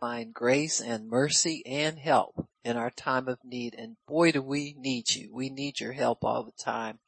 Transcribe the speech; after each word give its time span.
find 0.00 0.32
grace 0.32 0.80
and 0.80 1.08
mercy 1.08 1.62
and 1.66 1.98
help 1.98 2.48
in 2.64 2.76
our 2.76 2.90
time 2.90 3.28
of 3.28 3.38
need. 3.44 3.74
And 3.76 3.96
boy, 4.06 4.32
do 4.32 4.42
we 4.42 4.74
need 4.78 5.14
you. 5.14 5.30
We 5.32 5.50
need 5.50 5.80
your 5.80 5.92
help 5.92 6.24
all 6.24 6.42
the 6.44 6.62
time. 6.62 6.98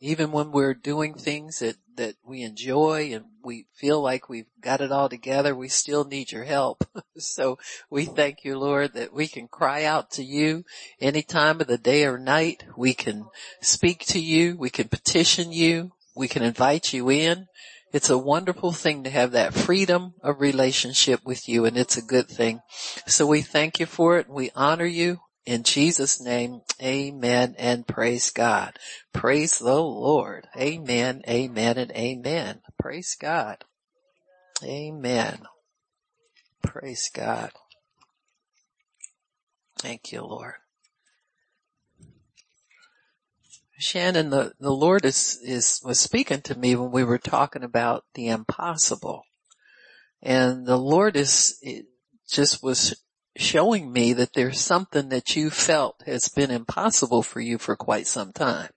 Even 0.00 0.32
when 0.32 0.50
we're 0.50 0.72
doing 0.72 1.14
things 1.14 1.58
that, 1.58 1.76
that 1.96 2.14
we 2.24 2.42
enjoy 2.42 3.10
and 3.12 3.26
we 3.44 3.66
feel 3.74 4.00
like 4.00 4.28
we've 4.28 4.48
got 4.60 4.80
it 4.80 4.90
all 4.90 5.10
together, 5.10 5.54
we 5.54 5.68
still 5.68 6.04
need 6.04 6.32
your 6.32 6.44
help. 6.44 6.84
so 7.18 7.58
we 7.90 8.06
thank 8.06 8.44
you, 8.44 8.58
Lord, 8.58 8.94
that 8.94 9.12
we 9.12 9.28
can 9.28 9.46
cry 9.46 9.84
out 9.84 10.10
to 10.12 10.24
you 10.24 10.64
any 11.00 11.22
time 11.22 11.60
of 11.60 11.66
the 11.66 11.76
day 11.76 12.04
or 12.04 12.18
night. 12.18 12.64
We 12.76 12.94
can 12.94 13.26
speak 13.60 14.06
to 14.06 14.18
you. 14.18 14.56
We 14.56 14.70
can 14.70 14.88
petition 14.88 15.52
you. 15.52 15.92
We 16.16 16.28
can 16.28 16.42
invite 16.42 16.92
you 16.94 17.10
in. 17.10 17.46
It's 17.92 18.10
a 18.10 18.18
wonderful 18.18 18.72
thing 18.72 19.04
to 19.04 19.10
have 19.10 19.32
that 19.32 19.54
freedom 19.54 20.14
of 20.22 20.40
relationship 20.40 21.20
with 21.24 21.48
you 21.48 21.64
and 21.64 21.76
it's 21.76 21.96
a 21.96 22.02
good 22.02 22.28
thing. 22.28 22.60
So 23.06 23.26
we 23.26 23.42
thank 23.42 23.80
you 23.80 23.86
for 23.86 24.18
it. 24.18 24.28
We 24.28 24.50
honor 24.54 24.86
you. 24.86 25.20
In 25.46 25.62
Jesus 25.62 26.20
name, 26.20 26.60
amen 26.82 27.56
and 27.58 27.86
praise 27.86 28.30
God. 28.30 28.78
Praise 29.12 29.58
the 29.58 29.80
Lord. 29.80 30.46
Amen, 30.56 31.22
amen 31.26 31.78
and 31.78 31.90
amen. 31.92 32.60
Praise 32.78 33.16
God. 33.18 33.64
Amen. 34.62 35.40
Praise 36.62 37.10
God. 37.12 37.50
Thank 39.78 40.12
you, 40.12 40.22
Lord. 40.22 40.54
Shannon, 43.80 44.30
the, 44.30 44.52
the 44.60 44.72
Lord 44.72 45.04
is, 45.04 45.38
is, 45.42 45.80
was 45.84 45.98
speaking 45.98 46.42
to 46.42 46.58
me 46.58 46.76
when 46.76 46.90
we 46.90 47.02
were 47.02 47.18
talking 47.18 47.64
about 47.64 48.04
the 48.14 48.28
impossible. 48.28 49.24
And 50.22 50.66
the 50.66 50.76
Lord 50.76 51.16
is, 51.16 51.58
just 52.28 52.62
was 52.62 53.02
showing 53.36 53.92
me 53.92 54.12
that 54.12 54.34
there's 54.34 54.60
something 54.60 55.08
that 55.08 55.34
you 55.34 55.50
felt 55.50 56.02
has 56.06 56.28
been 56.28 56.50
impossible 56.50 57.22
for 57.22 57.40
you 57.40 57.58
for 57.58 57.74
quite 57.74 58.06
some 58.06 58.32
time. 58.32 58.70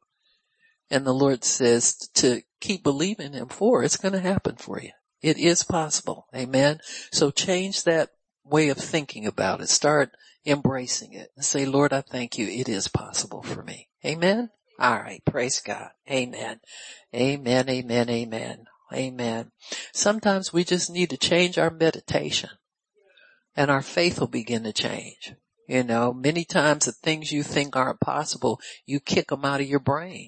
And 0.90 1.06
the 1.06 1.14
Lord 1.14 1.44
says 1.44 1.96
to 2.16 2.44
keep 2.62 2.84
believing 2.84 3.34
Him 3.34 3.50
for 3.50 3.84
it's 3.84 3.98
going 3.98 4.14
to 4.14 4.20
happen 4.20 4.56
for 4.56 4.80
you. 4.80 4.92
It 5.22 5.38
is 5.38 5.64
possible. 5.64 6.28
Amen. 6.36 6.80
So 7.12 7.32
change 7.32 7.84
that 7.84 8.12
way 8.46 8.70
of 8.70 8.78
thinking 8.78 9.26
about 9.26 9.62
it. 9.62 9.70
Start 9.70 10.12
embracing 10.46 11.14
it 11.14 11.32
and 11.36 11.44
say, 11.44 11.66
Lord, 11.66 11.94
I 11.94 12.02
thank 12.02 12.38
you. 12.38 12.48
It 12.48 12.70
is 12.70 12.88
possible 12.88 13.42
for 13.42 13.64
me. 13.64 13.90
Amen. 14.06 14.50
All 14.84 15.00
right. 15.00 15.24
Praise 15.24 15.62
God. 15.62 15.92
Amen. 16.12 16.60
Amen. 17.16 17.70
Amen. 17.70 18.10
Amen. 18.10 18.66
Amen. 18.94 19.52
Sometimes 19.94 20.52
we 20.52 20.66
just 20.66 20.92
need 20.92 21.10
to 21.12 21.18
change 21.18 21.58
our 21.58 21.70
meditation 21.70 22.50
and 23.56 23.72
our 23.72 23.82
faith 23.82 24.20
will 24.20 24.28
begin 24.28 24.64
to 24.64 24.74
change. 24.74 25.36
You 25.70 25.86
know, 25.86 26.12
many 26.12 26.44
times 26.44 26.84
the 26.84 26.92
things 26.92 27.32
you 27.32 27.44
think 27.44 27.78
aren't 27.78 28.02
possible, 28.02 28.60
you 28.86 29.00
kick 29.00 29.30
them 29.30 29.46
out 29.46 29.62
of 29.62 29.70
your 29.70 29.80
brain. 29.80 30.28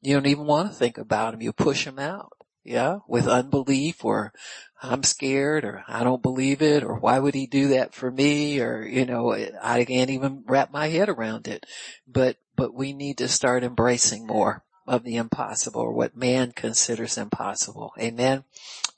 You 0.00 0.14
don't 0.14 0.26
even 0.26 0.46
want 0.46 0.70
to 0.70 0.78
think 0.78 0.96
about 0.96 1.32
them. 1.32 1.42
You 1.42 1.52
push 1.52 1.84
them 1.84 1.98
out. 1.98 2.30
Yeah. 2.64 2.98
With 3.08 3.26
unbelief 3.26 4.04
or 4.04 4.32
I'm 4.82 5.02
scared 5.02 5.64
or 5.64 5.84
I 5.88 6.04
don't 6.04 6.22
believe 6.22 6.62
it 6.62 6.84
or 6.84 6.94
why 6.94 7.18
would 7.18 7.34
he 7.34 7.46
do 7.46 7.68
that 7.68 7.94
for 7.94 8.10
me 8.10 8.60
or, 8.60 8.82
you 8.84 9.04
know, 9.04 9.32
I 9.62 9.84
can't 9.84 10.10
even 10.10 10.44
wrap 10.46 10.72
my 10.72 10.88
head 10.88 11.08
around 11.08 11.48
it. 11.48 11.66
But, 12.06 12.36
but 12.56 12.74
we 12.74 12.92
need 12.92 13.18
to 13.18 13.28
start 13.28 13.64
embracing 13.64 14.26
more 14.26 14.62
of 14.86 15.04
the 15.04 15.16
impossible 15.16 15.80
or 15.80 15.92
what 15.92 16.16
man 16.16 16.52
considers 16.52 17.18
impossible. 17.18 17.92
Amen. 17.98 18.44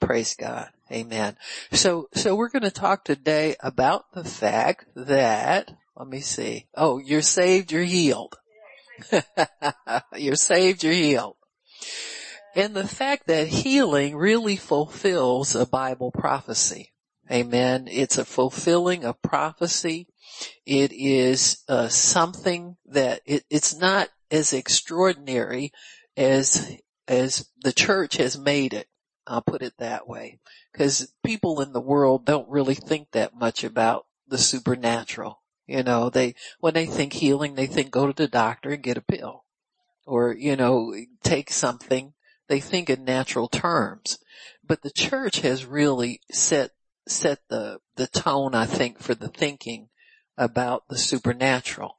Praise 0.01 0.35
God. 0.35 0.71
Amen. 0.91 1.37
So, 1.73 2.09
so 2.15 2.35
we're 2.35 2.51
going 2.51 2.63
to 2.63 2.71
talk 2.71 3.05
today 3.05 3.57
about 3.61 4.13
the 4.13 4.25
fact 4.25 4.87
that, 4.95 5.71
let 5.97 6.09
me 6.09 6.21
see. 6.21 6.67
Oh, 6.75 6.99
you're 6.99 7.23
saved, 7.23 7.73
you're 7.73 7.83
healed. 7.83 8.37
you're 10.17 10.37
saved, 10.37 10.85
you're 10.85 10.93
healed. 10.93 11.37
And 12.55 12.75
the 12.75 12.87
fact 12.87 13.27
that 13.27 13.49
healing 13.49 14.17
really 14.17 14.57
fulfills 14.57 15.55
a 15.55 15.67
Bible 15.67 16.11
prophecy. 16.11 16.93
Amen. 17.31 17.89
It's 17.91 18.19
a 18.19 18.25
fulfilling 18.25 19.05
of 19.05 19.21
prophecy. 19.23 20.09
It 20.67 20.93
is 20.93 21.63
uh, 21.69 21.89
something 21.89 22.77
that 22.87 23.21
it, 23.25 23.45
it's 23.51 23.77
not 23.77 24.09
as 24.31 24.53
extraordinary 24.53 25.73
as 26.17 26.77
as 27.09 27.49
the 27.63 27.73
church 27.73 28.17
has 28.17 28.39
made 28.39 28.73
it. 28.73 28.89
I'll 29.27 29.43
put 29.43 29.63
it 29.63 29.75
that 29.79 30.07
way. 30.07 30.39
Cause 30.75 31.13
people 31.25 31.61
in 31.61 31.73
the 31.73 31.81
world 31.81 32.25
don't 32.25 32.49
really 32.49 32.75
think 32.75 33.11
that 33.13 33.35
much 33.35 33.65
about 33.65 34.07
the 34.29 34.39
supernatural. 34.39 35.41
You 35.67 35.83
know, 35.83 36.11
they, 36.11 36.35
when 36.61 36.75
they 36.75 36.87
think 36.87 37.15
healing, 37.15 37.55
they 37.55 37.67
think 37.67 37.91
go 37.91 38.07
to 38.07 38.13
the 38.13 38.29
doctor 38.29 38.71
and 38.71 38.83
get 38.83 38.99
a 38.99 39.03
pill. 39.03 39.45
Or, 40.07 40.35
you 40.35 40.57
know, 40.57 40.95
take 41.23 41.51
something. 41.51 42.13
They 42.49 42.61
think 42.61 42.91
in 42.91 43.05
natural 43.05 43.49
terms. 43.49 44.19
But 44.67 44.83
the 44.83 44.91
church 44.91 45.41
has 45.41 45.65
really 45.65 46.21
set, 46.31 46.73
set 47.07 47.41
the, 47.49 47.79
the 47.97 48.07
tone, 48.07 48.55
I 48.55 48.67
think, 48.67 48.99
for 48.99 49.15
the 49.15 49.29
thinking 49.29 49.89
about 50.37 50.89
the 50.89 50.99
supernatural. 50.99 51.99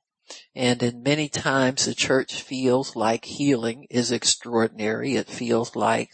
And 0.56 0.82
in 0.82 1.04
many 1.04 1.30
times 1.30 1.86
the 1.86 1.94
church 1.94 2.42
feels 2.42 2.96
like 2.96 3.26
healing 3.26 3.86
is 3.90 4.12
extraordinary. 4.12 5.16
It 5.16 5.30
feels 5.30 5.76
like 5.76 6.12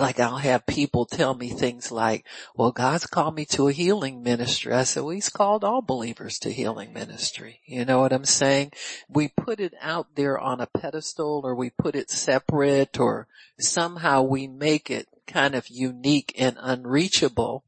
like 0.00 0.20
I'll 0.20 0.36
have 0.38 0.66
people 0.66 1.04
tell 1.06 1.34
me 1.34 1.50
things 1.50 1.92
like, 1.92 2.26
well, 2.54 2.72
God's 2.72 3.06
called 3.06 3.34
me 3.34 3.44
to 3.46 3.68
a 3.68 3.72
healing 3.72 4.22
ministry. 4.22 4.72
I 4.72 4.84
said, 4.84 5.02
well, 5.02 5.14
he's 5.14 5.28
called 5.28 5.64
all 5.64 5.82
believers 5.82 6.38
to 6.40 6.52
healing 6.52 6.92
ministry. 6.92 7.60
You 7.66 7.84
know 7.84 8.00
what 8.00 8.12
I'm 8.12 8.24
saying? 8.24 8.72
We 9.08 9.28
put 9.28 9.60
it 9.60 9.74
out 9.80 10.14
there 10.14 10.38
on 10.38 10.60
a 10.60 10.66
pedestal 10.66 11.42
or 11.44 11.54
we 11.54 11.70
put 11.70 11.94
it 11.94 12.10
separate 12.10 12.98
or 12.98 13.28
somehow 13.58 14.22
we 14.22 14.46
make 14.46 14.90
it 14.90 15.06
kind 15.26 15.54
of 15.54 15.68
unique 15.68 16.34
and 16.38 16.56
unreachable. 16.60 17.64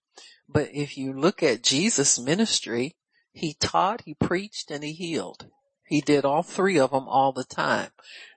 But 0.49 0.71
if 0.73 0.97
you 0.97 1.13
look 1.13 1.43
at 1.43 1.63
Jesus 1.63 2.19
ministry, 2.19 2.97
he 3.33 3.55
taught, 3.55 4.03
he 4.05 4.15
preached, 4.15 4.71
and 4.71 4.83
he 4.83 4.93
healed. 4.93 5.47
He 5.91 6.01
did 6.01 6.25
all 6.25 6.45
three 6.45 6.79
of 6.79 6.93
them 6.93 7.09
all 7.09 7.33
the 7.33 7.43
time. 7.43 7.91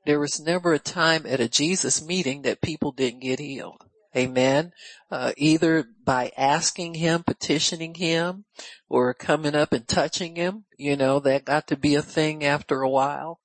There 0.08 0.20
was 0.20 0.40
never 0.40 0.74
a 0.74 0.80
time 0.80 1.28
at 1.28 1.40
a 1.40 1.48
Jesus 1.48 2.04
meeting 2.04 2.42
that 2.42 2.62
people 2.62 2.92
didn't 2.92 3.20
get 3.20 3.38
healed. 3.38 3.84
Amen. 4.18 4.72
Uh, 5.12 5.34
either 5.38 5.86
by 6.04 6.32
asking 6.36 6.96
him, 6.96 7.22
petitioning 7.22 7.94
him, 7.94 8.46
or 8.90 9.14
coming 9.14 9.54
up 9.54 9.72
and 9.72 9.88
touching 9.88 10.36
him. 10.36 10.66
You 10.80 10.98
know, 10.98 11.20
that 11.20 11.46
got 11.46 11.68
to 11.68 11.78
be 11.78 11.94
a 11.94 12.02
thing 12.02 12.44
after 12.44 12.82
a 12.82 12.90
while. 12.90 13.40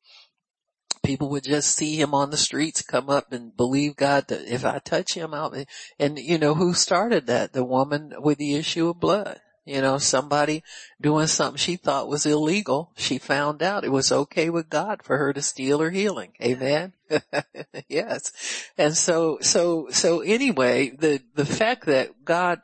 People 1.03 1.29
would 1.29 1.45
just 1.45 1.77
see 1.77 2.01
him 2.01 2.15
on 2.15 2.31
the 2.31 2.39
streets, 2.39 2.81
come 2.81 3.11
up 3.11 3.31
and 3.31 3.55
believe 3.55 3.95
God 3.95 4.29
that 4.29 4.51
if 4.51 4.65
I 4.65 4.79
touch 4.79 5.13
him, 5.13 5.35
I'll, 5.35 5.55
and 5.99 6.19
you 6.19 6.39
know, 6.39 6.55
who 6.55 6.73
started 6.73 7.27
that? 7.27 7.53
The 7.53 7.63
woman 7.63 8.15
with 8.21 8.39
the 8.39 8.55
issue 8.55 8.89
of 8.89 9.01
blood. 9.01 9.39
You 9.69 9.83
know, 9.83 9.99
somebody 9.99 10.65
doing 10.99 11.27
something 11.27 11.59
she 11.59 11.77
thought 11.77 12.09
was 12.09 12.25
illegal. 12.25 12.91
She 12.97 13.19
found 13.19 13.63
out 13.63 13.85
it 13.85 13.93
was 13.93 14.11
okay 14.11 14.49
with 14.49 14.71
God 14.71 15.03
for 15.03 15.19
her 15.19 15.35
to 15.35 15.43
steal 15.43 15.81
her 15.81 15.91
healing. 15.91 16.33
Amen. 16.43 16.95
yes. 17.89 18.33
And 18.79 18.97
so, 18.97 19.39
so, 19.43 19.89
so 19.91 20.21
anyway, 20.21 20.89
the, 20.91 21.21
the 21.35 21.45
fact 21.45 21.85
that 21.85 22.25
God 22.25 22.63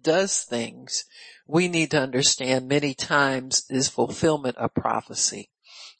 does 0.00 0.42
things, 0.42 1.06
we 1.48 1.66
need 1.66 1.90
to 1.90 2.00
understand 2.00 2.68
many 2.68 2.94
times 2.94 3.64
is 3.68 3.88
fulfillment 3.88 4.56
of 4.58 4.74
prophecy. 4.74 5.50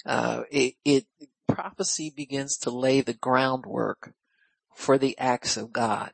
Uh, 0.07 0.43
it, 0.53 0.75
it, 0.85 1.07
prophecy 1.49 2.13
begins 2.15 2.57
to 2.59 2.71
lay 2.71 3.01
the 3.01 3.13
groundwork 3.13 4.15
for 4.73 4.99
the 4.99 5.19
acts 5.19 5.57
of 5.57 5.73
God. 5.73 6.13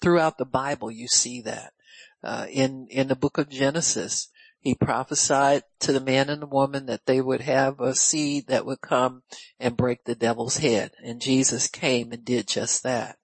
Throughout 0.00 0.38
the 0.38 0.46
Bible, 0.46 0.90
you 0.90 1.06
see 1.06 1.42
that. 1.42 1.74
Uh, 2.24 2.46
in, 2.50 2.86
in 2.90 3.08
the 3.08 3.16
book 3.16 3.38
of 3.38 3.48
Genesis, 3.48 4.28
he 4.62 4.76
prophesied 4.76 5.64
to 5.80 5.92
the 5.92 6.00
man 6.00 6.30
and 6.30 6.40
the 6.40 6.46
woman 6.46 6.86
that 6.86 7.06
they 7.06 7.20
would 7.20 7.40
have 7.40 7.80
a 7.80 7.96
seed 7.96 8.46
that 8.46 8.64
would 8.64 8.80
come 8.80 9.24
and 9.58 9.76
break 9.76 10.04
the 10.04 10.14
devil's 10.14 10.58
head. 10.58 10.92
And 11.02 11.20
Jesus 11.20 11.66
came 11.66 12.12
and 12.12 12.24
did 12.24 12.46
just 12.46 12.84
that. 12.84 13.16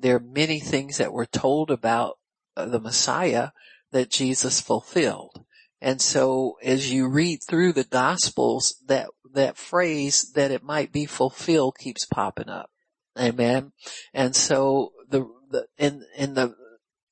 There 0.00 0.16
are 0.16 0.20
many 0.20 0.58
things 0.58 0.98
that 0.98 1.12
were 1.12 1.26
told 1.26 1.70
about 1.70 2.18
uh, 2.56 2.66
the 2.66 2.80
Messiah 2.80 3.50
that 3.92 4.10
Jesus 4.10 4.60
fulfilled. 4.60 5.44
And 5.80 6.00
so 6.00 6.56
as 6.62 6.92
you 6.92 7.08
read 7.08 7.38
through 7.48 7.74
the 7.74 7.84
gospels, 7.84 8.74
that, 8.86 9.08
that 9.32 9.56
phrase 9.56 10.32
that 10.32 10.50
it 10.50 10.64
might 10.64 10.92
be 10.92 11.06
fulfilled 11.06 11.76
keeps 11.78 12.04
popping 12.04 12.48
up. 12.48 12.70
Amen. 13.16 13.72
And 14.12 14.34
so 14.34 14.90
the, 15.08 15.24
the, 15.50 15.66
in, 15.78 16.04
in 16.16 16.34
the, 16.34 16.56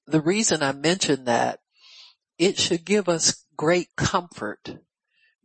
the 0.08 0.20
reason 0.20 0.62
I 0.62 0.72
mention 0.72 1.24
that, 1.26 1.60
it 2.38 2.58
should 2.58 2.84
give 2.84 3.08
us 3.08 3.44
great 3.56 3.96
comfort 3.96 4.78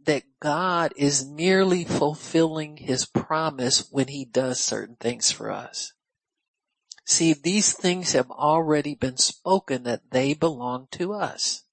that 0.05 0.23
God 0.41 0.93
is 0.97 1.25
merely 1.25 1.85
fulfilling 1.85 2.77
his 2.77 3.05
promise 3.05 3.87
when 3.91 4.09
he 4.09 4.25
does 4.25 4.59
certain 4.59 4.97
things 4.99 5.31
for 5.31 5.51
us. 5.51 5.93
See, 7.05 7.33
these 7.33 7.73
things 7.73 8.13
have 8.13 8.31
already 8.31 8.95
been 8.95 9.17
spoken 9.17 9.83
that 9.83 10.11
they 10.11 10.33
belong 10.33 10.87
to 10.91 11.13
us. 11.13 11.63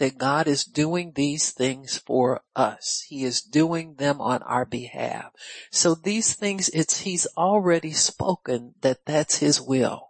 that 0.00 0.16
God 0.18 0.48
is 0.48 0.64
doing 0.64 1.12
these 1.14 1.52
things 1.52 1.98
for 1.98 2.40
us. 2.56 3.04
He 3.08 3.22
is 3.22 3.42
doing 3.42 3.96
them 3.96 4.20
on 4.20 4.42
our 4.42 4.64
behalf. 4.64 5.26
So 5.70 5.94
these 5.94 6.34
things, 6.34 6.70
it's, 6.70 7.00
He's 7.00 7.26
already 7.36 7.92
spoken 7.92 8.74
that 8.80 9.04
that's 9.04 9.36
His 9.36 9.60
will. 9.60 10.08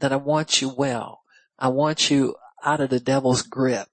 That 0.00 0.12
I 0.12 0.16
want 0.16 0.60
you 0.60 0.68
well. 0.68 1.19
I 1.60 1.68
want 1.68 2.10
you 2.10 2.34
out 2.64 2.80
of 2.80 2.90
the 2.90 3.00
devil's 3.00 3.42
grip. 3.42 3.88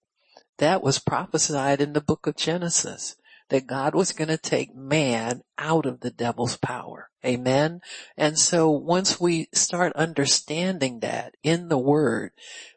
That 0.58 0.81
was 0.81 1.00
prophesied 1.00 1.81
in 1.81 1.94
the 1.94 2.02
book 2.02 2.25
of 2.25 2.36
Genesis 2.36 3.16
that 3.50 3.68
God 3.68 3.96
was 3.96 4.12
going 4.12 4.28
to 4.28 4.38
take 4.38 4.75
man 4.75 5.42
out 5.58 5.86
of 5.86 6.02
the 6.02 6.12
devil's 6.12 6.58
power. 6.58 7.10
Amen. 7.25 7.81
And 8.16 8.38
so 8.38 8.69
once 8.69 9.19
we 9.19 9.48
start 9.54 9.94
understanding 9.96 11.00
that 11.00 11.36
in 11.44 11.69
the 11.69 11.78
word, 11.78 12.31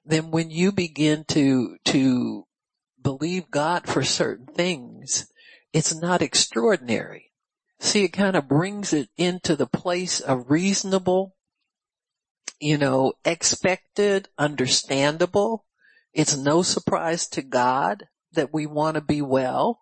then 0.05 0.31
when 0.31 0.51
you 0.51 0.73
begin 0.73 1.25
to, 1.29 1.77
to 1.87 2.47
believe 3.03 3.51
God 3.51 3.87
for 3.87 4.03
certain 4.03 4.47
things, 4.47 5.31
it's 5.73 5.95
not 5.95 6.23
extraordinary. 6.23 7.33
See, 7.79 8.05
it 8.05 8.13
kind 8.13 8.37
of 8.37 8.49
brings 8.49 8.93
it 8.93 9.09
into 9.17 9.57
the 9.57 9.67
place 9.67 10.21
of 10.21 10.51
reasonable, 10.51 11.35
you 12.61 12.79
know, 12.79 13.15
expected, 13.25 14.29
understandable. 14.39 15.65
It's 16.13 16.37
no 16.37 16.63
surprise 16.63 17.27
to 17.29 17.43
God 17.43 18.07
that 18.33 18.53
we 18.53 18.67
want 18.67 18.97
to 18.97 19.01
be 19.01 19.23
well. 19.23 19.81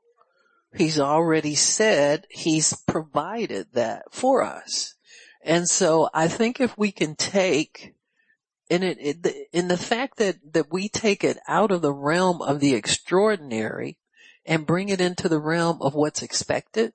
He's 0.74 1.00
already 1.00 1.54
said 1.54 2.26
he's 2.30 2.74
provided 2.86 3.68
that 3.72 4.04
for 4.12 4.42
us. 4.42 4.94
And 5.42 5.68
so 5.68 6.08
I 6.12 6.28
think 6.28 6.60
if 6.60 6.76
we 6.76 6.92
can 6.92 7.16
take 7.16 7.94
in 8.68 8.82
it, 8.82 8.98
it, 9.00 9.48
in 9.52 9.68
the 9.68 9.78
fact 9.78 10.18
that, 10.18 10.36
that 10.52 10.70
we 10.70 10.88
take 10.88 11.24
it 11.24 11.38
out 11.48 11.70
of 11.70 11.80
the 11.80 11.92
realm 11.92 12.42
of 12.42 12.60
the 12.60 12.74
extraordinary 12.74 13.98
and 14.44 14.66
bring 14.66 14.88
it 14.90 15.00
into 15.00 15.28
the 15.28 15.40
realm 15.40 15.78
of 15.80 15.94
what's 15.94 16.22
expected 16.22 16.92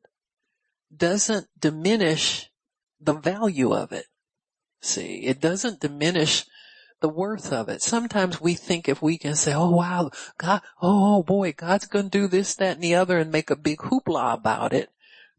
doesn't 0.95 1.47
diminish 1.59 2.50
the 3.01 3.13
value 3.13 3.74
of 3.74 3.91
it. 3.91 4.06
See, 4.83 5.25
it 5.25 5.39
doesn't 5.39 5.80
diminish 5.80 6.45
the 7.00 7.07
worth 7.07 7.53
of 7.53 7.69
it. 7.69 7.81
Sometimes 7.81 8.41
we 8.41 8.53
think 8.53 8.89
if 8.89 9.01
we 9.01 9.18
can 9.18 9.35
say, 9.35 9.53
oh 9.53 9.69
wow, 9.69 10.12
God, 10.38 10.62
oh 10.81 11.24
boy, 11.24 11.53
God's 11.53 11.88
gonna 11.88 12.09
do 12.09 12.27
this, 12.27 12.56
that, 12.56 12.75
and 12.75 12.83
the 12.83 12.95
other 12.95 13.18
and 13.18 13.31
make 13.31 13.50
a 13.50 13.56
big 13.56 13.77
hoopla 13.80 14.33
about 14.33 14.74
it, 14.74 14.89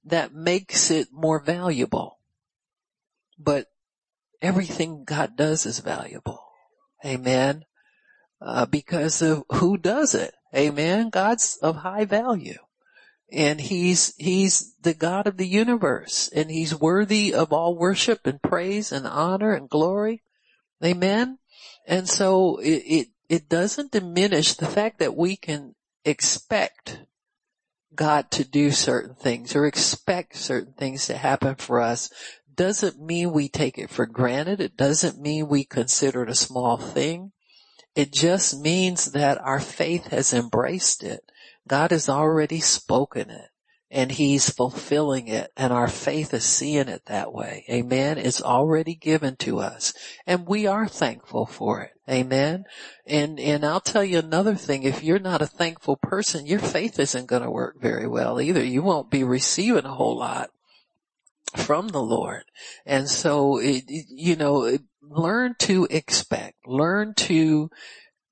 that 0.05 0.35
makes 0.35 0.91
it 0.91 1.09
more 1.13 1.39
valuable. 1.39 2.19
But 3.39 3.67
everything 4.41 5.05
God 5.05 5.37
does 5.37 5.67
is 5.67 5.79
valuable. 5.81 6.43
Amen. 7.05 7.67
Uh, 8.41 8.65
because 8.65 9.21
of 9.21 9.45
who 9.53 9.77
does 9.77 10.15
it. 10.15 10.35
Amen. 10.55 11.11
God's 11.11 11.59
of 11.63 11.77
high 11.77 12.07
value. 12.07 12.59
And 13.33 13.61
he's, 13.61 14.15
he's 14.17 14.75
the 14.83 14.95
God 14.95 15.27
of 15.27 15.37
the 15.37 15.47
universe 15.47 16.31
and 16.35 16.51
he's 16.51 16.79
worthy 16.79 17.35
of 17.35 17.53
all 17.53 17.77
worship 17.77 18.27
and 18.27 18.41
praise 18.41 18.93
and 18.93 19.07
honor 19.07 19.53
and 19.55 19.69
glory. 19.69 20.23
Amen. 20.85 21.39
And 21.87 22.09
so 22.09 22.59
it, 22.59 22.83
it, 22.87 23.09
it 23.29 23.49
doesn't 23.49 23.93
diminish 23.93 24.55
the 24.55 24.67
fact 24.67 24.99
that 24.99 25.17
we 25.17 25.37
can 25.37 25.75
expect 26.05 27.01
God 27.95 28.31
to 28.33 28.45
do 28.45 28.71
certain 28.71 29.15
things 29.15 29.57
or 29.57 29.67
expect 29.67 30.37
certain 30.37 30.75
things 30.75 31.07
to 31.07 31.17
happen 31.17 31.55
for 31.55 31.81
us 31.81 32.11
doesn't 32.55 33.01
mean 33.01 33.33
we 33.33 33.49
take 33.49 33.79
it 33.79 33.91
for 33.91 34.07
granted. 34.07 34.61
It 34.61 34.77
doesn't 34.77 35.21
mean 35.21 35.49
we 35.49 35.65
consider 35.65 36.23
it 36.23 36.31
a 36.31 36.35
small 36.35 36.77
thing. 36.77 37.33
It 37.95 38.13
just 38.13 38.61
means 38.61 39.13
that 39.13 39.39
our 39.41 39.61
faith 39.61 40.09
has 40.09 40.33
embraced 40.33 41.03
it. 41.03 41.21
God 41.67 41.91
has 41.91 42.09
already 42.09 42.61
spoken 42.61 43.31
it 43.31 43.51
and 43.91 44.11
he's 44.11 44.51
fulfilling 44.51 45.29
it 45.29 45.53
and 45.57 45.73
our 45.73 45.89
faith 45.89 46.35
is 46.35 46.45
seeing 46.45 46.89
it 46.89 47.07
that 47.07 47.33
way. 47.33 47.65
Amen. 47.71 48.19
It's 48.19 48.43
already 48.43 48.95
given 48.95 49.37
to 49.37 49.61
us 49.61 49.95
and 50.27 50.47
we 50.47 50.67
are 50.67 50.89
thankful 50.89 51.47
for 51.47 51.83
it. 51.83 51.91
Amen. 52.09 52.65
And, 53.07 53.41
and 53.41 53.65
I'll 53.65 53.81
tell 53.81 54.05
you 54.05 54.19
another 54.19 54.57
thing. 54.57 54.83
If 54.83 55.03
you're 55.03 55.19
not 55.19 55.43
a 55.43 55.47
thankful 55.47 55.97
person, 55.97 56.47
your 56.47 56.59
faith 56.59 56.99
isn't 56.99 57.29
going 57.29 57.43
to 57.43 57.51
work 57.51 57.81
very 57.81 58.07
well 58.07 58.41
either. 58.41 58.63
You 58.63 58.83
won't 58.83 59.11
be 59.11 59.25
receiving 59.25 59.87
a 59.87 59.95
whole 59.95 60.19
lot 60.19 60.51
from 61.57 61.89
the 61.89 62.03
Lord. 62.03 62.45
And 62.85 63.09
so, 63.09 63.59
it, 63.59 63.85
you 63.87 64.37
know, 64.37 64.77
learn 65.01 65.55
to 65.61 65.87
expect, 65.91 66.67
learn 66.67 67.15
to, 67.15 67.71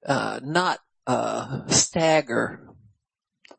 uh, 0.04 0.40
not, 0.42 0.80
uh, 1.06 1.66
stagger. 1.68 2.68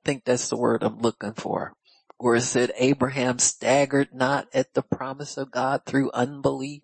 Think 0.03 0.25
that's 0.25 0.49
the 0.49 0.57
word 0.57 0.83
I'm 0.83 0.99
looking 0.99 1.33
for 1.33 1.75
where 2.23 2.35
it 2.35 2.41
said 2.41 2.71
Abraham 2.77 3.37
staggered 3.37 4.13
not 4.13 4.47
at 4.53 4.73
the 4.73 4.81
promise 4.81 5.35
of 5.35 5.51
God 5.51 5.81
through 5.85 6.09
unbelief, 6.13 6.83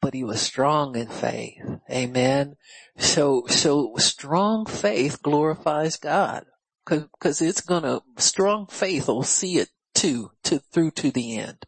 but 0.00 0.14
he 0.14 0.22
was 0.22 0.40
strong 0.40 0.94
in 0.94 1.08
faith. 1.08 1.60
Amen. 1.90 2.54
So, 2.96 3.46
so 3.48 3.96
strong 3.96 4.66
faith 4.66 5.20
glorifies 5.20 5.96
God 5.96 6.46
cause, 6.84 7.06
cause 7.18 7.42
it's 7.42 7.60
gonna, 7.60 8.02
strong 8.18 8.68
faith 8.68 9.08
will 9.08 9.24
see 9.24 9.58
it 9.58 9.70
to, 9.94 10.30
to, 10.44 10.60
through 10.60 10.92
to 10.92 11.10
the 11.10 11.36
end. 11.38 11.66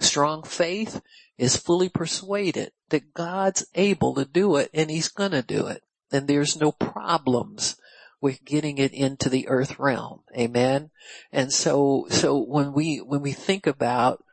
Strong 0.00 0.42
faith 0.42 1.00
is 1.38 1.56
fully 1.56 1.88
persuaded 1.88 2.72
that 2.88 3.14
God's 3.14 3.66
able 3.74 4.14
to 4.14 4.24
do 4.24 4.56
it 4.56 4.70
and 4.74 4.90
he's 4.90 5.08
gonna 5.08 5.42
do 5.42 5.66
it. 5.68 5.82
And 6.10 6.26
there's 6.26 6.60
no 6.60 6.72
problems 6.72 7.76
with 8.24 8.42
getting 8.42 8.78
it 8.78 8.94
into 8.94 9.28
the 9.28 9.46
earth 9.48 9.78
realm. 9.78 10.22
Amen. 10.34 10.90
And 11.30 11.52
so, 11.52 12.06
so 12.08 12.38
when 12.42 12.72
we, 12.72 12.96
when 12.96 13.20
we 13.20 13.32
think 13.32 13.66
about 13.66 14.24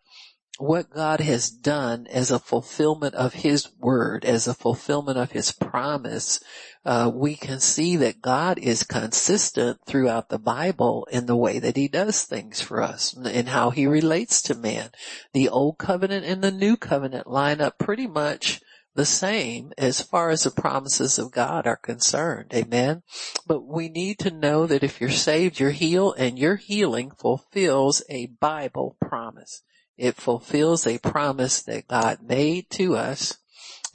what 0.58 0.92
God 0.92 1.20
has 1.20 1.50
done 1.50 2.08
as 2.10 2.32
a 2.32 2.40
fulfillment 2.40 3.16
of 3.16 3.34
His 3.34 3.68
word, 3.78 4.24
as 4.24 4.48
a 4.48 4.54
fulfillment 4.54 5.18
of 5.18 5.34
His 5.34 5.52
promise, 5.52 6.40
uh, 6.86 7.12
we 7.14 7.36
can 7.36 7.60
see 7.60 7.98
that 7.98 8.22
God 8.22 8.58
is 8.60 8.84
consistent 8.84 9.82
throughout 9.86 10.30
the 10.30 10.40
Bible 10.40 11.06
in 11.12 11.26
the 11.26 11.36
way 11.36 11.60
that 11.60 11.76
He 11.76 11.90
does 11.90 12.24
things 12.24 12.62
for 12.62 12.82
us 12.82 13.14
and 13.14 13.50
how 13.50 13.72
He 13.72 13.88
relates 13.88 14.42
to 14.44 14.56
man. 14.56 14.92
The 15.34 15.50
Old 15.50 15.78
Covenant 15.78 16.26
and 16.26 16.42
the 16.42 16.52
New 16.52 16.78
Covenant 16.78 17.28
line 17.28 17.60
up 17.60 17.78
pretty 17.78 18.08
much 18.08 18.62
the 18.94 19.06
same 19.06 19.72
as 19.78 20.02
far 20.02 20.30
as 20.30 20.44
the 20.44 20.52
promises 20.52 21.18
of 21.18 21.32
God 21.32 21.66
are 21.66 21.78
concerned. 21.78 22.54
Amen. 22.54 23.04
But 23.48 23.66
we 23.66 23.90
need 23.90 24.20
to 24.20 24.32
know 24.32 24.68
that 24.68 24.84
if 24.84 25.00
you're 25.00 25.10
saved, 25.10 25.60
you're 25.60 25.72
healed 25.72 26.15
and 26.18 26.38
your 26.38 26.58
healing 26.58 27.12
fulfills 27.12 28.04
a 28.10 28.27
Bible 28.27 28.98
promise. 29.00 29.63
It 29.98 30.15
fulfills 30.15 30.86
a 30.86 30.98
promise 30.98 31.62
that 31.63 31.88
God 31.88 32.20
made 32.22 32.70
to 32.72 32.96
us. 32.96 33.38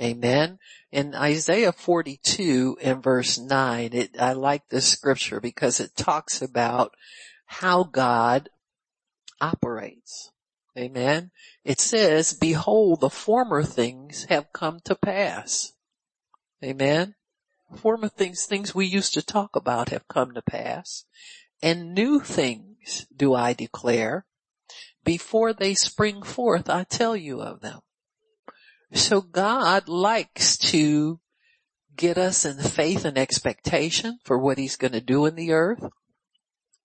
Amen. 0.00 0.58
In 0.92 1.14
Isaiah 1.14 1.72
42 1.72 2.78
and 2.82 3.02
verse 3.02 3.38
9, 3.38 3.90
it, 3.92 4.20
I 4.20 4.32
like 4.32 4.68
this 4.68 4.88
scripture 4.88 5.40
because 5.40 5.80
it 5.80 5.96
talks 5.96 6.40
about 6.40 6.94
how 7.46 7.84
God 7.84 8.48
operates. 9.40 10.30
Amen. 10.78 11.30
It 11.66 11.80
says, 11.80 12.32
behold, 12.32 13.00
the 13.00 13.10
former 13.10 13.64
things 13.64 14.26
have 14.28 14.52
come 14.52 14.78
to 14.84 14.94
pass. 14.94 15.72
Amen. 16.62 17.16
Former 17.74 18.08
things, 18.08 18.46
things 18.46 18.72
we 18.72 18.86
used 18.86 19.14
to 19.14 19.22
talk 19.22 19.56
about 19.56 19.88
have 19.88 20.06
come 20.06 20.32
to 20.34 20.42
pass. 20.42 21.06
And 21.60 21.92
new 21.92 22.20
things 22.20 23.08
do 23.14 23.34
I 23.34 23.52
declare. 23.52 24.26
Before 25.02 25.52
they 25.52 25.74
spring 25.74 26.22
forth, 26.22 26.70
I 26.70 26.84
tell 26.84 27.16
you 27.16 27.40
of 27.40 27.62
them. 27.62 27.80
So 28.92 29.20
God 29.20 29.88
likes 29.88 30.56
to 30.70 31.18
get 31.96 32.16
us 32.16 32.44
in 32.44 32.58
faith 32.58 33.04
and 33.04 33.18
expectation 33.18 34.20
for 34.22 34.38
what 34.38 34.58
he's 34.58 34.76
going 34.76 34.92
to 34.92 35.00
do 35.00 35.26
in 35.26 35.34
the 35.34 35.50
earth. 35.50 35.82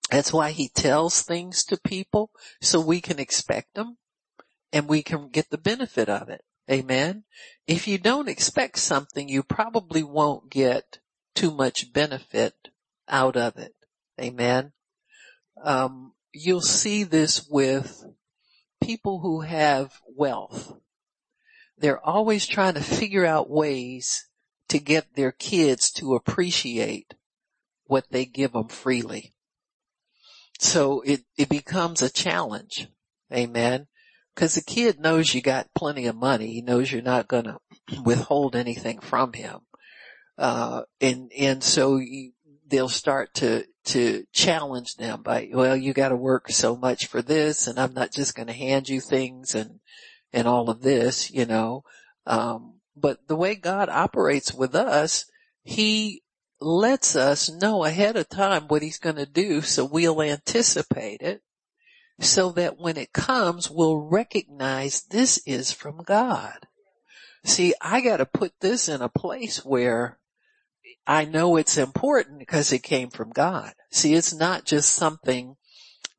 That's 0.09 0.33
why 0.33 0.49
he 0.49 0.69
tells 0.69 1.21
things 1.21 1.63
to 1.65 1.79
people 1.79 2.31
so 2.61 2.81
we 2.81 2.99
can 2.99 3.19
expect 3.19 3.75
them 3.75 3.97
and 4.73 4.87
we 4.87 5.01
can 5.01 5.29
get 5.29 5.49
the 5.49 5.57
benefit 5.57 6.09
of 6.09 6.29
it. 6.29 6.43
Amen. 6.69 7.23
If 7.67 7.87
you 7.87 7.97
don't 7.97 8.29
expect 8.29 8.79
something, 8.79 9.27
you 9.27 9.43
probably 9.43 10.03
won't 10.03 10.49
get 10.49 10.99
too 11.35 11.51
much 11.51 11.91
benefit 11.91 12.69
out 13.07 13.35
of 13.35 13.57
it. 13.57 13.73
Amen. 14.19 14.71
Um, 15.63 16.13
you'll 16.31 16.61
see 16.61 17.03
this 17.03 17.45
with 17.49 18.03
people 18.81 19.19
who 19.19 19.41
have 19.41 19.99
wealth. 20.07 20.73
They're 21.77 22.03
always 22.05 22.45
trying 22.45 22.75
to 22.75 22.83
figure 22.83 23.25
out 23.25 23.49
ways 23.49 24.27
to 24.69 24.79
get 24.79 25.15
their 25.15 25.31
kids 25.31 25.91
to 25.91 26.15
appreciate 26.15 27.15
what 27.85 28.05
they 28.11 28.25
give 28.25 28.53
them 28.53 28.69
freely. 28.69 29.33
So 30.59 31.01
it, 31.01 31.21
it 31.37 31.49
becomes 31.49 32.01
a 32.01 32.09
challenge. 32.09 32.87
Amen. 33.33 33.87
Cause 34.35 34.55
the 34.55 34.63
kid 34.63 34.99
knows 34.99 35.33
you 35.33 35.41
got 35.41 35.73
plenty 35.75 36.05
of 36.07 36.15
money. 36.15 36.53
He 36.53 36.61
knows 36.61 36.91
you're 36.91 37.01
not 37.01 37.27
going 37.27 37.43
to 37.45 37.57
withhold 38.05 38.55
anything 38.55 38.99
from 38.99 39.33
him. 39.33 39.59
Uh, 40.37 40.83
and, 40.99 41.31
and 41.37 41.63
so 41.63 41.97
you, 41.97 42.31
they'll 42.67 42.89
start 42.89 43.33
to, 43.35 43.65
to 43.83 44.25
challenge 44.33 44.95
them 44.95 45.21
by, 45.21 45.49
well, 45.53 45.75
you 45.75 45.93
gotta 45.93 46.15
work 46.15 46.49
so 46.49 46.75
much 46.75 47.07
for 47.07 47.21
this 47.21 47.67
and 47.67 47.77
I'm 47.77 47.93
not 47.93 48.11
just 48.11 48.35
gonna 48.35 48.53
hand 48.53 48.89
you 48.89 49.01
things 49.01 49.53
and, 49.53 49.79
and 50.31 50.47
all 50.47 50.69
of 50.69 50.81
this, 50.81 51.29
you 51.31 51.45
know. 51.45 51.83
Um, 52.25 52.79
but 52.95 53.27
the 53.27 53.35
way 53.35 53.55
God 53.55 53.89
operates 53.89 54.53
with 54.53 54.75
us, 54.75 55.25
He 55.63 56.23
lets 56.59 57.15
us 57.15 57.49
know 57.49 57.83
ahead 57.83 58.15
of 58.15 58.29
time 58.29 58.67
what 58.67 58.81
He's 58.81 58.99
gonna 58.99 59.25
do 59.25 59.61
so 59.61 59.83
we'll 59.83 60.21
anticipate 60.21 61.21
it 61.21 61.41
so 62.21 62.51
that 62.51 62.77
when 62.77 62.97
it 62.97 63.13
comes, 63.13 63.69
we'll 63.69 63.97
recognize 63.97 65.03
this 65.03 65.41
is 65.45 65.71
from 65.71 66.03
God. 66.03 66.67
See, 67.43 67.73
I 67.81 68.01
gotta 68.01 68.25
put 68.25 68.53
this 68.61 68.87
in 68.87 69.01
a 69.01 69.09
place 69.09 69.65
where 69.65 70.19
I 71.07 71.25
know 71.25 71.57
it's 71.57 71.77
important 71.77 72.39
because 72.39 72.71
it 72.71 72.83
came 72.83 73.09
from 73.09 73.31
God. 73.31 73.73
See, 73.89 74.13
it's 74.13 74.33
not 74.33 74.65
just 74.65 74.93
something 74.93 75.57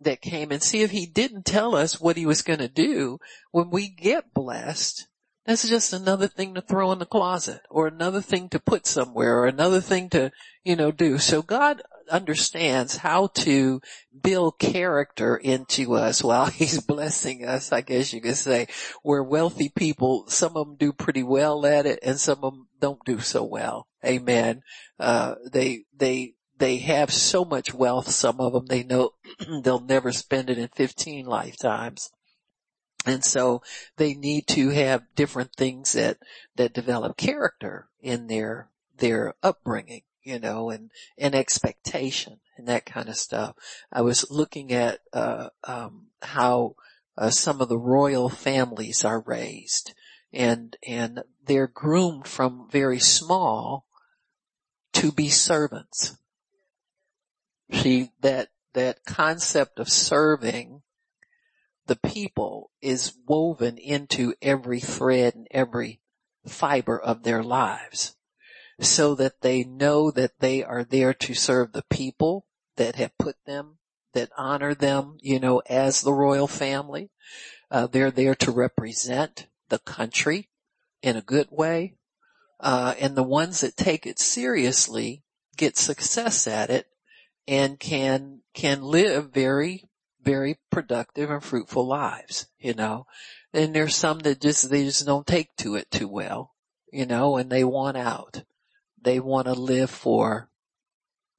that 0.00 0.20
came 0.20 0.50
and 0.50 0.62
see 0.62 0.82
if 0.82 0.90
he 0.90 1.06
didn't 1.06 1.44
tell 1.44 1.74
us 1.74 2.00
what 2.00 2.16
he 2.16 2.26
was 2.26 2.42
going 2.42 2.58
to 2.58 2.68
do 2.68 3.18
when 3.50 3.70
we 3.70 3.88
get 3.88 4.34
blessed. 4.34 5.06
That's 5.46 5.68
just 5.68 5.92
another 5.92 6.28
thing 6.28 6.54
to 6.54 6.60
throw 6.60 6.92
in 6.92 6.98
the 6.98 7.06
closet 7.06 7.62
or 7.70 7.86
another 7.86 8.20
thing 8.20 8.48
to 8.50 8.60
put 8.60 8.86
somewhere 8.86 9.38
or 9.38 9.46
another 9.46 9.80
thing 9.80 10.08
to, 10.10 10.30
you 10.64 10.76
know, 10.76 10.92
do. 10.92 11.18
So 11.18 11.42
God 11.42 11.82
understands 12.12 12.96
how 12.98 13.28
to 13.28 13.80
build 14.22 14.58
character 14.58 15.36
into 15.36 15.94
us 15.94 16.22
while 16.22 16.46
he's 16.50 16.80
blessing 16.80 17.44
us, 17.44 17.72
I 17.72 17.80
guess 17.80 18.12
you 18.12 18.20
could 18.20 18.36
say. 18.36 18.68
We're 19.02 19.22
wealthy 19.22 19.70
people. 19.70 20.26
Some 20.28 20.56
of 20.56 20.66
them 20.66 20.76
do 20.76 20.92
pretty 20.92 21.22
well 21.22 21.64
at 21.66 21.86
it 21.86 21.98
and 22.02 22.20
some 22.20 22.44
of 22.44 22.52
them 22.52 22.68
don't 22.80 23.04
do 23.04 23.18
so 23.18 23.42
well. 23.42 23.88
Amen. 24.04 24.62
Uh, 25.00 25.36
they, 25.50 25.84
they, 25.96 26.34
they 26.58 26.76
have 26.78 27.12
so 27.12 27.44
much 27.44 27.74
wealth, 27.74 28.08
some 28.10 28.40
of 28.40 28.52
them, 28.52 28.66
they 28.66 28.84
know 28.84 29.12
they'll 29.62 29.80
never 29.80 30.12
spend 30.12 30.50
it 30.50 30.58
in 30.58 30.68
15 30.68 31.26
lifetimes. 31.26 32.10
And 33.04 33.24
so 33.24 33.62
they 33.96 34.14
need 34.14 34.46
to 34.48 34.68
have 34.68 35.02
different 35.16 35.54
things 35.56 35.92
that, 35.92 36.18
that 36.54 36.72
develop 36.74 37.16
character 37.16 37.88
in 38.00 38.28
their, 38.28 38.68
their 38.96 39.34
upbringing 39.42 40.02
you 40.24 40.38
know, 40.38 40.70
and, 40.70 40.90
and 41.18 41.34
expectation 41.34 42.40
and 42.56 42.68
that 42.68 42.86
kind 42.86 43.08
of 43.08 43.16
stuff. 43.16 43.56
I 43.92 44.02
was 44.02 44.30
looking 44.30 44.72
at, 44.72 45.00
uh, 45.12 45.48
um, 45.64 46.06
how, 46.22 46.76
uh, 47.16 47.30
some 47.30 47.60
of 47.60 47.68
the 47.68 47.78
royal 47.78 48.28
families 48.28 49.04
are 49.04 49.20
raised 49.20 49.94
and, 50.32 50.76
and 50.86 51.22
they're 51.44 51.66
groomed 51.66 52.26
from 52.26 52.68
very 52.70 52.98
small 52.98 53.86
to 54.94 55.12
be 55.12 55.28
servants. 55.28 56.16
See, 57.70 58.10
that, 58.20 58.48
that 58.74 59.04
concept 59.04 59.78
of 59.78 59.88
serving 59.88 60.82
the 61.86 61.96
people 61.96 62.70
is 62.80 63.14
woven 63.26 63.76
into 63.76 64.34
every 64.40 64.80
thread 64.80 65.34
and 65.34 65.46
every 65.50 66.00
fiber 66.46 66.98
of 66.98 67.22
their 67.22 67.42
lives 67.42 68.14
so 68.82 69.14
that 69.14 69.40
they 69.40 69.64
know 69.64 70.10
that 70.10 70.40
they 70.40 70.62
are 70.62 70.84
there 70.84 71.14
to 71.14 71.34
serve 71.34 71.72
the 71.72 71.84
people 71.90 72.46
that 72.76 72.96
have 72.96 73.16
put 73.18 73.36
them, 73.46 73.78
that 74.12 74.30
honor 74.36 74.74
them, 74.74 75.16
you 75.20 75.38
know, 75.38 75.62
as 75.68 76.00
the 76.00 76.12
royal 76.12 76.46
family. 76.46 77.10
Uh, 77.70 77.86
they're 77.86 78.10
there 78.10 78.34
to 78.34 78.50
represent 78.50 79.46
the 79.68 79.78
country 79.78 80.50
in 81.02 81.16
a 81.16 81.22
good 81.22 81.48
way. 81.50 81.94
Uh, 82.60 82.94
and 83.00 83.16
the 83.16 83.22
ones 83.22 83.60
that 83.60 83.76
take 83.76 84.06
it 84.06 84.18
seriously 84.18 85.24
get 85.56 85.76
success 85.76 86.46
at 86.46 86.70
it 86.70 86.86
and 87.48 87.80
can, 87.80 88.40
can 88.54 88.82
live 88.82 89.32
very, 89.32 89.88
very 90.22 90.58
productive 90.70 91.30
and 91.30 91.42
fruitful 91.42 91.86
lives, 91.86 92.46
you 92.58 92.74
know. 92.74 93.06
And 93.52 93.74
there's 93.74 93.96
some 93.96 94.20
that 94.20 94.40
just, 94.40 94.70
they 94.70 94.84
just 94.84 95.04
don't 95.04 95.26
take 95.26 95.54
to 95.56 95.74
it 95.74 95.90
too 95.90 96.08
well, 96.08 96.52
you 96.92 97.06
know, 97.06 97.36
and 97.36 97.50
they 97.50 97.64
want 97.64 97.96
out. 97.96 98.44
They 99.02 99.20
want 99.20 99.46
to 99.46 99.54
live 99.54 99.90
for 99.90 100.48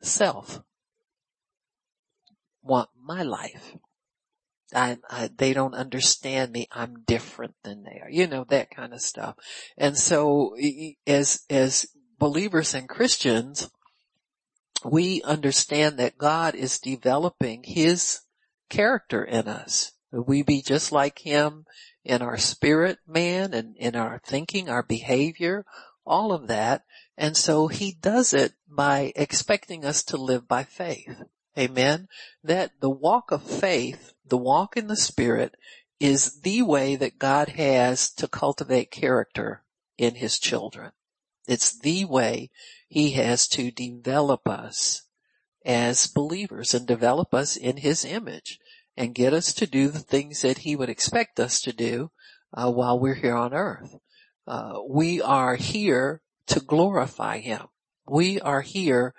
self. 0.02 0.62
Want 2.62 2.90
my 3.02 3.24
life. 3.24 3.76
I, 4.74 4.98
I, 5.10 5.30
they 5.36 5.54
don't 5.54 5.76
understand 5.76 6.52
me. 6.52 6.68
I'm 6.72 7.04
different 7.06 7.56
than 7.64 7.84
they 7.84 8.02
are. 8.02 8.10
You 8.10 8.28
know, 8.28 8.46
that 8.50 8.72
kind 8.72 8.94
of 8.94 9.02
stuff. 9.02 9.36
And 9.78 9.98
so 9.98 10.56
as, 11.06 11.42
as 11.50 11.86
believers 12.18 12.74
and 12.74 12.90
Christians, 12.90 13.70
we 14.84 15.22
understand 15.22 16.00
that 16.00 16.18
God 16.18 16.56
is 16.56 16.80
developing 16.80 17.64
his 17.64 18.22
character 18.70 19.24
in 19.24 19.48
us. 19.48 19.92
We 20.12 20.44
be 20.44 20.62
just 20.62 20.92
like 20.92 21.20
him 21.20 21.66
in 22.04 22.22
our 22.22 22.38
spirit 22.38 23.00
man 23.08 23.54
and 23.54 23.76
in 23.78 23.96
our 23.96 24.20
thinking, 24.26 24.70
our 24.70 24.84
behavior, 24.84 25.66
all 26.06 26.32
of 26.34 26.48
that. 26.48 26.84
And 27.18 27.38
so 27.38 27.68
he 27.68 27.98
does 28.02 28.34
it 28.34 28.54
by 28.68 29.14
expecting 29.16 29.86
us 29.86 30.04
to 30.06 30.18
live 30.18 30.48
by 30.48 30.64
faith. 30.64 31.24
Amen. 31.58 32.08
That 32.44 32.72
the 32.80 32.90
walk 32.90 33.32
of 33.32 33.44
faith, 33.44 34.14
the 34.26 34.38
walk 34.38 34.76
in 34.76 34.88
the 34.88 34.96
spirit 34.96 35.56
is 36.00 36.42
the 36.42 36.64
way 36.64 36.96
that 36.96 37.20
God 37.20 37.50
has 37.50 38.12
to 38.14 38.28
cultivate 38.28 38.92
character 38.92 39.64
in 39.98 40.16
his 40.16 40.40
children. 40.40 40.92
It's 41.48 41.78
the 41.78 42.06
way 42.06 42.50
he 42.88 43.12
has 43.12 43.48
to 43.50 43.72
develop 43.72 44.48
us 44.48 45.04
as 45.66 46.08
believers 46.08 46.74
and 46.74 46.88
develop 46.88 47.34
us 47.34 47.56
in 47.56 47.78
his 47.78 48.04
image 48.04 48.60
and 48.98 49.16
get 49.16 49.34
us 49.34 49.54
to 49.54 49.68
do 49.68 49.88
the 49.90 50.00
things 50.00 50.42
that 50.42 50.60
he 50.60 50.76
would 50.76 50.90
expect 50.90 51.40
us 51.40 51.62
to 51.62 51.74
do 51.74 52.12
uh, 52.54 52.72
while 52.72 53.00
we're 53.00 53.16
here 53.16 53.36
on 53.36 53.54
earth. 53.54 53.96
Uh, 54.48 54.80
we 54.88 55.22
are 55.22 55.56
here 55.56 56.22
to 56.48 56.60
glorify 56.60 57.40
him. 57.40 57.68
We 58.08 58.40
are 58.42 58.62
here 58.62 59.14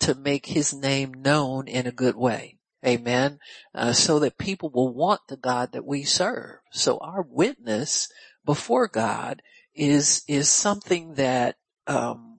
to 0.00 0.14
make 0.14 0.46
his 0.46 0.72
name 0.72 1.12
known 1.14 1.68
in 1.68 1.86
a 1.86 1.92
good 1.92 2.16
way. 2.16 2.58
Amen. 2.86 3.38
Uh, 3.74 3.92
so 3.92 4.18
that 4.20 4.38
people 4.38 4.70
will 4.70 4.92
want 4.94 5.20
the 5.28 5.36
God 5.36 5.72
that 5.72 5.84
we 5.84 6.02
serve. 6.04 6.60
So 6.72 6.98
our 6.98 7.22
witness 7.28 8.08
before 8.44 8.88
God 8.88 9.42
is, 9.74 10.22
is 10.26 10.48
something 10.48 11.14
that, 11.14 11.56
um, 11.86 12.38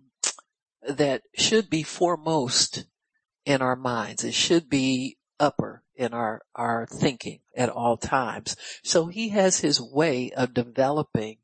that 0.87 1.21
should 1.35 1.69
be 1.69 1.83
foremost 1.83 2.85
in 3.45 3.61
our 3.61 3.75
minds. 3.75 4.23
It 4.23 4.33
should 4.33 4.67
be 4.67 5.17
upper 5.39 5.83
in 5.95 6.13
our, 6.13 6.41
our 6.55 6.87
thinking 6.87 7.41
at 7.55 7.69
all 7.69 7.97
times. 7.97 8.55
So 8.83 9.05
he 9.05 9.29
has 9.29 9.59
his 9.59 9.79
way 9.79 10.31
of 10.31 10.55
developing 10.55 11.37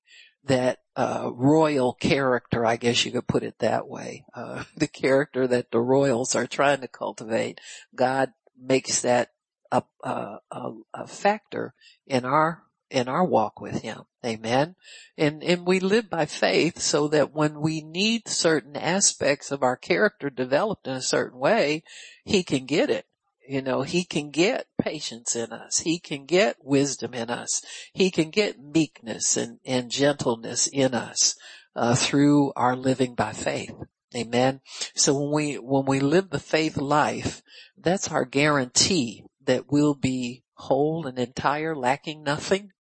that 0.46 0.80
uh, 0.98 1.30
royal 1.32 1.94
character, 1.94 2.66
I 2.66 2.76
guess 2.76 3.06
you 3.06 3.12
could 3.12 3.28
put 3.28 3.44
it 3.44 3.60
that 3.60 3.88
way. 3.88 4.26
Uh, 4.34 4.64
the 4.76 4.88
character 4.88 5.48
that 5.48 5.72
the 5.72 5.80
royals 5.80 6.36
are 6.36 6.48
trying 6.48 6.82
to 6.82 6.88
cultivate, 6.88 7.62
God 7.96 8.34
makes 8.60 9.04
that 9.04 9.32
a, 9.72 9.84
a, 10.04 10.40
a, 10.52 10.72
a 10.94 11.08
factor 11.08 11.74
in 12.08 12.26
our 12.26 12.64
in 12.90 13.10
our 13.10 13.24
walk 13.24 13.60
with 13.60 13.82
Him. 13.82 14.04
Amen. 14.26 14.76
And 15.18 15.44
and 15.44 15.68
we 15.68 15.80
live 15.80 16.10
by 16.10 16.26
faith 16.26 16.80
so 16.80 17.10
that 17.10 17.34
when 17.34 17.62
we 17.62 17.82
need 17.82 18.28
certain 18.28 18.76
aspects 18.76 19.52
of 19.52 19.62
our 19.62 19.76
character 19.76 20.30
developed 20.30 20.88
in 20.88 20.94
a 20.94 21.02
certain 21.02 21.38
way, 21.38 21.84
He 22.24 22.44
can 22.44 22.66
get 22.66 22.90
it. 22.90 23.06
You 23.48 23.62
know, 23.62 23.82
he 23.82 24.04
can 24.04 24.30
get 24.30 24.68
patience 24.88 25.36
in 25.36 25.52
us. 25.52 25.80
He 25.80 26.00
can 26.00 26.26
get 26.26 26.56
wisdom 26.64 27.14
in 27.14 27.30
us. 27.30 27.62
He 27.94 28.10
can 28.10 28.30
get 28.30 28.58
meekness 28.58 29.36
and, 29.36 29.60
and 29.66 29.92
gentleness 29.92 30.68
in 30.68 30.94
us, 30.94 31.36
uh, 31.76 31.94
through 31.94 32.54
our 32.56 32.76
living 32.76 33.14
by 33.14 33.34
faith. 33.34 33.76
Amen. 34.16 34.62
So 34.96 35.14
when 35.14 35.32
we, 35.32 35.56
when 35.56 35.86
we 35.86 36.00
live 36.00 36.30
the 36.30 36.40
faith 36.40 36.78
life, 36.78 37.42
that's 37.78 38.10
our 38.10 38.24
guarantee 38.24 39.26
that 39.46 39.70
we'll 39.70 39.94
be 39.94 40.44
whole 40.54 41.06
and 41.06 41.20
entire, 41.20 41.76
lacking 41.76 42.24
nothing. 42.24 42.72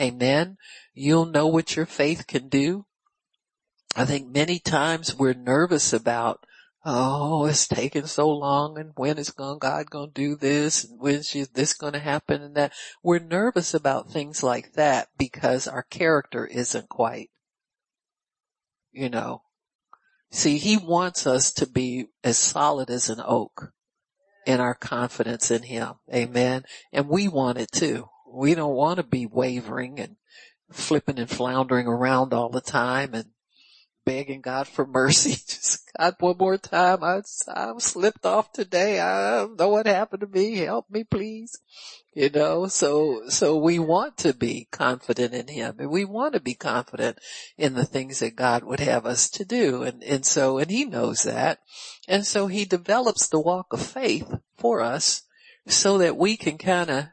Amen. 0.00 0.58
You'll 0.94 1.26
know 1.26 1.48
what 1.48 1.74
your 1.74 1.86
faith 1.86 2.28
can 2.28 2.48
do. 2.48 2.86
I 3.96 4.04
think 4.04 4.28
many 4.28 4.60
times 4.60 5.16
we're 5.16 5.34
nervous 5.34 5.92
about 5.92 6.46
oh, 6.86 7.46
it's 7.46 7.66
taking 7.66 8.06
so 8.06 8.30
long 8.30 8.78
and 8.78 8.92
when 8.94 9.18
is 9.18 9.30
God 9.30 9.90
going 9.90 10.12
to 10.12 10.14
do 10.14 10.36
this 10.36 10.84
and 10.84 11.00
when 11.00 11.16
is 11.16 11.50
this 11.52 11.74
going 11.74 11.94
to 11.94 11.98
happen 11.98 12.40
and 12.40 12.54
that. 12.54 12.72
We're 13.02 13.18
nervous 13.18 13.74
about 13.74 14.10
things 14.10 14.42
like 14.42 14.74
that 14.74 15.08
because 15.18 15.66
our 15.66 15.82
character 15.82 16.46
isn't 16.46 16.88
quite, 16.88 17.30
you 18.92 19.10
know. 19.10 19.42
See, 20.30 20.58
he 20.58 20.76
wants 20.76 21.26
us 21.26 21.52
to 21.54 21.66
be 21.66 22.06
as 22.22 22.38
solid 22.38 22.88
as 22.88 23.10
an 23.10 23.20
oak 23.24 23.72
in 24.46 24.60
our 24.60 24.74
confidence 24.74 25.50
in 25.50 25.64
him. 25.64 25.94
Amen. 26.14 26.64
And 26.92 27.08
we 27.08 27.26
want 27.26 27.58
it 27.58 27.72
too. 27.72 28.08
We 28.32 28.54
don't 28.54 28.74
want 28.74 28.98
to 28.98 29.02
be 29.02 29.26
wavering 29.26 29.98
and 29.98 30.16
flipping 30.70 31.18
and 31.18 31.30
floundering 31.30 31.88
around 31.88 32.32
all 32.32 32.48
the 32.48 32.60
time 32.60 33.12
and 33.12 33.26
begging 34.04 34.40
God 34.40 34.68
for 34.68 34.86
mercy. 34.86 35.36
God, 35.98 36.16
one 36.20 36.36
more 36.38 36.58
time. 36.58 37.02
I, 37.02 37.22
I 37.48 37.72
slipped 37.78 38.26
off 38.26 38.52
today. 38.52 39.00
I 39.00 39.38
don't 39.38 39.58
know 39.58 39.68
what 39.68 39.86
happened 39.86 40.20
to 40.20 40.26
me. 40.26 40.56
Help 40.56 40.90
me, 40.90 41.04
please. 41.04 41.58
You 42.14 42.30
know, 42.30 42.66
so, 42.66 43.28
so 43.28 43.56
we 43.56 43.78
want 43.78 44.16
to 44.18 44.32
be 44.32 44.68
confident 44.70 45.34
in 45.34 45.48
Him 45.48 45.76
and 45.78 45.90
we 45.90 46.04
want 46.04 46.32
to 46.32 46.40
be 46.40 46.54
confident 46.54 47.18
in 47.58 47.74
the 47.74 47.84
things 47.84 48.20
that 48.20 48.36
God 48.36 48.64
would 48.64 48.80
have 48.80 49.04
us 49.04 49.28
to 49.30 49.44
do. 49.44 49.82
And, 49.82 50.02
and 50.02 50.24
so, 50.24 50.58
and 50.58 50.70
He 50.70 50.84
knows 50.84 51.22
that. 51.22 51.60
And 52.08 52.26
so 52.26 52.46
He 52.46 52.64
develops 52.64 53.28
the 53.28 53.40
walk 53.40 53.72
of 53.72 53.82
faith 53.82 54.32
for 54.56 54.80
us 54.80 55.22
so 55.66 55.98
that 55.98 56.16
we 56.16 56.36
can 56.36 56.58
kind 56.58 56.90
of 56.90 57.04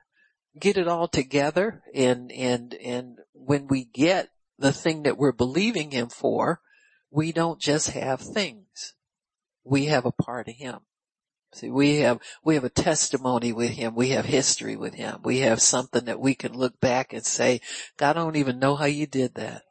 get 0.57 0.77
it 0.77 0.87
all 0.87 1.07
together 1.07 1.83
and, 1.93 2.31
and, 2.31 2.73
and 2.75 3.17
when 3.33 3.67
we 3.67 3.85
get 3.85 4.29
the 4.57 4.71
thing 4.71 5.03
that 5.03 5.17
we're 5.17 5.33
believing 5.33 5.91
Him 5.91 6.09
for, 6.09 6.61
we 7.13 7.32
don't 7.32 7.60
just 7.60 7.91
have 7.91 8.20
things. 8.22 8.96
We 9.63 9.86
have 9.86 10.05
a 10.05 10.12
part 10.12 10.48
of 10.48 10.55
Him. 10.55 10.79
See, 11.53 11.70
we 11.70 11.98
have, 11.98 12.20
we 12.43 12.55
have 12.55 12.63
a 12.63 12.70
testimony 12.70 13.53
with 13.53 13.70
Him. 13.70 13.93
We 13.93 14.10
have 14.10 14.25
history 14.25 14.75
with 14.75 14.96
Him. 14.96 15.20
We 15.24 15.39
have 15.39 15.62
something 15.62 16.05
that 16.05 16.20
we 16.20 16.34
can 16.34 16.58
look 16.58 16.79
back 16.79 17.13
and 17.13 17.24
say, 17.24 17.62
God, 17.98 18.17
I 18.17 18.20
don't 18.20 18.36
even 18.36 18.58
know 18.58 18.75
how 18.75 18.86
you 18.86 19.05
did 19.05 19.36
that. 19.36 19.62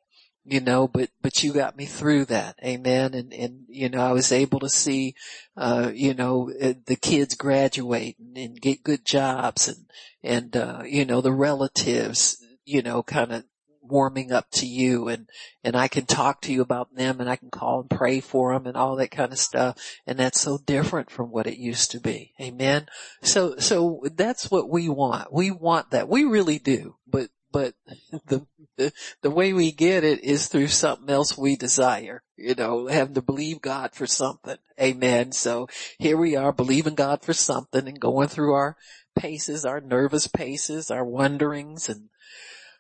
You 0.44 0.60
know, 0.60 0.88
but, 0.88 1.10
but 1.20 1.42
you 1.42 1.52
got 1.52 1.76
me 1.76 1.84
through 1.86 2.26
that. 2.26 2.56
Amen. 2.64 3.14
And, 3.14 3.32
and, 3.32 3.64
you 3.68 3.88
know, 3.88 4.00
I 4.00 4.12
was 4.12 4.32
able 4.32 4.60
to 4.60 4.68
see, 4.68 5.14
uh, 5.56 5.90
you 5.94 6.14
know, 6.14 6.50
uh, 6.50 6.74
the 6.86 6.96
kids 6.96 7.36
graduate 7.36 8.16
and, 8.18 8.36
and 8.36 8.60
get 8.60 8.82
good 8.82 9.04
jobs 9.04 9.68
and, 9.68 9.86
and, 10.22 10.56
uh, 10.56 10.82
you 10.84 11.04
know, 11.04 11.20
the 11.20 11.32
relatives, 11.32 12.38
you 12.64 12.82
know, 12.82 13.04
kind 13.04 13.32
of 13.32 13.44
warming 13.82 14.32
up 14.32 14.50
to 14.52 14.66
you 14.66 15.08
and, 15.08 15.28
and 15.64 15.76
I 15.76 15.88
can 15.88 16.06
talk 16.06 16.42
to 16.42 16.52
you 16.52 16.62
about 16.62 16.94
them 16.94 17.20
and 17.20 17.28
I 17.28 17.36
can 17.36 17.50
call 17.50 17.80
and 17.80 17.90
pray 17.90 18.20
for 18.20 18.52
them 18.52 18.66
and 18.66 18.76
all 18.76 18.96
that 18.96 19.10
kind 19.10 19.32
of 19.32 19.38
stuff. 19.38 19.78
And 20.06 20.18
that's 20.18 20.40
so 20.40 20.58
different 20.58 21.10
from 21.10 21.30
what 21.30 21.46
it 21.46 21.58
used 21.58 21.90
to 21.92 22.00
be. 22.00 22.32
Amen. 22.40 22.86
So, 23.22 23.56
so 23.58 24.02
that's 24.14 24.50
what 24.50 24.68
we 24.68 24.88
want. 24.88 25.32
We 25.32 25.50
want 25.50 25.90
that. 25.90 26.08
We 26.08 26.24
really 26.24 26.58
do. 26.58 26.96
But, 27.06 27.30
but 27.50 27.74
the, 28.26 28.46
the, 28.76 29.30
way 29.30 29.52
we 29.52 29.72
get 29.72 30.04
it 30.04 30.24
is 30.24 30.48
through 30.48 30.68
something 30.68 31.10
else 31.10 31.36
we 31.36 31.56
desire, 31.56 32.22
you 32.36 32.54
know, 32.54 32.86
having 32.86 33.14
to 33.14 33.22
believe 33.22 33.60
God 33.60 33.94
for 33.94 34.06
something. 34.06 34.56
Amen. 34.80 35.32
So 35.32 35.68
here 35.98 36.16
we 36.16 36.36
are 36.36 36.52
believing 36.52 36.94
God 36.94 37.22
for 37.22 37.32
something 37.32 37.86
and 37.86 38.00
going 38.00 38.28
through 38.28 38.54
our 38.54 38.76
paces, 39.14 39.64
our 39.64 39.80
nervous 39.80 40.26
paces, 40.26 40.90
our 40.90 41.04
wonderings 41.04 41.88
and 41.88 42.08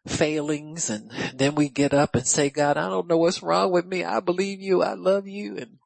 failings 0.06 0.90
and 0.90 1.10
then 1.34 1.54
we 1.54 1.68
get 1.68 1.94
up 1.94 2.14
and 2.14 2.26
say, 2.26 2.50
God, 2.50 2.76
I 2.76 2.88
don't 2.88 3.08
know 3.08 3.18
what's 3.18 3.42
wrong 3.42 3.70
with 3.70 3.86
me. 3.86 4.04
I 4.04 4.20
believe 4.20 4.60
you. 4.60 4.82
I 4.82 4.94
love 4.94 5.28
you 5.28 5.56
and 5.56 5.78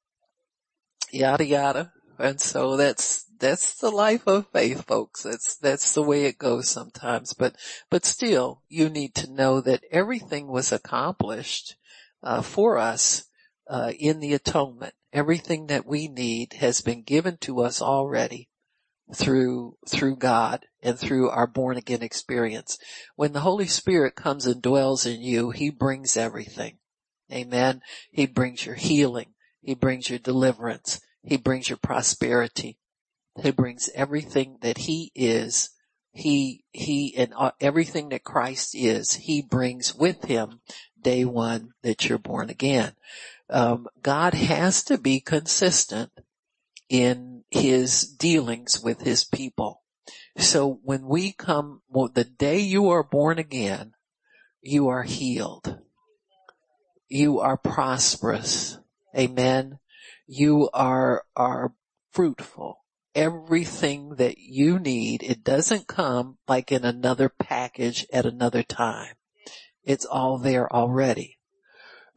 yada 1.13 1.45
yada. 1.45 1.93
And 2.19 2.41
so 2.41 2.77
that's, 2.77 3.25
that's 3.39 3.75
the 3.75 3.91
life 3.91 4.27
of 4.27 4.49
faith, 4.51 4.87
folks. 4.87 5.23
That's, 5.23 5.57
that's 5.57 5.93
the 5.93 6.03
way 6.03 6.25
it 6.25 6.39
goes 6.39 6.69
sometimes. 6.69 7.35
But, 7.35 7.57
but 7.91 8.07
still, 8.07 8.63
you 8.69 8.89
need 8.89 9.15
to 9.17 9.31
know 9.31 9.61
that 9.61 9.85
everything 9.91 10.49
was 10.49 10.73
accomplished, 10.73 11.77
uh, 12.23 12.41
for 12.41 12.79
us, 12.79 13.27
uh, 13.69 13.93
in 13.99 14.21
the 14.21 14.33
atonement. 14.33 14.95
Everything 15.13 15.67
that 15.67 15.87
we 15.87 16.09
need 16.09 16.55
has 16.55 16.81
been 16.81 17.03
given 17.03 17.37
to 17.39 17.61
us 17.61 17.83
already 17.83 18.49
through, 19.15 19.77
through 19.87 20.17
God 20.17 20.65
and 20.87 20.99
through 20.99 21.29
our 21.29 21.49
born 21.49 21.77
again 21.77 22.03
experience. 22.03 22.79
When 23.17 23.33
the 23.33 23.41
Holy 23.41 23.67
Spirit 23.67 24.15
comes 24.15 24.47
and 24.47 24.63
dwells 24.63 25.05
in 25.05 25.21
you, 25.21 25.51
He 25.51 25.69
brings 25.69 26.17
everything. 26.17 26.79
Amen. 27.33 27.83
He 28.13 28.27
brings 28.27 28.65
your 28.65 28.77
healing. 28.77 29.35
He 29.61 29.75
brings 29.75 30.09
your 30.09 30.21
deliverance. 30.21 31.01
He 31.25 31.37
brings 31.37 31.69
your 31.69 31.79
prosperity. 31.79 32.79
He 33.43 33.51
brings 33.51 33.91
everything 33.97 34.59
that 34.63 34.79
He 34.79 35.11
is. 35.15 35.71
He, 36.13 36.65
He, 36.73 37.15
and 37.17 37.35
everything 37.61 38.11
that 38.11 38.23
Christ 38.23 38.77
is, 38.77 39.15
He 39.15 39.43
brings 39.43 39.93
with 39.93 40.25
Him 40.25 40.61
day 41.03 41.25
one 41.25 41.73
that 41.83 42.09
you're 42.09 42.19
born 42.19 42.49
again. 42.49 42.93
Um, 43.51 43.89
God 44.03 44.35
has 44.35 44.85
to 44.85 44.99
be 44.99 45.19
consistent 45.19 46.13
in 46.89 47.45
his 47.51 48.03
dealings 48.03 48.81
with 48.83 49.01
his 49.01 49.25
people. 49.25 49.83
So 50.39 50.81
when 50.83 51.07
we 51.07 51.33
come, 51.33 51.81
well, 51.89 52.09
the 52.13 52.25
day 52.25 52.59
you 52.59 52.91
are 52.91 53.03
born 53.03 53.39
again, 53.39 53.93
you 54.61 54.89
are 54.89 55.03
healed. 55.03 55.79
You 57.09 57.41
are 57.41 57.57
prosperous. 57.57 58.79
Amen. 59.17 59.79
You 60.27 60.69
are, 60.75 61.25
are 61.35 61.73
fruitful. 62.13 62.85
Everything 63.15 64.17
that 64.17 64.37
you 64.37 64.79
need, 64.79 65.23
it 65.23 65.43
doesn't 65.43 65.87
come 65.87 66.37
like 66.47 66.71
in 66.71 66.85
another 66.85 67.31
package 67.31 68.07
at 68.13 68.27
another 68.27 68.63
time. 68.63 69.15
It's 69.85 70.05
all 70.05 70.37
there 70.37 70.71
already. 70.71 71.39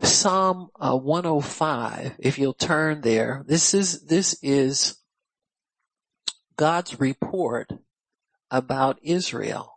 Psalm 0.01 0.69
uh, 0.79 0.97
105, 0.97 2.15
if 2.19 2.37
you'll 2.37 2.53
turn 2.53 3.01
there, 3.01 3.43
this 3.47 3.73
is, 3.73 4.05
this 4.05 4.37
is 4.41 4.97
God's 6.57 6.99
report 6.99 7.71
about 8.51 8.99
Israel. 9.03 9.73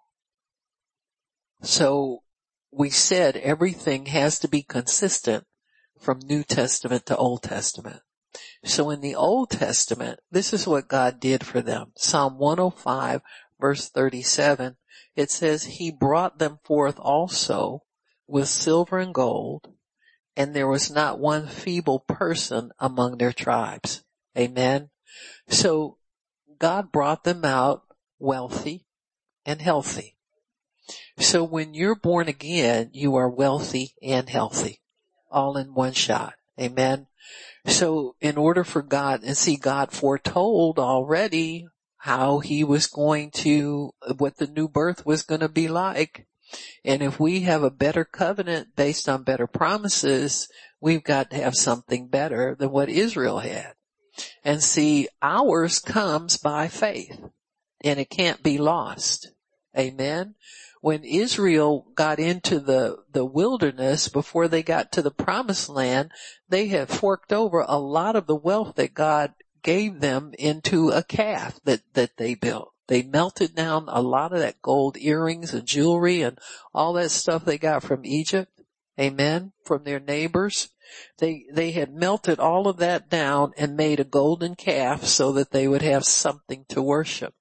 So 1.62 2.22
we 2.70 2.90
said 2.90 3.37
everything 3.37 4.06
has 4.06 4.38
to 4.40 4.48
be 4.48 4.62
consistent 4.62 5.44
from 5.98 6.20
New 6.20 6.42
Testament 6.42 7.06
to 7.06 7.16
Old 7.16 7.42
Testament. 7.42 8.00
So 8.64 8.90
in 8.90 9.00
the 9.00 9.14
Old 9.14 9.50
Testament, 9.50 10.20
this 10.30 10.52
is 10.52 10.66
what 10.66 10.88
God 10.88 11.20
did 11.20 11.44
for 11.44 11.61
them. 11.61 11.92
Psalm 11.96 12.38
105 12.38 13.20
verse 13.61 13.88
37, 13.90 14.76
it 15.14 15.30
says, 15.30 15.64
He 15.64 15.92
brought 15.92 16.38
them 16.38 16.58
forth 16.64 16.98
also 16.98 17.82
with 18.26 18.48
silver 18.48 18.98
and 18.98 19.14
gold 19.14 19.68
and 20.37 20.54
there 20.54 20.68
was 20.68 20.90
not 20.90 21.18
one 21.18 21.46
feeble 21.46 22.00
person 22.00 22.70
among 22.78 23.18
their 23.18 23.32
tribes. 23.32 24.02
Amen. 24.37 24.90
So 25.48 25.98
God 26.58 26.90
brought 26.90 27.24
them 27.24 27.44
out 27.44 27.82
wealthy 28.22 28.87
and 29.44 29.61
healthy. 29.61 30.16
So 31.18 31.44
when 31.44 31.74
you're 31.74 31.94
born 31.94 32.28
again, 32.28 32.90
you 32.92 33.16
are 33.16 33.28
wealthy 33.28 33.94
and 34.02 34.28
healthy 34.28 34.80
all 35.30 35.56
in 35.56 35.74
one 35.74 35.92
shot. 35.92 36.35
Amen. 36.61 37.06
So 37.66 38.16
in 38.20 38.37
order 38.37 38.64
for 38.64 38.82
God 38.82 39.22
and 39.24 39.37
see 39.37 39.56
God 39.56 39.92
foretold 39.92 40.78
already 40.78 41.66
how 41.96 42.40
he 42.40 42.64
was 42.64 42.87
going 42.87 43.30
to, 43.30 43.92
what 44.18 44.37
the 44.37 44.46
new 44.46 44.68
birth 44.68 45.06
was 45.06 45.22
going 45.22 45.40
to 45.40 45.48
be 45.48 45.68
like. 45.68 46.26
And 46.85 47.02
if 47.02 47.18
we 47.18 47.40
have 47.42 47.62
a 47.62 47.70
better 47.70 48.04
covenant 48.04 48.76
based 48.76 49.08
on 49.08 49.22
better 49.22 49.46
promises, 49.46 50.48
we've 50.80 51.04
got 51.04 51.30
to 51.30 51.37
have 51.37 51.54
something 51.54 52.08
better 52.08 52.54
than 52.58 52.70
what 52.70 52.88
Israel 52.88 53.38
had. 53.38 53.74
And 54.44 54.62
see, 54.62 55.08
ours 55.22 55.78
comes 55.78 56.37
by 56.37 56.68
faith 56.68 57.18
and 57.85 57.99
it 57.99 58.11
can't 58.11 58.42
be 58.42 58.59
lost. 58.59 59.31
Amen. 59.77 60.35
When 60.81 61.05
Israel 61.05 61.87
got 61.95 62.18
into 62.18 62.59
the, 62.59 62.99
the 63.11 63.25
wilderness 63.25 64.09
before 64.09 64.49
they 64.49 64.62
got 64.62 64.92
to 64.92 65.03
the 65.03 65.11
promised 65.11 65.68
land, 65.68 66.11
they 66.49 66.66
had 66.66 66.88
forked 66.88 67.33
over 67.33 67.61
a 67.61 67.79
lot 67.79 68.16
of 68.16 68.27
the 68.27 68.37
wealth 68.37 68.75
that 68.77 68.95
God 68.95 69.33
gave 69.62 70.01
them 70.01 70.33
into 70.38 70.90
a 70.90 71.03
calf 71.03 71.61
that, 71.64 71.83
that 71.95 72.16
they 72.16 72.35
built. 72.35 72.73
They 72.88 73.03
melted 73.03 73.55
down 73.55 73.85
a 73.88 74.03
lot 74.03 74.33
of 74.33 74.40
that 74.40 74.61
gold 74.61 74.97
earrings 74.99 75.55
and 75.55 75.66
jewelry 75.66 76.23
and 76.23 76.38
all 76.75 76.95
that 76.95 77.11
stuff 77.11 77.45
they 77.45 77.59
got 77.59 77.83
from 77.83 78.05
Egypt. 78.05 78.51
Amen. 78.99 79.53
From 79.64 79.85
their 79.85 80.01
neighbors. 80.01 80.68
They, 81.18 81.47
they 81.51 81.71
had 81.71 81.95
melted 81.95 82.38
all 82.38 82.68
of 82.68 82.77
that 82.79 83.09
down 83.09 83.53
and 83.57 83.77
made 83.77 84.01
a 84.01 84.05
golden 84.05 84.57
calf 84.57 85.05
so 85.05 85.33
that 85.33 85.53
they 85.53 85.66
would 85.66 85.83
have 85.83 86.05
something 86.05 86.66
to 86.68 86.83
worship. 86.83 87.35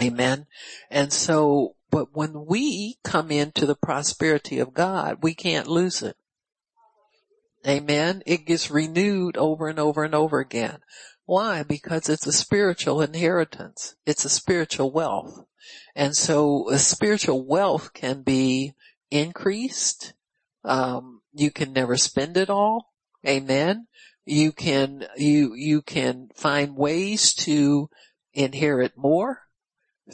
Amen. 0.00 0.46
And 0.90 1.12
so, 1.12 1.76
but 1.90 2.14
when 2.14 2.46
we 2.46 2.96
come 3.02 3.30
into 3.30 3.64
the 3.64 3.76
prosperity 3.76 4.58
of 4.58 4.74
God, 4.74 5.18
we 5.22 5.34
can't 5.34 5.66
lose 5.66 6.02
it. 6.02 6.16
Amen. 7.66 8.22
It 8.26 8.46
gets 8.46 8.70
renewed 8.70 9.36
over 9.36 9.68
and 9.68 9.78
over 9.78 10.04
and 10.04 10.14
over 10.14 10.38
again. 10.38 10.78
Why? 11.24 11.62
Because 11.62 12.08
it's 12.08 12.26
a 12.26 12.32
spiritual 12.32 13.00
inheritance. 13.00 13.96
It's 14.04 14.24
a 14.24 14.28
spiritual 14.28 14.92
wealth. 14.92 15.44
And 15.96 16.14
so 16.14 16.70
a 16.70 16.78
spiritual 16.78 17.44
wealth 17.44 17.92
can 17.92 18.22
be 18.22 18.74
increased. 19.10 20.12
Um, 20.64 21.22
you 21.32 21.50
can 21.50 21.72
never 21.72 21.96
spend 21.96 22.36
it 22.36 22.50
all. 22.50 22.92
Amen. 23.26 23.86
You 24.24 24.52
can, 24.52 25.06
you, 25.16 25.54
you 25.54 25.82
can 25.82 26.28
find 26.36 26.76
ways 26.76 27.34
to 27.34 27.88
inherit 28.34 28.92
more 28.96 29.45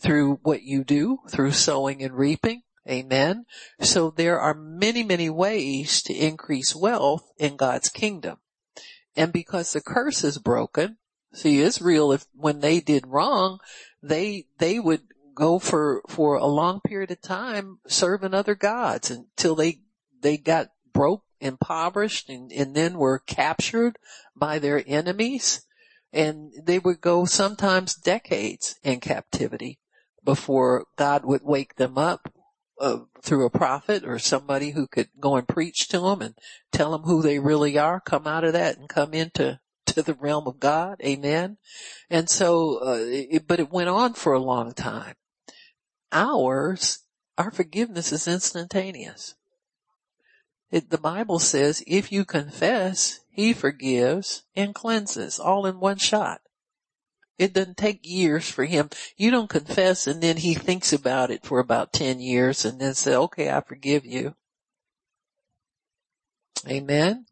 through 0.01 0.41
what 0.43 0.63
you 0.63 0.85
do, 0.85 1.19
through 1.29 1.53
sowing 1.53 2.03
and 2.03 2.15
reaping. 2.15 2.63
Amen. 2.89 3.47
So 3.81 4.11
there 4.11 4.41
are 4.41 4.55
many, 4.55 5.03
many 5.05 5.31
ways 5.31 6.03
to 6.03 6.15
increase 6.15 6.75
wealth 6.75 7.31
in 7.39 7.57
God's 7.57 7.89
kingdom. 7.89 8.39
And 9.15 9.33
because 9.33 9.73
the 9.73 9.81
curse 9.81 10.25
is 10.25 10.39
broken, 10.39 10.97
see 11.33 11.61
Israel, 11.61 12.13
if 12.13 12.27
when 12.35 12.61
they 12.61 12.81
did 12.81 13.07
wrong, 13.07 13.61
they, 14.03 14.47
they 14.59 14.81
would 14.81 15.03
go 15.35 15.59
for, 15.59 16.03
for 16.09 16.37
a 16.37 16.47
long 16.47 16.81
period 16.81 17.11
of 17.11 17.21
time 17.23 17.79
serving 17.87 18.35
other 18.35 18.55
gods 18.55 19.11
until 19.11 19.55
they, 19.55 19.81
they 20.21 20.37
got 20.37 20.69
broke, 20.93 21.23
impoverished 21.41 22.29
and, 22.29 22.51
and 22.53 22.75
then 22.75 22.99
were 22.99 23.19
captured 23.21 23.99
by 24.35 24.59
their 24.59 24.83
enemies. 24.87 25.65
And 26.13 26.53
they 26.61 26.79
would 26.79 27.01
go 27.01 27.25
sometimes 27.25 27.95
decades 27.95 28.77
in 28.83 29.01
captivity 29.01 29.79
before 30.25 30.87
God 30.97 31.25
would 31.25 31.43
wake 31.43 31.77
them 31.77 31.99
up 31.99 32.33
uh, 32.81 32.99
through 33.23 33.47
a 33.47 33.51
prophet 33.51 34.05
or 34.05 34.19
somebody 34.19 34.71
who 34.73 34.87
could 34.87 35.09
go 35.21 35.37
and 35.37 35.47
preach 35.47 35.89
to 35.89 36.01
them 36.01 36.23
and 36.23 36.35
tell 36.73 36.93
them 36.93 37.03
who 37.03 37.23
they 37.23 37.39
really 37.39 37.79
are, 37.79 38.01
come 38.01 38.27
out 38.27 38.45
of 38.45 38.53
that 38.53 38.79
and 38.79 38.89
come 38.89 39.15
into 39.15 39.61
to 39.87 40.03
the 40.03 40.15
realm 40.15 40.47
of 40.47 40.59
God. 40.59 41.01
Amen. 41.05 41.59
And 42.11 42.29
so, 42.29 42.79
uh, 42.83 42.99
it, 42.99 43.47
but 43.47 43.61
it 43.61 43.71
went 43.71 43.89
on 43.89 44.15
for 44.15 44.33
a 44.33 44.41
long 44.41 44.73
time. 44.73 45.15
Ours, 46.11 47.01
our 47.39 47.51
forgiveness 47.51 48.13
is 48.13 48.29
instantaneous. 48.29 49.35
It, 50.71 50.91
the 50.91 50.99
Bible 50.99 51.39
says 51.39 51.85
if 51.87 52.11
you 52.11 52.25
confess, 52.25 53.21
he 53.31 53.53
forgives 53.53 54.45
and 54.57 54.75
cleanses 54.75 55.39
all 55.39 55.67
in 55.67 55.81
one 55.81 55.99
shot. 55.99 56.41
It 57.43 57.55
doesn't 57.55 57.77
take 57.77 58.01
years 58.05 58.49
for 58.49 58.65
him. 58.65 58.91
You 59.17 59.33
don't 59.33 59.51
confess 59.51 60.07
and 60.07 60.23
then 60.23 60.37
he 60.37 60.55
thinks 60.55 60.93
about 60.93 61.33
it 61.33 61.45
for 61.45 61.59
about 61.59 61.93
10 61.93 62.21
years 62.21 62.65
and 62.65 62.81
then 62.81 62.95
say, 62.95 63.17
okay, 63.17 63.51
I 63.51 63.61
forgive 63.63 64.07
you. 64.07 64.37
Amen. 66.69 67.27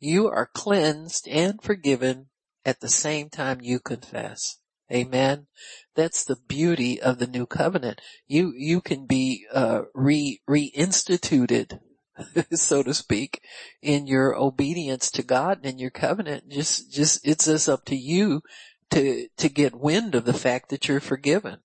You 0.00 0.28
are 0.28 0.46
cleansed 0.46 1.28
and 1.28 1.62
forgiven 1.62 2.28
at 2.64 2.80
the 2.80 2.88
same 2.88 3.28
time 3.28 3.60
you 3.60 3.80
confess. 3.80 4.60
Amen. 4.90 5.46
That's 5.94 6.24
the 6.24 6.36
beauty 6.48 6.98
of 6.98 7.18
the 7.18 7.26
new 7.26 7.44
covenant. 7.44 8.00
You, 8.26 8.54
you 8.56 8.80
can 8.80 9.04
be, 9.04 9.46
uh, 9.52 9.82
re, 9.94 10.40
reinstituted, 10.48 11.80
so 12.54 12.82
to 12.82 12.94
speak, 12.94 13.42
in 13.82 14.06
your 14.06 14.34
obedience 14.34 15.10
to 15.10 15.22
God 15.22 15.58
and 15.58 15.66
in 15.66 15.78
your 15.78 15.90
covenant. 15.90 16.48
Just, 16.48 16.90
just, 16.90 17.20
it's 17.26 17.44
just 17.44 17.68
up 17.68 17.84
to 17.86 17.96
you 17.96 18.40
to, 18.90 19.28
to 19.36 19.48
get 19.48 19.74
wind 19.74 20.14
of 20.14 20.24
the 20.24 20.34
fact 20.34 20.70
that 20.70 20.88
you're 20.88 21.00
forgiven. 21.00 21.58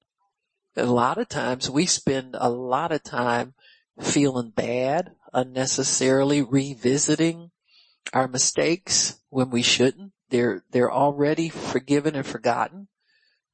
A 0.75 0.85
lot 0.85 1.17
of 1.17 1.27
times 1.27 1.69
we 1.69 1.85
spend 1.85 2.35
a 2.39 2.49
lot 2.49 2.91
of 2.91 3.03
time 3.03 3.53
feeling 3.99 4.51
bad, 4.51 5.11
unnecessarily 5.33 6.41
revisiting 6.41 7.51
our 8.13 8.27
mistakes 8.27 9.19
when 9.29 9.49
we 9.49 9.61
shouldn't. 9.61 10.13
They're, 10.29 10.63
they're 10.71 10.91
already 10.91 11.49
forgiven 11.49 12.15
and 12.15 12.25
forgotten, 12.25 12.87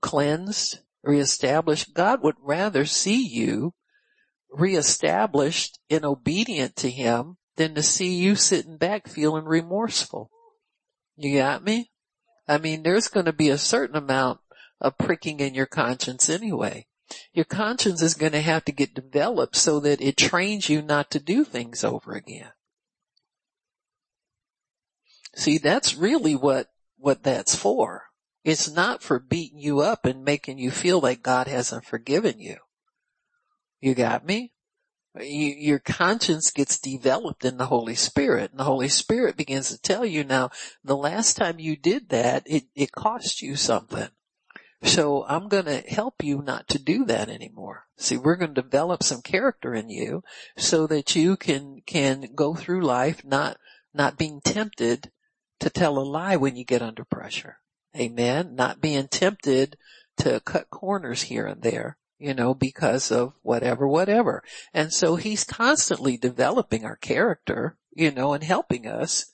cleansed, 0.02 0.80
reestablished. 1.04 1.94
God 1.94 2.22
would 2.22 2.36
rather 2.40 2.86
see 2.86 3.28
you 3.28 3.74
reestablished 4.52 5.80
and 5.90 6.06
obedient 6.06 6.76
to 6.78 6.90
Him 6.90 7.38
than 7.56 7.76
to 7.76 7.84
see 7.84 8.16
you 8.16 8.36
sitting 8.36 8.78
back 8.78 9.08
feeling 9.08 9.46
remorseful. 9.46 10.30
You 11.16 11.40
got 11.40 11.64
me? 11.64 11.92
I 12.48 12.58
mean, 12.58 12.84
there's 12.84 13.08
going 13.08 13.26
to 13.26 13.34
be 13.34 13.50
a 13.50 13.58
certain 13.58 13.96
amount 13.96 14.40
of 14.80 14.98
pricking 14.98 15.40
in 15.40 15.54
your 15.54 15.66
conscience 15.66 16.30
anyway. 16.30 16.88
Your 17.34 17.46
conscience 17.46 18.02
is 18.02 18.14
going 18.14 18.34
to 18.34 18.42
have 18.42 18.66
to 18.66 18.72
get 18.72 18.94
developed 18.94 19.56
so 19.56 19.80
that 19.82 20.02
it 20.02 20.18
trains 20.18 20.70
you 20.70 20.82
not 20.82 21.10
to 21.12 21.20
do 21.20 21.44
things 21.44 21.84
over 21.84 22.14
again. 22.14 22.52
See, 25.36 25.58
that's 25.58 25.96
really 25.96 26.36
what, 26.36 26.68
what 26.98 27.24
that's 27.24 27.56
for. 27.56 28.04
It's 28.44 28.70
not 28.70 29.04
for 29.04 29.20
beating 29.20 29.60
you 29.60 29.82
up 29.82 30.06
and 30.06 30.24
making 30.24 30.58
you 30.58 30.72
feel 30.72 31.00
like 31.00 31.22
God 31.22 31.48
hasn't 31.48 31.86
forgiven 31.86 32.40
you. 32.40 32.58
You 33.80 33.94
got 33.94 34.26
me? 34.26 34.54
You, 35.20 35.56
your 35.58 35.80
conscience 35.80 36.52
gets 36.52 36.80
developed 36.80 37.46
in 37.46 37.58
the 37.58 37.68
Holy 37.68 37.96
Spirit 37.96 38.52
and 38.52 38.60
the 38.60 38.66
Holy 38.66 38.90
Spirit 38.90 39.38
begins 39.38 39.70
to 39.70 39.82
tell 39.82 40.06
you 40.06 40.24
now, 40.24 40.52
the 40.84 40.98
last 40.98 41.38
time 41.38 41.60
you 41.60 41.76
did 41.76 42.10
that, 42.10 42.44
it, 42.46 42.66
it 42.76 42.92
cost 42.92 43.42
you 43.42 43.56
something. 43.56 44.10
So 44.84 45.26
I'm 45.28 45.48
going 45.48 45.66
to 45.66 45.80
help 45.82 46.24
you 46.24 46.42
not 46.42 46.68
to 46.70 46.80
do 46.80 47.06
that 47.06 47.30
anymore. 47.30 47.86
See, 47.98 48.18
we're 48.18 48.36
going 48.36 48.54
to 48.54 48.62
develop 48.62 49.02
some 49.02 49.22
character 49.22 49.74
in 49.74 49.90
you 49.90 50.24
so 50.56 50.86
that 50.88 51.16
you 51.16 51.36
can, 51.36 51.82
can 51.86 52.30
go 52.36 52.54
through 52.54 52.86
life 52.86 53.26
not, 53.26 53.58
not 53.94 54.18
being 54.18 54.40
tempted 54.42 55.12
to 55.60 55.70
tell 55.72 55.98
a 55.98 56.02
lie 56.02 56.36
when 56.36 56.56
you 56.56 56.64
get 56.64 56.84
under 56.84 57.04
pressure. 57.04 57.58
Amen. 57.96 58.56
Not 58.56 58.80
being 58.80 59.08
tempted 59.08 59.78
to 60.18 60.40
cut 60.42 60.70
corners 60.70 61.24
here 61.24 61.48
and 61.48 61.64
there 61.64 61.98
you 62.20 62.34
know, 62.34 62.54
because 62.54 63.12
of 63.12 63.34
whatever, 63.44 63.88
whatever. 63.88 64.44
And 64.74 64.92
so 64.92 65.16
he's 65.16 65.44
constantly 65.44 66.18
developing 66.18 66.86
our 66.86 66.96
character, 66.96 67.78
you 67.94 68.12
know, 68.12 68.34
and 68.34 68.44
helping 68.44 68.88
us. 68.88 69.32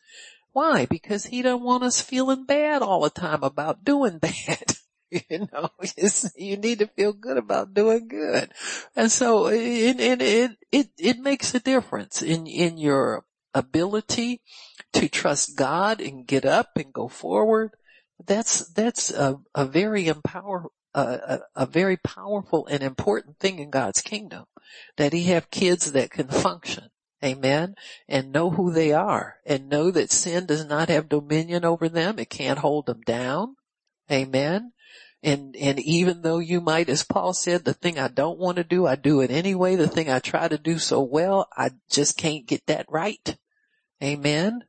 Why? 0.51 0.85
Because 0.85 1.25
he 1.25 1.41
don't 1.41 1.63
want 1.63 1.83
us 1.83 2.01
feeling 2.01 2.45
bad 2.45 2.81
all 2.81 3.01
the 3.01 3.09
time 3.09 3.43
about 3.43 3.83
doing 3.83 4.17
bad. 4.19 4.75
you 5.09 5.47
know, 5.51 5.69
you 6.37 6.57
need 6.57 6.79
to 6.79 6.87
feel 6.87 7.13
good 7.13 7.37
about 7.37 7.73
doing 7.73 8.07
good. 8.07 8.51
And 8.95 9.11
so 9.11 9.47
it, 9.47 9.99
it, 9.99 10.21
it, 10.21 10.51
it, 10.71 10.89
it 10.97 11.19
makes 11.19 11.53
a 11.55 11.59
difference 11.59 12.21
in, 12.21 12.47
in 12.47 12.77
your 12.77 13.25
ability 13.53 14.41
to 14.93 15.07
trust 15.07 15.55
God 15.55 16.01
and 16.01 16.27
get 16.27 16.45
up 16.45 16.71
and 16.75 16.91
go 16.91 17.07
forward. 17.07 17.71
That's, 18.25 18.67
that's 18.69 19.11
a, 19.11 19.39
a 19.55 19.65
very 19.65 20.07
empower, 20.07 20.69
a, 20.93 21.39
a, 21.55 21.65
very 21.65 21.97
powerful 21.97 22.67
and 22.67 22.83
important 22.83 23.39
thing 23.39 23.59
in 23.59 23.69
God's 23.69 24.01
kingdom. 24.01 24.45
That 24.97 25.13
he 25.13 25.23
have 25.25 25.51
kids 25.51 25.91
that 25.91 26.11
can 26.11 26.27
function. 26.27 26.89
Amen. 27.23 27.75
And 28.07 28.31
know 28.31 28.49
who 28.49 28.71
they 28.71 28.91
are 28.91 29.37
and 29.45 29.69
know 29.69 29.91
that 29.91 30.11
sin 30.11 30.45
does 30.45 30.65
not 30.65 30.89
have 30.89 31.09
dominion 31.09 31.63
over 31.63 31.87
them. 31.87 32.19
It 32.19 32.29
can't 32.29 32.59
hold 32.59 32.85
them 32.85 33.01
down. 33.05 33.55
Amen. 34.11 34.73
And, 35.23 35.55
and 35.55 35.79
even 35.79 36.21
though 36.21 36.39
you 36.39 36.59
might, 36.59 36.89
as 36.89 37.03
Paul 37.03 37.33
said, 37.33 37.63
the 37.63 37.73
thing 37.73 37.97
I 37.97 38.09
don't 38.09 38.39
want 38.39 38.57
to 38.57 38.63
do, 38.65 38.85
I 38.85 38.95
do 38.95 39.21
it 39.21 39.31
anyway. 39.31 39.77
The 39.77 39.87
thing 39.87 40.09
I 40.09 40.19
try 40.19 40.49
to 40.49 40.57
do 40.57 40.77
so 40.77 41.01
well, 41.01 41.47
I 41.55 41.71
just 41.89 42.17
can't 42.17 42.45
get 42.45 42.65
that 42.67 42.85
right. 42.89 43.37
Amen. 44.03 44.65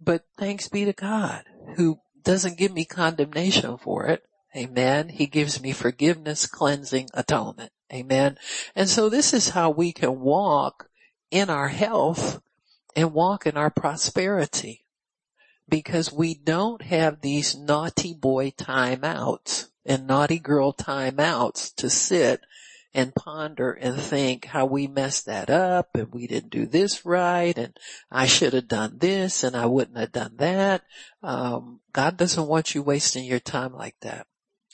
But 0.00 0.24
thanks 0.36 0.68
be 0.68 0.84
to 0.84 0.92
God 0.92 1.44
who 1.76 1.98
doesn't 2.22 2.58
give 2.58 2.72
me 2.72 2.84
condemnation 2.84 3.76
for 3.76 4.06
it. 4.06 4.22
Amen. 4.56 5.08
He 5.10 5.26
gives 5.26 5.60
me 5.60 5.72
forgiveness, 5.72 6.46
cleansing, 6.46 7.08
atonement. 7.14 7.72
Amen. 7.92 8.38
And 8.74 8.88
so 8.88 9.08
this 9.08 9.32
is 9.32 9.50
how 9.50 9.70
we 9.70 9.92
can 9.92 10.20
walk 10.20 10.88
in 11.30 11.50
our 11.50 11.68
health 11.68 12.40
and 12.96 13.12
walk 13.12 13.46
in 13.46 13.56
our 13.56 13.70
prosperity 13.70 14.84
because 15.68 16.12
we 16.12 16.34
don't 16.34 16.82
have 16.82 17.20
these 17.20 17.56
naughty 17.56 18.14
boy 18.14 18.50
timeouts 18.50 19.68
and 19.84 20.06
naughty 20.06 20.38
girl 20.38 20.72
timeouts 20.72 21.74
to 21.76 21.90
sit 21.90 22.40
and 22.94 23.14
ponder 23.14 23.72
and 23.72 24.00
think 24.00 24.46
how 24.46 24.64
we 24.64 24.86
messed 24.86 25.26
that 25.26 25.50
up 25.50 25.94
and 25.94 26.12
we 26.12 26.26
didn't 26.26 26.50
do 26.50 26.66
this 26.66 27.04
right 27.04 27.56
and 27.58 27.76
I 28.10 28.26
should 28.26 28.54
have 28.54 28.68
done 28.68 28.96
this 28.98 29.44
and 29.44 29.54
I 29.54 29.66
wouldn't 29.66 29.98
have 29.98 30.12
done 30.12 30.36
that. 30.38 30.82
Um, 31.22 31.80
God 31.92 32.16
doesn't 32.16 32.48
want 32.48 32.74
you 32.74 32.82
wasting 32.82 33.24
your 33.24 33.40
time 33.40 33.74
like 33.74 33.96
that. 34.00 34.26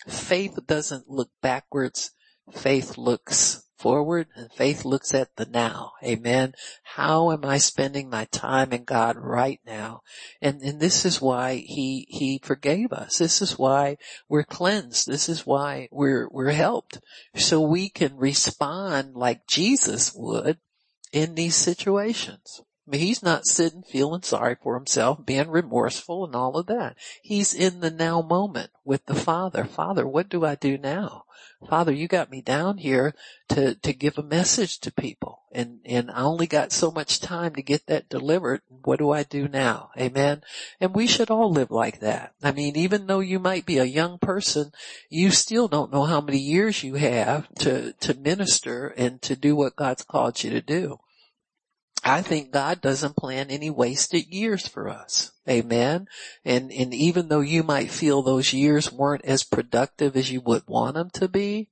Faith 0.06 0.58
doesn't 0.66 1.08
look 1.08 1.30
backwards. 1.40 2.12
Faith 2.52 2.98
looks 2.98 3.64
forward 3.78 4.26
and 4.34 4.50
faith 4.52 4.84
looks 4.84 5.12
at 5.12 5.28
the 5.36 5.44
now. 5.44 5.92
Amen. 6.02 6.54
How 6.82 7.32
am 7.32 7.44
I 7.44 7.58
spending 7.58 8.08
my 8.08 8.24
time 8.26 8.72
in 8.72 8.84
God 8.84 9.16
right 9.18 9.60
now? 9.66 10.00
And, 10.40 10.62
and 10.62 10.80
this 10.80 11.04
is 11.04 11.20
why 11.20 11.56
he, 11.56 12.06
he 12.08 12.40
forgave 12.42 12.92
us. 12.92 13.18
This 13.18 13.42
is 13.42 13.58
why 13.58 13.98
we're 14.28 14.44
cleansed. 14.44 15.06
This 15.06 15.28
is 15.28 15.46
why 15.46 15.88
we're, 15.90 16.28
we're 16.30 16.52
helped. 16.52 17.00
So 17.36 17.60
we 17.60 17.90
can 17.90 18.16
respond 18.16 19.16
like 19.16 19.46
Jesus 19.46 20.14
would 20.14 20.58
in 21.12 21.34
these 21.34 21.56
situations. 21.56 22.62
He's 22.92 23.22
not 23.22 23.46
sitting 23.46 23.82
feeling 23.82 24.22
sorry 24.22 24.56
for 24.62 24.74
himself, 24.74 25.24
being 25.24 25.48
remorseful 25.48 26.24
and 26.24 26.34
all 26.34 26.56
of 26.56 26.66
that. 26.66 26.96
He's 27.22 27.54
in 27.54 27.80
the 27.80 27.90
now 27.90 28.20
moment 28.20 28.70
with 28.84 29.06
the 29.06 29.14
Father. 29.14 29.64
Father, 29.64 30.06
what 30.06 30.28
do 30.28 30.44
I 30.44 30.54
do 30.54 30.76
now? 30.76 31.24
Father, 31.68 31.92
you 31.92 32.08
got 32.08 32.30
me 32.30 32.42
down 32.42 32.78
here 32.78 33.14
to, 33.48 33.74
to 33.76 33.92
give 33.94 34.18
a 34.18 34.22
message 34.22 34.80
to 34.80 34.92
people 34.92 35.44
and, 35.54 35.78
and 35.84 36.10
I 36.10 36.22
only 36.22 36.48
got 36.48 36.72
so 36.72 36.90
much 36.90 37.20
time 37.20 37.54
to 37.54 37.62
get 37.62 37.86
that 37.86 38.08
delivered. 38.08 38.62
What 38.82 38.98
do 38.98 39.12
I 39.12 39.22
do 39.22 39.46
now? 39.46 39.90
Amen. 39.96 40.42
And 40.80 40.94
we 40.94 41.06
should 41.06 41.30
all 41.30 41.50
live 41.50 41.70
like 41.70 42.00
that. 42.00 42.34
I 42.42 42.50
mean, 42.50 42.76
even 42.76 43.06
though 43.06 43.20
you 43.20 43.38
might 43.38 43.64
be 43.64 43.78
a 43.78 43.84
young 43.84 44.18
person, 44.18 44.72
you 45.08 45.30
still 45.30 45.68
don't 45.68 45.92
know 45.92 46.04
how 46.04 46.20
many 46.20 46.38
years 46.38 46.82
you 46.82 46.94
have 46.94 47.48
to, 47.60 47.92
to 47.92 48.14
minister 48.14 48.88
and 48.88 49.22
to 49.22 49.36
do 49.36 49.54
what 49.54 49.76
God's 49.76 50.02
called 50.02 50.42
you 50.42 50.50
to 50.50 50.60
do. 50.60 50.98
I 52.04 52.20
think 52.20 52.52
God 52.52 52.82
doesn't 52.82 53.16
plan 53.16 53.50
any 53.50 53.70
wasted 53.70 54.26
years 54.26 54.68
for 54.68 54.88
us. 54.90 55.32
Amen. 55.48 56.06
And, 56.44 56.70
and 56.70 56.92
even 56.92 57.28
though 57.28 57.40
you 57.40 57.62
might 57.62 57.90
feel 57.90 58.22
those 58.22 58.52
years 58.52 58.92
weren't 58.92 59.24
as 59.24 59.42
productive 59.42 60.14
as 60.14 60.30
you 60.30 60.42
would 60.42 60.64
want 60.66 60.94
them 60.94 61.08
to 61.14 61.28
be, 61.28 61.70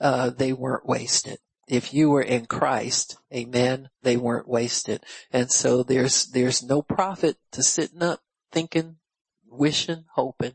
uh, 0.00 0.30
they 0.30 0.52
weren't 0.52 0.86
wasted. 0.86 1.38
If 1.66 1.92
you 1.92 2.10
were 2.10 2.22
in 2.22 2.46
Christ, 2.46 3.16
amen, 3.34 3.88
they 4.02 4.16
weren't 4.16 4.46
wasted. 4.46 5.02
And 5.32 5.50
so 5.50 5.82
there's, 5.82 6.26
there's 6.26 6.62
no 6.62 6.80
profit 6.80 7.36
to 7.52 7.62
sitting 7.62 8.02
up 8.02 8.20
thinking, 8.52 8.96
wishing, 9.48 10.04
hoping 10.14 10.54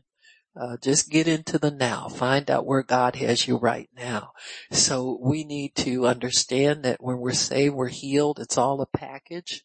uh, 0.56 0.76
just 0.82 1.10
get 1.10 1.28
into 1.28 1.58
the 1.58 1.70
now. 1.70 2.08
Find 2.08 2.50
out 2.50 2.66
where 2.66 2.82
God 2.82 3.16
has 3.16 3.46
you 3.46 3.56
right 3.56 3.88
now. 3.96 4.32
So 4.72 5.18
we 5.20 5.44
need 5.44 5.74
to 5.76 6.06
understand 6.06 6.84
that 6.84 7.02
when 7.02 7.18
we're 7.18 7.32
saved, 7.32 7.74
we're 7.74 7.88
healed. 7.88 8.38
It's 8.40 8.58
all 8.58 8.80
a 8.80 8.86
package. 8.86 9.64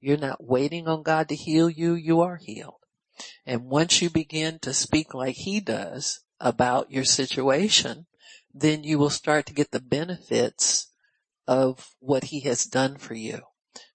You're 0.00 0.18
not 0.18 0.44
waiting 0.44 0.86
on 0.86 1.02
God 1.02 1.28
to 1.28 1.34
heal 1.34 1.68
you. 1.68 1.94
You 1.94 2.20
are 2.20 2.36
healed. 2.36 2.74
And 3.46 3.64
once 3.64 4.00
you 4.00 4.10
begin 4.10 4.58
to 4.60 4.72
speak 4.72 5.14
like 5.14 5.36
he 5.36 5.60
does 5.60 6.20
about 6.40 6.90
your 6.90 7.04
situation, 7.04 8.06
then 8.54 8.84
you 8.84 8.98
will 8.98 9.10
start 9.10 9.46
to 9.46 9.54
get 9.54 9.70
the 9.70 9.80
benefits 9.80 10.88
of 11.46 11.94
what 11.98 12.24
he 12.24 12.40
has 12.40 12.64
done 12.64 12.96
for 12.96 13.14
you. 13.14 13.40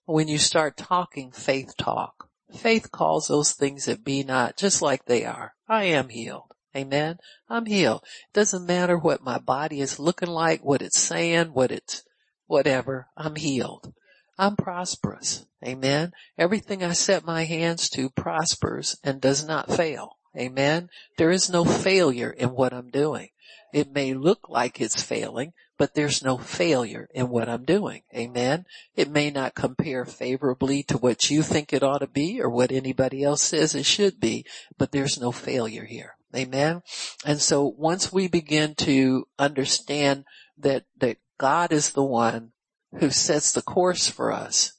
When 0.05 0.27
you 0.27 0.37
start 0.37 0.75
talking 0.75 1.31
faith 1.31 1.75
talk, 1.77 2.29
Faith 2.55 2.91
calls 2.91 3.27
those 3.27 3.53
things 3.53 3.85
that 3.85 4.03
be 4.03 4.23
not 4.23 4.57
just 4.57 4.81
like 4.81 5.05
they 5.05 5.25
are. 5.25 5.53
I 5.67 5.85
am 5.85 6.09
healed. 6.09 6.53
Amen. 6.75 7.17
I'm 7.49 7.65
healed. 7.65 8.03
It 8.03 8.33
doesn't 8.33 8.65
matter 8.65 8.97
what 8.97 9.23
my 9.23 9.37
body 9.37 9.79
is 9.81 9.99
looking 9.99 10.29
like, 10.29 10.63
what 10.63 10.81
it's 10.81 10.99
saying, 10.99 11.53
what 11.53 11.71
it's, 11.71 12.03
whatever. 12.47 13.07
I'm 13.15 13.35
healed. 13.35 13.93
I'm 14.37 14.55
prosperous. 14.55 15.45
Amen. 15.63 16.13
Everything 16.37 16.83
I 16.83 16.93
set 16.93 17.23
my 17.23 17.43
hands 17.43 17.89
to 17.91 18.09
prospers 18.09 18.97
and 19.03 19.21
does 19.21 19.45
not 19.45 19.71
fail. 19.71 20.17
Amen. 20.37 20.89
There 21.17 21.29
is 21.29 21.49
no 21.49 21.63
failure 21.63 22.31
in 22.31 22.49
what 22.49 22.73
I'm 22.73 22.89
doing. 22.89 23.29
It 23.71 23.91
may 23.91 24.13
look 24.13 24.49
like 24.49 24.81
it's 24.81 25.01
failing, 25.01 25.53
but 25.83 25.95
there's 25.95 26.23
no 26.23 26.37
failure 26.37 27.09
in 27.13 27.27
what 27.27 27.49
I'm 27.49 27.65
doing. 27.65 28.03
Amen. 28.15 28.65
It 28.95 29.09
may 29.09 29.29
not 29.29 29.53
compare 29.53 30.05
favorably 30.05 30.81
to 30.83 30.97
what 30.97 31.29
you 31.29 31.43
think 31.43 31.73
it 31.73 31.83
ought 31.83 31.97
to 31.97 32.07
be 32.07 32.39
or 32.39 32.49
what 32.49 32.71
anybody 32.71 33.21
else 33.21 33.41
says 33.41 33.75
it 33.75 33.85
should 33.85 34.17
be, 34.17 34.45
but 34.77 34.93
there's 34.93 35.19
no 35.19 35.33
failure 35.33 35.83
here. 35.83 36.15
Amen. 36.33 36.83
And 37.25 37.41
so 37.41 37.65
once 37.65 38.13
we 38.13 38.29
begin 38.29 38.75
to 38.75 39.27
understand 39.37 40.23
that, 40.57 40.85
that 40.99 41.17
God 41.37 41.73
is 41.73 41.91
the 41.91 42.01
one 42.01 42.53
who 42.99 43.09
sets 43.09 43.51
the 43.51 43.61
course 43.61 44.07
for 44.07 44.31
us, 44.31 44.71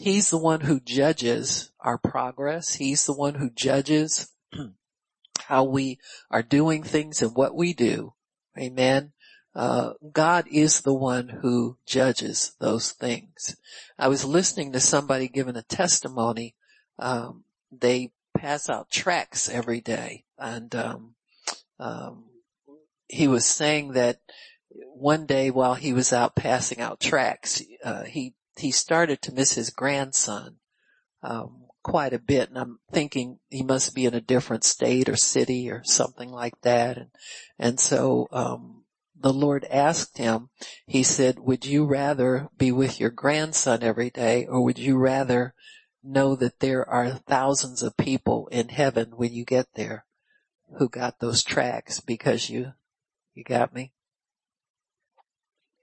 He's 0.00 0.30
the 0.30 0.38
one 0.38 0.62
who 0.62 0.80
judges 0.80 1.70
our 1.78 1.96
progress. 1.96 2.74
He's 2.74 3.06
the 3.06 3.14
one 3.14 3.36
who 3.36 3.50
judges 3.50 4.32
how 5.42 5.62
we 5.62 6.00
are 6.28 6.42
doing 6.42 6.82
things 6.82 7.22
and 7.22 7.36
what 7.36 7.54
we 7.54 7.72
do. 7.72 8.14
Amen 8.58 9.12
uh, 9.54 9.94
God 10.12 10.46
is 10.50 10.80
the 10.80 10.94
one 10.94 11.28
who 11.28 11.76
judges 11.84 12.52
those 12.60 12.92
things. 12.92 13.56
I 13.98 14.08
was 14.08 14.24
listening 14.24 14.72
to 14.72 14.80
somebody 14.80 15.28
giving 15.28 15.56
a 15.56 15.62
testimony. 15.62 16.54
Um, 16.98 17.44
they 17.72 18.12
pass 18.36 18.70
out 18.70 18.90
tracts 18.90 19.48
every 19.48 19.80
day, 19.80 20.24
and 20.38 20.74
um, 20.74 21.14
um, 21.78 22.24
he 23.08 23.26
was 23.26 23.44
saying 23.44 23.92
that 23.92 24.20
one 24.68 25.26
day 25.26 25.50
while 25.50 25.74
he 25.74 25.92
was 25.92 26.12
out 26.12 26.36
passing 26.36 26.80
out 26.80 27.00
tracts, 27.00 27.62
uh, 27.84 28.04
he 28.04 28.34
he 28.56 28.70
started 28.70 29.22
to 29.22 29.32
miss 29.32 29.54
his 29.54 29.70
grandson 29.70 30.56
um, 31.22 31.64
quite 31.82 32.12
a 32.12 32.18
bit, 32.18 32.50
and 32.50 32.58
I'm 32.58 32.78
thinking 32.92 33.38
he 33.48 33.62
must 33.62 33.94
be 33.94 34.06
in 34.06 34.14
a 34.14 34.20
different 34.20 34.64
state 34.64 35.08
or 35.08 35.16
city 35.16 35.70
or 35.70 35.82
something 35.84 36.30
like 36.30 36.60
that, 36.62 36.98
and 36.98 37.10
and 37.58 37.80
so 37.80 38.28
um, 38.30 38.79
the 39.20 39.32
Lord 39.32 39.66
asked 39.70 40.18
him, 40.18 40.48
he 40.86 41.02
said, 41.02 41.38
would 41.38 41.66
you 41.66 41.84
rather 41.84 42.48
be 42.56 42.72
with 42.72 42.98
your 42.98 43.10
grandson 43.10 43.82
every 43.82 44.10
day 44.10 44.46
or 44.46 44.62
would 44.62 44.78
you 44.78 44.96
rather 44.96 45.54
know 46.02 46.34
that 46.36 46.60
there 46.60 46.88
are 46.88 47.10
thousands 47.10 47.82
of 47.82 47.96
people 47.96 48.48
in 48.50 48.70
heaven 48.70 49.12
when 49.16 49.32
you 49.32 49.44
get 49.44 49.66
there 49.74 50.06
who 50.78 50.88
got 50.88 51.18
those 51.18 51.44
tracks 51.44 52.00
because 52.00 52.48
you, 52.48 52.72
you 53.34 53.44
got 53.44 53.74
me? 53.74 53.92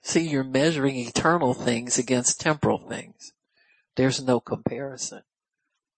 See, 0.01 0.27
you're 0.27 0.43
measuring 0.43 0.95
eternal 0.95 1.53
things 1.53 1.97
against 1.97 2.39
temporal 2.39 2.87
things. 2.87 3.33
There's 3.95 4.23
no 4.23 4.39
comparison. 4.39 5.21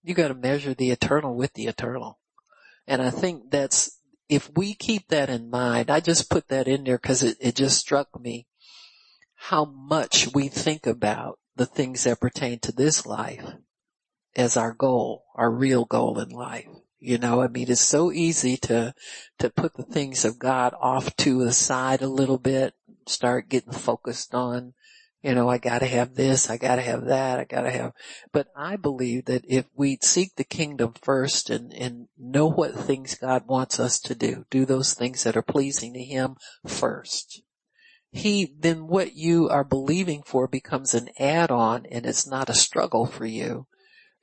You 0.02 0.14
gotta 0.14 0.34
measure 0.34 0.74
the 0.74 0.90
eternal 0.90 1.34
with 1.34 1.54
the 1.54 1.66
eternal. 1.66 2.18
And 2.86 3.00
I 3.00 3.10
think 3.10 3.50
that's 3.50 3.99
if 4.30 4.48
we 4.56 4.74
keep 4.74 5.08
that 5.08 5.28
in 5.28 5.50
mind, 5.50 5.90
I 5.90 5.98
just 5.98 6.30
put 6.30 6.48
that 6.48 6.68
in 6.68 6.84
there 6.84 6.98
because 6.98 7.24
it, 7.24 7.36
it 7.40 7.56
just 7.56 7.78
struck 7.78 8.18
me 8.18 8.46
how 9.34 9.64
much 9.64 10.32
we 10.32 10.46
think 10.46 10.86
about 10.86 11.40
the 11.56 11.66
things 11.66 12.04
that 12.04 12.20
pertain 12.20 12.60
to 12.60 12.72
this 12.72 13.04
life 13.04 13.44
as 14.36 14.56
our 14.56 14.72
goal, 14.72 15.24
our 15.34 15.50
real 15.50 15.84
goal 15.84 16.20
in 16.20 16.28
life. 16.28 16.68
You 17.00 17.18
know, 17.18 17.42
I 17.42 17.48
mean, 17.48 17.70
it's 17.70 17.80
so 17.80 18.12
easy 18.12 18.56
to, 18.58 18.94
to 19.40 19.50
put 19.50 19.74
the 19.74 19.82
things 19.82 20.24
of 20.24 20.38
God 20.38 20.74
off 20.80 21.16
to 21.16 21.44
the 21.44 21.52
side 21.52 22.00
a 22.00 22.06
little 22.06 22.38
bit, 22.38 22.74
start 23.06 23.48
getting 23.48 23.72
focused 23.72 24.32
on 24.32 24.74
you 25.22 25.34
know, 25.34 25.48
I 25.48 25.58
gotta 25.58 25.86
have 25.86 26.14
this, 26.14 26.48
I 26.48 26.56
gotta 26.56 26.82
have 26.82 27.06
that, 27.06 27.38
I 27.38 27.44
gotta 27.44 27.70
have, 27.70 27.92
but 28.32 28.48
I 28.56 28.76
believe 28.76 29.26
that 29.26 29.44
if 29.46 29.66
we 29.74 29.98
seek 30.00 30.34
the 30.36 30.44
kingdom 30.44 30.94
first 31.02 31.50
and, 31.50 31.72
and 31.74 32.08
know 32.18 32.46
what 32.46 32.74
things 32.74 33.14
God 33.16 33.46
wants 33.46 33.78
us 33.78 34.00
to 34.00 34.14
do, 34.14 34.46
do 34.50 34.64
those 34.64 34.94
things 34.94 35.24
that 35.24 35.36
are 35.36 35.42
pleasing 35.42 35.92
to 35.92 36.02
Him 36.02 36.36
first. 36.66 37.42
He, 38.12 38.54
then 38.58 38.88
what 38.88 39.14
you 39.14 39.48
are 39.50 39.62
believing 39.62 40.22
for 40.24 40.48
becomes 40.48 40.94
an 40.94 41.10
add-on 41.18 41.86
and 41.90 42.06
it's 42.06 42.26
not 42.26 42.48
a 42.48 42.54
struggle 42.54 43.06
for 43.06 43.26
you 43.26 43.66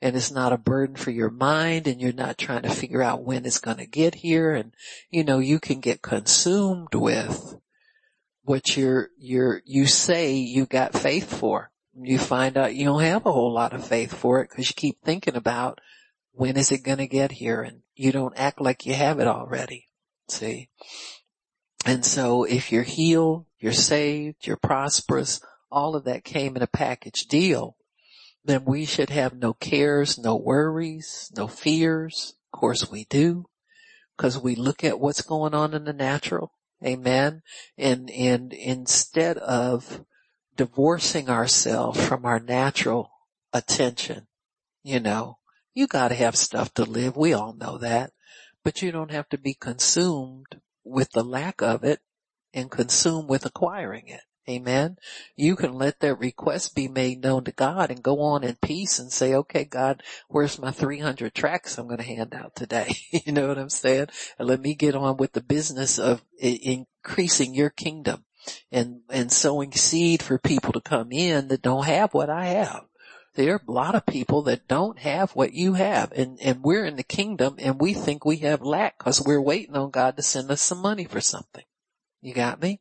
and 0.02 0.14
it's 0.14 0.30
not 0.30 0.52
a 0.52 0.58
burden 0.58 0.96
for 0.96 1.10
your 1.10 1.30
mind 1.30 1.86
and 1.86 2.00
you're 2.00 2.12
not 2.12 2.38
trying 2.38 2.62
to 2.62 2.70
figure 2.70 3.02
out 3.02 3.24
when 3.24 3.46
it's 3.46 3.60
going 3.60 3.78
to 3.78 3.86
get 3.86 4.16
here 4.16 4.52
and 4.52 4.74
you 5.10 5.24
know 5.24 5.38
you 5.38 5.58
can 5.58 5.80
get 5.80 6.02
consumed 6.02 6.94
with 6.94 7.56
what 8.48 8.78
you're, 8.78 9.10
you're, 9.18 9.60
you 9.66 9.86
say 9.86 10.36
you 10.36 10.64
got 10.64 10.94
faith 10.94 11.38
for. 11.38 11.70
You 11.94 12.18
find 12.18 12.56
out 12.56 12.74
you 12.74 12.86
don't 12.86 13.02
have 13.02 13.26
a 13.26 13.32
whole 13.32 13.52
lot 13.52 13.74
of 13.74 13.86
faith 13.86 14.14
for 14.14 14.40
it 14.40 14.48
because 14.48 14.70
you 14.70 14.74
keep 14.74 15.02
thinking 15.02 15.36
about 15.36 15.80
when 16.32 16.56
is 16.56 16.72
it 16.72 16.82
going 16.82 16.98
to 16.98 17.06
get 17.06 17.32
here 17.32 17.60
and 17.60 17.82
you 17.94 18.10
don't 18.10 18.38
act 18.38 18.60
like 18.60 18.86
you 18.86 18.94
have 18.94 19.20
it 19.20 19.26
already. 19.26 19.88
See? 20.28 20.70
And 21.84 22.04
so 22.06 22.44
if 22.44 22.72
you're 22.72 22.84
healed, 22.84 23.44
you're 23.58 23.72
saved, 23.72 24.46
you're 24.46 24.56
prosperous, 24.56 25.42
all 25.70 25.94
of 25.94 26.04
that 26.04 26.24
came 26.24 26.56
in 26.56 26.62
a 26.62 26.68
package 26.68 27.26
deal, 27.26 27.76
then 28.44 28.64
we 28.64 28.86
should 28.86 29.10
have 29.10 29.34
no 29.34 29.52
cares, 29.52 30.16
no 30.16 30.36
worries, 30.36 31.30
no 31.36 31.48
fears. 31.48 32.34
Of 32.52 32.60
course 32.60 32.90
we 32.90 33.04
do 33.04 33.46
because 34.16 34.38
we 34.38 34.54
look 34.54 34.84
at 34.84 35.00
what's 35.00 35.20
going 35.20 35.54
on 35.54 35.74
in 35.74 35.84
the 35.84 35.92
natural 35.92 36.52
Amen. 36.84 37.42
And, 37.76 38.10
and 38.10 38.52
instead 38.52 39.38
of 39.38 40.04
divorcing 40.56 41.28
ourselves 41.28 42.04
from 42.04 42.24
our 42.24 42.38
natural 42.38 43.10
attention, 43.52 44.26
you 44.82 45.00
know, 45.00 45.38
you 45.74 45.86
gotta 45.86 46.14
have 46.14 46.36
stuff 46.36 46.72
to 46.74 46.84
live. 46.84 47.16
We 47.16 47.32
all 47.32 47.54
know 47.54 47.78
that, 47.78 48.12
but 48.64 48.82
you 48.82 48.92
don't 48.92 49.10
have 49.10 49.28
to 49.30 49.38
be 49.38 49.54
consumed 49.54 50.60
with 50.84 51.10
the 51.12 51.24
lack 51.24 51.62
of 51.62 51.84
it 51.84 52.00
and 52.52 52.70
consumed 52.70 53.28
with 53.28 53.44
acquiring 53.44 54.08
it. 54.08 54.22
Amen. 54.48 54.96
You 55.36 55.56
can 55.56 55.74
let 55.74 56.00
that 56.00 56.14
request 56.14 56.74
be 56.74 56.88
made 56.88 57.22
known 57.22 57.44
to 57.44 57.52
God 57.52 57.90
and 57.90 58.02
go 58.02 58.22
on 58.22 58.44
in 58.44 58.56
peace 58.56 58.98
and 58.98 59.12
say, 59.12 59.34
okay, 59.34 59.64
God, 59.64 60.02
where's 60.28 60.58
my 60.58 60.70
300 60.70 61.34
tracts 61.34 61.76
I'm 61.76 61.86
going 61.86 61.98
to 61.98 62.04
hand 62.04 62.34
out 62.34 62.56
today? 62.56 62.96
you 63.10 63.32
know 63.32 63.48
what 63.48 63.58
I'm 63.58 63.68
saying? 63.68 64.06
And 64.38 64.48
let 64.48 64.60
me 64.60 64.74
get 64.74 64.94
on 64.94 65.18
with 65.18 65.32
the 65.32 65.42
business 65.42 65.98
of 65.98 66.22
increasing 66.38 67.54
your 67.54 67.68
kingdom 67.68 68.24
and, 68.72 69.02
and 69.10 69.30
sowing 69.30 69.72
seed 69.72 70.22
for 70.22 70.38
people 70.38 70.72
to 70.72 70.80
come 70.80 71.12
in 71.12 71.48
that 71.48 71.60
don't 71.60 71.84
have 71.84 72.14
what 72.14 72.30
I 72.30 72.46
have. 72.46 72.84
there 73.34 73.54
are 73.54 73.62
a 73.68 73.70
lot 73.70 73.94
of 73.94 74.06
people 74.06 74.42
that 74.42 74.66
don't 74.66 74.98
have 75.00 75.32
what 75.32 75.52
you 75.52 75.74
have 75.74 76.10
and, 76.12 76.38
and 76.40 76.62
we're 76.62 76.86
in 76.86 76.96
the 76.96 77.02
kingdom 77.02 77.56
and 77.58 77.78
we 77.78 77.92
think 77.92 78.24
we 78.24 78.38
have 78.38 78.62
lack 78.62 78.96
because 78.96 79.20
we're 79.20 79.42
waiting 79.42 79.76
on 79.76 79.90
God 79.90 80.16
to 80.16 80.22
send 80.22 80.50
us 80.50 80.62
some 80.62 80.78
money 80.78 81.04
for 81.04 81.20
something. 81.20 81.64
You 82.20 82.34
got 82.34 82.60
me? 82.60 82.80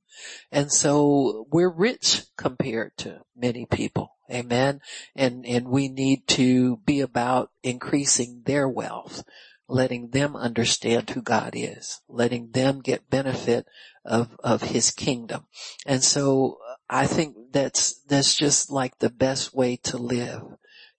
And 0.52 0.72
so 0.72 1.46
we're 1.52 1.70
rich 1.70 2.24
compared 2.38 2.98
to 2.98 3.22
many 3.36 3.66
people. 3.66 4.16
Amen. 4.32 4.82
And, 5.16 5.46
and 5.46 5.68
we 5.68 5.88
need 5.90 6.28
to 6.30 6.78
be 6.78 7.02
about 7.02 7.52
increasing 7.64 8.42
their 8.46 8.68
wealth, 8.68 9.24
letting 9.68 10.10
them 10.10 10.36
understand 10.36 11.10
who 11.10 11.22
God 11.22 11.52
is, 11.54 12.02
letting 12.10 12.52
them 12.52 12.82
get 12.82 13.10
benefit 13.10 13.68
of, 14.04 14.36
of 14.44 14.64
his 14.64 14.92
kingdom. 14.92 15.46
And 15.86 16.04
so 16.04 16.58
I 16.90 17.06
think 17.06 17.36
that's, 17.52 18.02
that's 18.04 18.36
just 18.36 18.72
like 18.72 18.98
the 19.00 19.10
best 19.10 19.54
way 19.54 19.78
to 19.84 19.98
live 19.98 20.44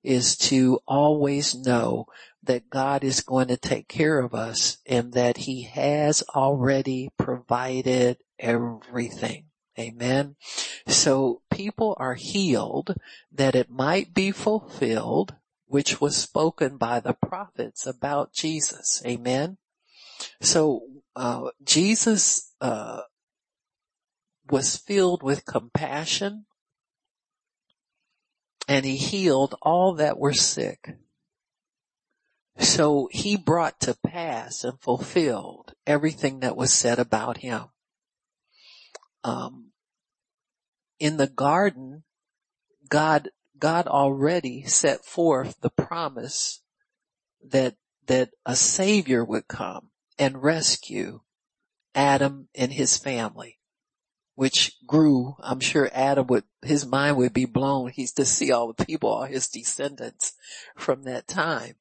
is 0.09 0.39
to 0.39 0.81
always 0.87 1.55
know 1.55 2.07
that 2.43 2.71
God 2.71 3.05
is 3.05 3.21
going 3.21 3.49
to 3.49 3.59
take 3.59 3.89
care 3.89 4.19
of 4.19 4.35
us 4.35 4.79
and 4.87 5.13
that 5.13 5.37
he 5.37 5.65
has 5.65 6.23
already 6.35 7.11
provided 7.19 8.17
everything. 8.39 9.45
Amen. 9.79 10.37
So 10.87 11.43
people 11.51 11.95
are 12.01 12.15
healed 12.15 12.95
that 13.31 13.55
it 13.55 13.69
might 13.69 14.15
be 14.15 14.31
fulfilled, 14.31 15.35
which 15.67 16.01
was 16.01 16.17
spoken 16.17 16.79
by 16.79 17.01
the 17.01 17.13
prophets 17.13 17.87
about 17.87 18.33
Jesus. 18.33 19.03
Amen. 19.07 19.59
So, 20.41 20.81
uh, 21.15 21.51
Jesus, 21.63 22.51
uh, 22.63 23.03
was 24.51 24.79
filled 24.79 25.23
with 25.23 25.45
compassion 25.45 26.47
and 28.69 28.85
he 28.85 28.97
healed 28.97 29.55
all 29.63 29.95
that 29.95 30.19
were 30.19 30.35
sick. 30.35 30.97
So 32.59 33.09
he 33.11 33.37
brought 33.37 33.81
to 33.81 33.97
pass 34.07 34.63
and 34.63 34.79
fulfilled 34.81 35.73
everything 35.87 36.41
that 36.41 36.57
was 36.57 36.73
said 36.73 36.99
about 36.99 37.39
him. 37.39 37.65
Um, 39.25 39.71
in 40.99 41.17
the 41.17 41.29
garden, 41.29 42.05
God, 42.89 43.31
God 43.59 43.87
already 43.87 44.65
set 44.65 45.05
forth 45.05 45.57
the 45.61 45.71
promise 45.71 46.61
that, 47.43 47.77
that 48.07 48.31
a 48.45 48.55
savior 48.55 49.25
would 49.25 49.49
come 49.49 49.91
and 50.19 50.43
rescue 50.43 51.21
Adam 51.95 52.49
and 52.55 52.73
his 52.73 52.99
family 52.99 53.58
which 54.39 54.77
grew. 54.87 55.35
I'm 55.41 55.59
sure 55.59 55.91
Adam 55.93 56.29
would, 56.29 56.45
his 56.63 56.87
mind 56.87 57.17
would 57.17 57.33
be 57.33 57.45
blown. 57.45 57.91
He's 57.91 58.13
to 58.13 58.25
see 58.25 58.53
all 58.53 58.73
the 58.73 58.85
people, 58.85 59.11
all 59.11 59.25
his 59.25 59.49
descendants 59.49 60.35
from 60.77 61.03
that 61.03 61.27
time. 61.27 61.75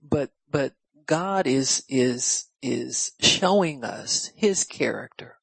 But, 0.00 0.30
but 0.48 0.74
God 1.04 1.48
is, 1.48 1.82
is, 1.88 2.44
is 2.62 3.10
showing 3.18 3.82
us 3.82 4.30
his 4.36 4.62
character, 4.62 5.38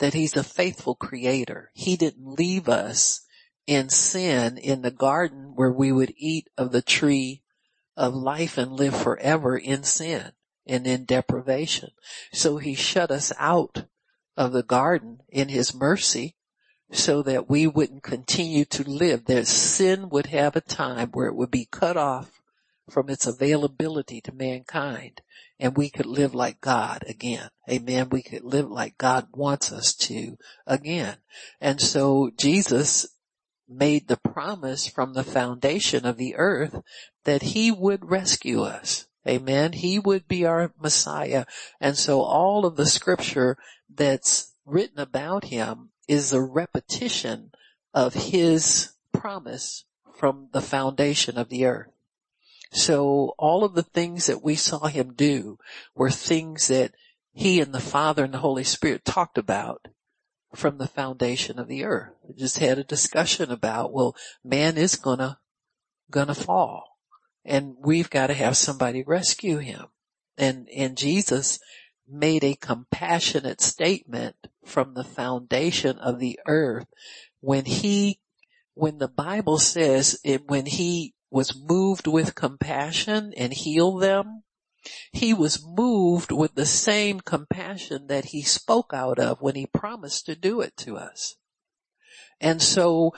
that 0.00 0.14
he's 0.14 0.34
a 0.34 0.42
faithful 0.42 0.96
creator. 0.96 1.70
He 1.72 1.96
didn't 1.96 2.36
leave 2.36 2.68
us 2.68 3.20
in 3.68 3.88
sin 3.88 4.58
in 4.58 4.82
the 4.82 4.90
garden 4.90 5.52
where 5.54 5.70
we 5.70 5.92
would 5.92 6.14
eat 6.16 6.48
of 6.58 6.72
the 6.72 6.82
tree 6.82 7.44
of 7.96 8.12
life 8.12 8.58
and 8.58 8.72
live 8.72 9.00
forever 9.00 9.56
in 9.56 9.84
sin 9.84 10.32
and 10.66 10.84
in 10.84 11.04
deprivation. 11.04 11.90
So 12.32 12.56
he 12.56 12.74
shut 12.74 13.12
us 13.12 13.32
out 13.38 13.84
of 14.38 14.52
the 14.52 14.62
garden 14.62 15.20
in 15.28 15.48
his 15.48 15.74
mercy 15.74 16.36
so 16.92 17.22
that 17.22 17.50
we 17.50 17.66
wouldn't 17.66 18.04
continue 18.04 18.64
to 18.64 18.88
live. 18.88 19.24
That 19.24 19.48
sin 19.48 20.08
would 20.08 20.26
have 20.26 20.54
a 20.54 20.60
time 20.60 21.10
where 21.10 21.26
it 21.26 21.34
would 21.34 21.50
be 21.50 21.68
cut 21.70 21.96
off 21.96 22.40
from 22.88 23.10
its 23.10 23.26
availability 23.26 24.20
to 24.22 24.32
mankind 24.32 25.20
and 25.60 25.76
we 25.76 25.90
could 25.90 26.06
live 26.06 26.34
like 26.34 26.60
God 26.60 27.04
again. 27.08 27.48
Amen. 27.68 28.10
We 28.10 28.22
could 28.22 28.44
live 28.44 28.70
like 28.70 28.96
God 28.96 29.26
wants 29.32 29.72
us 29.72 29.92
to 29.94 30.38
again. 30.66 31.16
And 31.60 31.80
so 31.80 32.30
Jesus 32.36 33.08
made 33.68 34.06
the 34.06 34.16
promise 34.16 34.86
from 34.86 35.14
the 35.14 35.24
foundation 35.24 36.06
of 36.06 36.16
the 36.16 36.36
earth 36.36 36.80
that 37.24 37.42
he 37.42 37.72
would 37.72 38.08
rescue 38.08 38.62
us. 38.62 39.06
Amen. 39.28 39.74
He 39.74 39.98
would 39.98 40.26
be 40.26 40.46
our 40.46 40.72
Messiah. 40.80 41.44
And 41.80 41.96
so 41.96 42.22
all 42.22 42.64
of 42.64 42.76
the 42.76 42.86
scripture 42.86 43.58
that's 43.92 44.54
written 44.64 44.98
about 44.98 45.44
him 45.44 45.90
is 46.06 46.32
a 46.32 46.40
repetition 46.40 47.52
of 47.92 48.14
his 48.14 48.92
promise 49.12 49.84
from 50.14 50.48
the 50.52 50.62
foundation 50.62 51.36
of 51.36 51.48
the 51.48 51.66
earth. 51.66 51.90
So 52.72 53.34
all 53.38 53.64
of 53.64 53.74
the 53.74 53.82
things 53.82 54.26
that 54.26 54.42
we 54.42 54.54
saw 54.54 54.86
him 54.86 55.14
do 55.14 55.58
were 55.94 56.10
things 56.10 56.68
that 56.68 56.92
he 57.32 57.60
and 57.60 57.72
the 57.72 57.80
Father 57.80 58.24
and 58.24 58.34
the 58.34 58.38
Holy 58.38 58.64
Spirit 58.64 59.04
talked 59.04 59.38
about 59.38 59.88
from 60.54 60.78
the 60.78 60.88
foundation 60.88 61.58
of 61.58 61.68
the 61.68 61.84
earth. 61.84 62.12
We 62.22 62.34
just 62.34 62.58
had 62.58 62.78
a 62.78 62.84
discussion 62.84 63.50
about, 63.50 63.92
well, 63.92 64.16
man 64.44 64.76
is 64.76 64.96
gonna, 64.96 65.38
gonna 66.10 66.34
fall 66.34 66.97
and 67.44 67.76
we've 67.78 68.10
got 68.10 68.28
to 68.28 68.34
have 68.34 68.56
somebody 68.56 69.02
rescue 69.02 69.58
him. 69.58 69.86
And, 70.36 70.68
and 70.74 70.96
Jesus 70.96 71.58
made 72.08 72.44
a 72.44 72.54
compassionate 72.54 73.60
statement 73.60 74.36
from 74.64 74.94
the 74.94 75.04
foundation 75.04 75.98
of 75.98 76.18
the 76.18 76.38
earth 76.46 76.86
when 77.40 77.64
he, 77.64 78.20
when 78.74 78.98
the 78.98 79.08
Bible 79.08 79.58
says 79.58 80.18
it, 80.24 80.48
when 80.48 80.66
he 80.66 81.14
was 81.30 81.56
moved 81.56 82.06
with 82.06 82.34
compassion 82.34 83.32
and 83.36 83.52
healed 83.52 84.02
them, 84.02 84.42
he 85.12 85.34
was 85.34 85.64
moved 85.66 86.32
with 86.32 86.54
the 86.54 86.66
same 86.66 87.20
compassion 87.20 88.06
that 88.06 88.26
he 88.26 88.42
spoke 88.42 88.92
out 88.94 89.18
of 89.18 89.40
when 89.40 89.54
he 89.54 89.66
promised 89.66 90.26
to 90.26 90.36
do 90.36 90.60
it 90.60 90.76
to 90.78 90.96
us. 90.96 91.36
And 92.40 92.62
so 92.62 93.14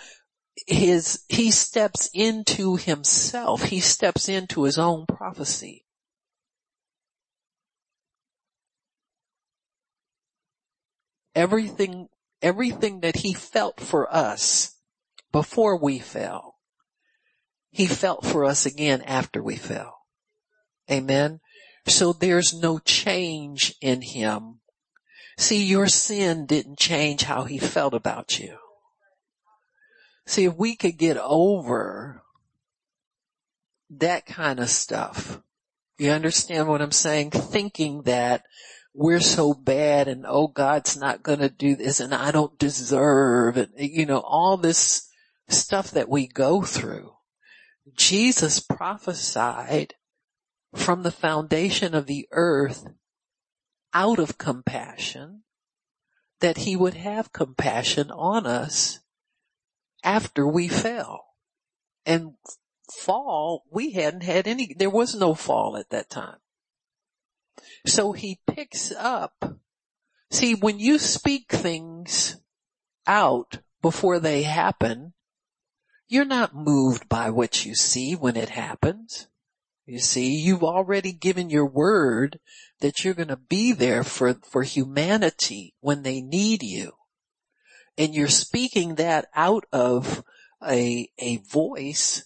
his, 0.67 1.25
he 1.29 1.51
steps 1.51 2.11
into 2.13 2.77
himself. 2.77 3.65
He 3.65 3.81
steps 3.81 4.29
into 4.29 4.65
his 4.65 4.79
own 4.79 5.07
prophecy. 5.07 5.87
Everything, 11.35 12.09
everything 12.43 13.01
that 13.01 13.17
he 13.17 13.33
felt 13.33 13.81
for 13.81 14.13
us 14.15 14.77
before 15.33 15.77
we 15.77 15.99
fell, 15.99 16.57
he 17.71 17.87
felt 17.87 18.27
for 18.27 18.45
us 18.45 18.67
again 18.67 19.01
after 19.03 19.43
we 19.43 19.57
fell. 19.57 19.99
Amen. 20.91 21.41
So 21.87 22.13
there's 22.13 22.53
no 22.53 22.79
change 22.79 23.75
in 23.81 24.03
him. 24.03 24.61
See, 25.39 25.65
your 25.65 25.87
sin 25.87 26.47
didn't 26.47 26.79
change 26.79 27.23
how 27.23 27.45
he 27.45 27.59
felt 27.59 27.95
about 27.95 28.39
you. 28.39 28.59
See, 30.27 30.45
if 30.45 30.55
we 30.57 30.77
could 30.77 30.97
get 30.97 31.17
over 31.17 32.23
that 33.91 34.27
kind 34.27 34.61
of 34.61 34.69
stuff, 34.69 35.41
you 35.99 36.11
understand 36.11 36.69
what 36.69 36.81
I'm 36.81 36.93
saying? 36.93 37.31
Thinking 37.31 38.03
that 38.03 38.45
we're 38.95 39.21
so 39.21 39.55
bad 39.55 40.09
and 40.09 40.25
oh 40.27 40.49
God's 40.49 40.97
not 40.97 41.23
gonna 41.23 41.49
do 41.49 41.77
this 41.77 42.01
and 42.01 42.15
I 42.15 42.31
don't 42.31 42.59
deserve 42.59 43.57
and 43.57 43.71
you 43.77 44.07
know, 44.07 44.21
all 44.21 44.57
this 44.57 45.09
stuff 45.49 45.91
that 45.93 46.09
we 46.09 46.27
go 46.27 46.63
through. 46.63 47.13
Jesus 47.97 48.61
prophesied 48.61 49.95
from 50.75 51.03
the 51.03 51.11
foundation 51.11 51.95
of 51.95 52.07
the 52.07 52.29
earth 52.33 52.87
out 53.93 54.19
of 54.19 54.39
compassion 54.39 55.43
that 56.41 56.59
he 56.59 56.77
would 56.77 56.95
have 56.95 57.33
compassion 57.33 58.11
on 58.11 58.47
us 58.47 59.00
after 60.03 60.47
we 60.47 60.69
fell. 60.69 61.27
And 62.07 62.35
fall, 62.93 63.65
we 63.71 63.93
hadn't 63.93 64.23
had 64.23 64.47
any, 64.47 64.75
there 64.75 64.91
was 64.91 65.15
no 65.15 65.35
fall 65.35 65.77
at 65.77 65.91
that 65.91 66.11
time. 66.11 66.39
So 67.87 68.13
he 68.13 68.41
picks 68.47 68.93
up, 68.93 69.57
see 70.31 70.55
when 70.55 70.79
you 70.79 70.99
speak 70.99 71.51
things 71.51 72.41
out 73.07 73.59
before 73.81 74.19
they 74.19 74.43
happen, 74.43 75.15
you're 76.09 76.25
not 76.25 76.55
moved 76.55 77.09
by 77.09 77.31
what 77.31 77.65
you 77.65 77.75
see 77.75 78.15
when 78.15 78.37
it 78.37 78.51
happens. 78.51 79.29
You 79.87 79.99
see, 79.99 80.35
you've 80.35 80.63
already 80.63 81.13
given 81.13 81.51
your 81.51 81.67
word 81.67 82.39
that 82.81 83.05
you're 83.05 83.15
going 83.15 83.29
to 83.29 83.37
be 83.37 83.73
there 83.73 84.05
for, 84.05 84.35
for 84.35 84.63
humanity 84.63 85.75
when 85.81 86.03
they 86.03 86.21
need 86.21 86.63
you 86.63 86.93
and 87.99 88.15
you're 88.15 88.29
speaking 88.29 88.97
that 88.97 89.29
out 89.35 89.65
of 89.73 90.25
a, 90.67 91.09
a 91.19 91.39
voice 91.39 92.25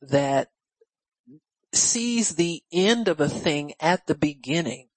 that 0.00 0.48
sees 1.72 2.34
the 2.34 2.62
end 2.72 3.08
of 3.08 3.20
a 3.20 3.28
thing 3.28 3.72
at 3.80 4.06
the 4.06 4.14
beginning. 4.14 4.88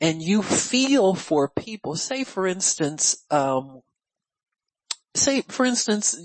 And 0.00 0.22
you 0.22 0.42
feel 0.42 1.14
for 1.14 1.48
people, 1.48 1.96
say 1.96 2.24
for 2.24 2.46
instance, 2.46 3.24
um, 3.30 3.80
say 5.14 5.40
for 5.42 5.64
instance, 5.64 6.16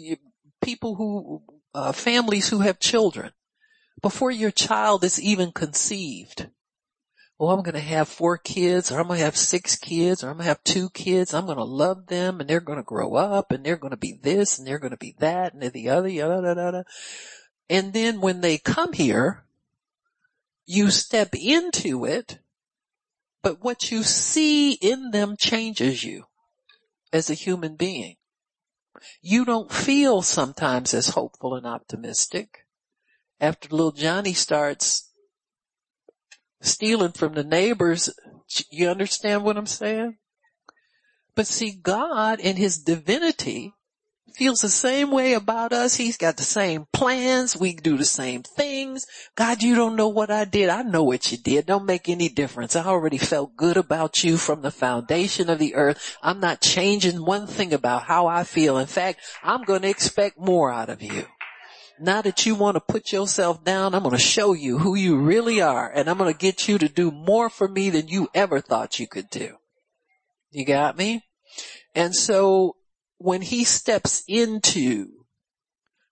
people 0.61 0.95
who 0.95 1.41
uh, 1.73 1.91
families 1.91 2.49
who 2.49 2.59
have 2.59 2.79
children. 2.79 3.31
Before 4.01 4.31
your 4.31 4.51
child 4.51 5.03
is 5.03 5.21
even 5.21 5.51
conceived, 5.51 6.49
oh, 7.41 7.49
I'm 7.49 7.63
going 7.63 7.73
to 7.73 7.79
have 7.79 8.07
four 8.07 8.37
kids 8.37 8.91
or 8.91 8.99
I'm 8.99 9.07
going 9.07 9.17
to 9.17 9.25
have 9.25 9.35
six 9.35 9.75
kids 9.75 10.23
or 10.23 10.27
I'm 10.27 10.35
going 10.35 10.43
to 10.43 10.49
have 10.49 10.63
two 10.63 10.91
kids. 10.91 11.33
I'm 11.33 11.47
going 11.47 11.57
to 11.57 11.63
love 11.63 12.05
them 12.05 12.39
and 12.39 12.47
they're 12.47 12.59
going 12.59 12.77
to 12.77 12.83
grow 12.83 13.15
up 13.15 13.51
and 13.51 13.63
they're 13.65 13.77
going 13.77 13.91
to 13.91 13.97
be 13.97 14.13
this 14.13 14.59
and 14.59 14.67
they're 14.67 14.77
going 14.77 14.91
to 14.91 14.97
be 14.97 15.15
that 15.17 15.55
and 15.55 15.63
the 15.63 15.89
other, 15.89 16.07
yada, 16.07 16.35
yada, 16.35 16.61
yada. 16.61 16.85
And 17.67 17.93
then 17.93 18.21
when 18.21 18.41
they 18.41 18.59
come 18.59 18.93
here, 18.93 19.43
you 20.67 20.91
step 20.91 21.33
into 21.33 22.05
it, 22.05 22.37
but 23.41 23.63
what 23.63 23.89
you 23.89 24.03
see 24.03 24.73
in 24.73 25.09
them 25.09 25.35
changes 25.35 26.03
you 26.03 26.25
as 27.11 27.31
a 27.31 27.33
human 27.33 27.75
being. 27.75 28.17
You 29.19 29.45
don't 29.45 29.71
feel 29.71 30.21
sometimes 30.21 30.93
as 30.93 31.09
hopeful 31.09 31.55
and 31.55 31.65
optimistic. 31.65 32.67
After 33.39 33.67
little 33.69 33.93
Johnny 33.93 34.33
starts 34.33 35.10
stealing 36.61 37.11
from 37.11 37.33
the 37.33 37.43
neighbors. 37.43 38.09
You 38.69 38.89
understand 38.89 39.43
what 39.43 39.57
I'm 39.57 39.65
saying? 39.65 40.17
But 41.35 41.47
see, 41.47 41.71
God 41.71 42.39
in 42.39 42.55
his 42.55 42.77
divinity 42.77 43.73
feels 44.33 44.61
the 44.61 44.69
same 44.69 45.11
way 45.11 45.33
about 45.33 45.73
us. 45.73 45.95
He's 45.95 46.17
got 46.17 46.37
the 46.37 46.43
same 46.43 46.87
plans. 46.93 47.57
We 47.57 47.73
do 47.73 47.97
the 47.97 48.05
same 48.05 48.43
things. 48.43 49.05
God, 49.35 49.61
you 49.61 49.75
don't 49.75 49.95
know 49.95 50.07
what 50.07 50.31
I 50.31 50.45
did. 50.45 50.69
I 50.69 50.83
know 50.83 51.03
what 51.03 51.31
you 51.31 51.37
did. 51.37 51.65
Don't 51.65 51.85
make 51.85 52.09
any 52.09 52.29
difference. 52.29 52.75
I 52.75 52.85
already 52.85 53.17
felt 53.17 53.55
good 53.55 53.77
about 53.77 54.23
you 54.23 54.37
from 54.37 54.61
the 54.61 54.71
foundation 54.71 55.49
of 55.49 55.59
the 55.59 55.75
earth. 55.75 56.17
I'm 56.21 56.39
not 56.39 56.61
changing 56.61 57.25
one 57.25 57.47
thing 57.47 57.73
about 57.73 58.03
how 58.03 58.27
I 58.27 58.43
feel. 58.43 58.77
In 58.77 58.87
fact, 58.87 59.19
I'm 59.43 59.63
going 59.63 59.81
to 59.83 59.89
expect 59.89 60.39
more 60.39 60.71
out 60.71 60.89
of 60.89 61.01
you. 61.01 61.25
Now 62.01 62.23
that 62.23 62.47
you 62.47 62.55
want 62.55 62.75
to 62.75 62.81
put 62.81 63.11
yourself 63.11 63.63
down, 63.63 63.93
I'm 63.93 64.01
going 64.01 64.17
to 64.17 64.21
show 64.21 64.53
you 64.53 64.79
who 64.79 64.95
you 64.95 65.17
really 65.17 65.61
are 65.61 65.91
and 65.91 66.09
I'm 66.09 66.17
going 66.17 66.33
to 66.33 66.37
get 66.37 66.67
you 66.67 66.79
to 66.79 66.89
do 66.89 67.11
more 67.11 67.47
for 67.47 67.67
me 67.67 67.91
than 67.91 68.07
you 68.07 68.27
ever 68.33 68.59
thought 68.59 68.99
you 68.99 69.07
could 69.07 69.29
do. 69.29 69.57
You 70.49 70.65
got 70.65 70.97
me? 70.97 71.23
And 71.93 72.15
so 72.15 72.75
when 73.19 73.43
he 73.43 73.63
steps 73.63 74.23
into 74.27 75.09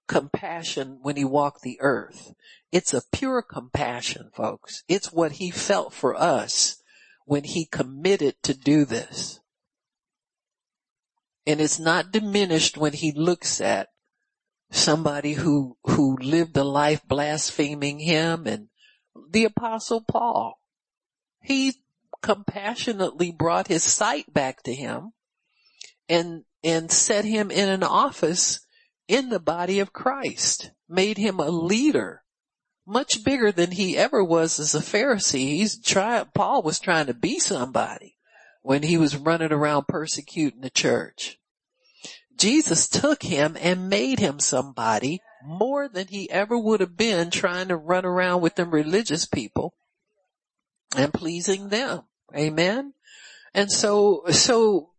compassion 0.07 0.99
when 1.01 1.15
he 1.15 1.25
walked 1.25 1.63
the 1.63 1.77
earth, 1.81 2.33
it's 2.71 2.93
a 2.93 3.01
pure 3.11 3.41
compassion, 3.41 4.29
folks. 4.35 4.83
It's 4.87 5.11
what 5.11 5.33
he 5.33 5.49
felt 5.49 5.91
for 5.91 6.15
us 6.15 6.83
when 7.25 7.43
he 7.43 7.65
committed 7.65 8.35
to 8.43 8.53
do 8.53 8.85
this. 8.85 9.39
And 11.47 11.59
it's 11.59 11.79
not 11.79 12.11
diminished 12.11 12.77
when 12.77 12.93
he 12.93 13.11
looks 13.11 13.59
at 13.59 13.87
somebody 14.71 15.33
who, 15.33 15.77
who 15.83 16.17
lived 16.17 16.55
a 16.57 16.63
life 16.63 17.01
blaspheming 17.07 17.99
him 17.99 18.47
and 18.47 18.69
the 19.31 19.45
apostle 19.45 20.01
Paul. 20.01 20.59
He 21.41 21.75
compassionately 22.21 23.31
brought 23.31 23.67
his 23.67 23.83
sight 23.83 24.31
back 24.33 24.63
to 24.63 24.73
him 24.73 25.13
and, 26.07 26.43
and 26.63 26.91
set 26.91 27.25
him 27.25 27.51
in 27.51 27.69
an 27.69 27.83
office 27.83 28.59
in 29.07 29.29
the 29.29 29.39
body 29.39 29.79
of 29.79 29.93
Christ, 29.93 30.71
made 30.87 31.17
him 31.17 31.39
a 31.39 31.49
leader 31.49 32.23
much 32.85 33.23
bigger 33.23 33.51
than 33.51 33.71
he 33.71 33.97
ever 33.97 34.23
was 34.23 34.59
as 34.59 34.75
a 34.75 34.79
Pharisee. 34.79 35.57
He's 35.57 35.79
trying, 35.79 36.25
Paul 36.33 36.63
was 36.63 36.79
trying 36.79 37.05
to 37.07 37.13
be 37.13 37.39
somebody 37.39 38.17
when 38.61 38.83
he 38.83 38.97
was 38.97 39.15
running 39.15 39.51
around 39.51 39.87
persecuting 39.87 40.61
the 40.61 40.69
church. 40.69 41.38
Jesus 42.39 42.87
took 42.87 43.21
him 43.21 43.57
and 43.59 43.89
made 43.89 44.19
him 44.19 44.39
somebody 44.39 45.21
more 45.43 45.89
than 45.89 46.07
he 46.07 46.29
ever 46.29 46.57
would 46.57 46.79
have 46.79 46.95
been 46.95 47.31
trying 47.31 47.67
to 47.67 47.75
run 47.75 48.05
around 48.05 48.41
with 48.41 48.55
them 48.55 48.71
religious 48.71 49.25
people 49.25 49.75
and 50.95 51.13
pleasing 51.13 51.69
them. 51.69 52.03
Amen. 52.35 52.93
And 53.53 53.71
so, 53.71 54.23
so 54.29 54.91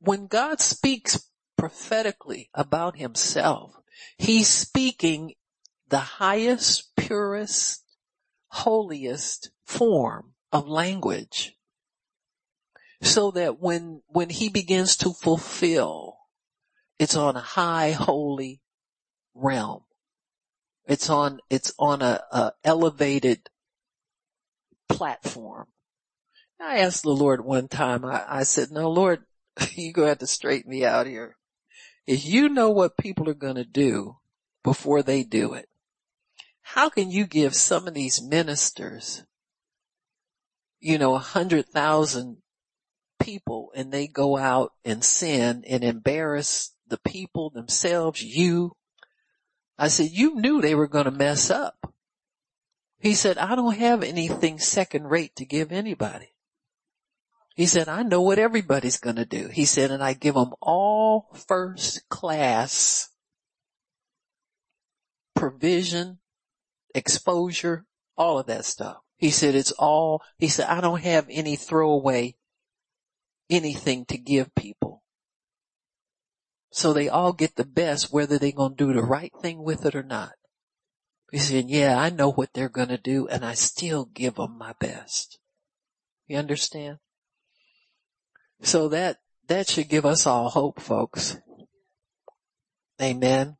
when 0.00 0.26
God 0.26 0.60
speaks 0.60 1.28
prophetically 1.56 2.50
about 2.54 2.96
himself, 2.96 3.80
he's 4.16 4.48
speaking 4.48 5.34
the 5.88 5.98
highest, 5.98 6.94
purest, 6.96 7.84
holiest 8.48 9.50
form 9.64 10.32
of 10.52 10.68
language. 10.68 11.54
So 13.02 13.30
that 13.30 13.60
when, 13.60 14.02
when 14.08 14.28
he 14.28 14.48
begins 14.48 14.96
to 14.98 15.12
fulfill 15.12 16.19
it's 17.00 17.16
on 17.16 17.34
a 17.34 17.40
high 17.40 17.92
holy 17.92 18.60
realm. 19.34 19.80
It's 20.86 21.08
on, 21.08 21.40
it's 21.48 21.72
on 21.78 22.02
a, 22.02 22.20
a 22.30 22.52
elevated 22.62 23.48
platform. 24.86 25.68
I 26.60 26.80
asked 26.80 27.04
the 27.04 27.08
Lord 27.08 27.42
one 27.42 27.68
time, 27.68 28.04
I, 28.04 28.22
I 28.28 28.42
said, 28.42 28.70
no 28.70 28.90
Lord, 28.90 29.22
you're 29.74 29.94
gonna 29.94 30.08
have 30.08 30.18
to 30.18 30.26
straighten 30.26 30.70
me 30.70 30.84
out 30.84 31.06
here. 31.06 31.38
If 32.06 32.26
you 32.26 32.50
know 32.50 32.68
what 32.68 32.98
people 32.98 33.30
are 33.30 33.34
gonna 33.34 33.64
do 33.64 34.18
before 34.62 35.02
they 35.02 35.22
do 35.22 35.54
it, 35.54 35.70
how 36.60 36.90
can 36.90 37.10
you 37.10 37.26
give 37.26 37.54
some 37.54 37.88
of 37.88 37.94
these 37.94 38.22
ministers, 38.22 39.24
you 40.80 40.98
know, 40.98 41.14
a 41.14 41.18
hundred 41.18 41.66
thousand 41.66 42.42
people 43.18 43.70
and 43.74 43.90
they 43.90 44.06
go 44.06 44.36
out 44.36 44.72
and 44.84 45.02
sin 45.02 45.64
and 45.66 45.82
embarrass 45.82 46.74
the 46.90 46.98
people 46.98 47.50
themselves, 47.50 48.22
you. 48.22 48.76
I 49.78 49.88
said, 49.88 50.10
you 50.10 50.34
knew 50.34 50.60
they 50.60 50.74
were 50.74 50.88
going 50.88 51.06
to 51.06 51.10
mess 51.10 51.50
up. 51.50 51.92
He 52.98 53.14
said, 53.14 53.38
I 53.38 53.54
don't 53.54 53.76
have 53.76 54.02
anything 54.02 54.58
second 54.58 55.04
rate 55.04 55.34
to 55.36 55.46
give 55.46 55.72
anybody. 55.72 56.34
He 57.54 57.66
said, 57.66 57.88
I 57.88 58.02
know 58.02 58.20
what 58.20 58.38
everybody's 58.38 58.98
going 58.98 59.16
to 59.16 59.24
do. 59.24 59.48
He 59.48 59.64
said, 59.64 59.90
and 59.90 60.02
I 60.02 60.12
give 60.12 60.34
them 60.34 60.52
all 60.60 61.28
first 61.46 62.08
class 62.08 63.08
provision, 65.34 66.18
exposure, 66.94 67.86
all 68.16 68.38
of 68.38 68.46
that 68.46 68.66
stuff. 68.66 68.98
He 69.16 69.30
said, 69.30 69.54
it's 69.54 69.72
all, 69.72 70.22
he 70.38 70.48
said, 70.48 70.66
I 70.66 70.80
don't 70.80 71.00
have 71.02 71.26
any 71.30 71.56
throwaway 71.56 72.36
anything 73.50 74.04
to 74.06 74.16
give 74.16 74.54
people. 74.54 74.89
So 76.70 76.92
they 76.92 77.08
all 77.08 77.32
get 77.32 77.56
the 77.56 77.64
best 77.64 78.12
whether 78.12 78.38
they're 78.38 78.52
going 78.52 78.76
to 78.76 78.86
do 78.86 78.92
the 78.92 79.02
right 79.02 79.32
thing 79.42 79.62
with 79.62 79.84
it 79.84 79.94
or 79.94 80.02
not. 80.02 80.32
He 81.30 81.38
said, 81.38 81.68
yeah, 81.68 81.98
I 81.98 82.10
know 82.10 82.30
what 82.30 82.52
they're 82.52 82.68
going 82.68 82.88
to 82.88 82.98
do 82.98 83.28
and 83.28 83.44
I 83.44 83.54
still 83.54 84.04
give 84.04 84.36
them 84.36 84.56
my 84.58 84.74
best. 84.80 85.38
You 86.26 86.38
understand? 86.38 86.98
So 88.62 88.88
that, 88.88 89.18
that 89.48 89.68
should 89.68 89.88
give 89.88 90.06
us 90.06 90.26
all 90.26 90.48
hope, 90.50 90.80
folks. 90.80 91.38
Amen. 93.00 93.56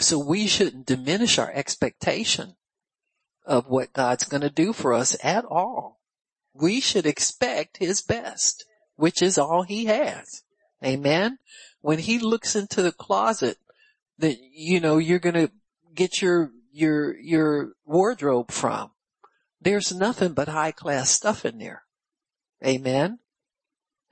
So 0.00 0.18
we 0.18 0.46
shouldn't 0.46 0.86
diminish 0.86 1.38
our 1.38 1.50
expectation 1.50 2.56
of 3.46 3.68
what 3.68 3.92
God's 3.92 4.24
going 4.24 4.42
to 4.42 4.50
do 4.50 4.72
for 4.72 4.92
us 4.92 5.16
at 5.22 5.44
all. 5.44 6.00
We 6.54 6.80
should 6.80 7.06
expect 7.06 7.78
his 7.78 8.00
best, 8.00 8.64
which 8.96 9.22
is 9.22 9.38
all 9.38 9.62
he 9.62 9.86
has. 9.86 10.42
Amen. 10.84 11.38
When 11.80 11.98
he 11.98 12.18
looks 12.18 12.56
into 12.56 12.82
the 12.82 12.92
closet 12.92 13.58
that, 14.18 14.36
you 14.52 14.80
know, 14.80 14.98
you're 14.98 15.18
going 15.18 15.34
to 15.34 15.50
get 15.94 16.22
your, 16.22 16.50
your, 16.72 17.18
your 17.18 17.72
wardrobe 17.84 18.50
from, 18.50 18.90
there's 19.60 19.94
nothing 19.94 20.32
but 20.32 20.48
high 20.48 20.72
class 20.72 21.10
stuff 21.10 21.44
in 21.44 21.58
there. 21.58 21.82
Amen. 22.64 23.18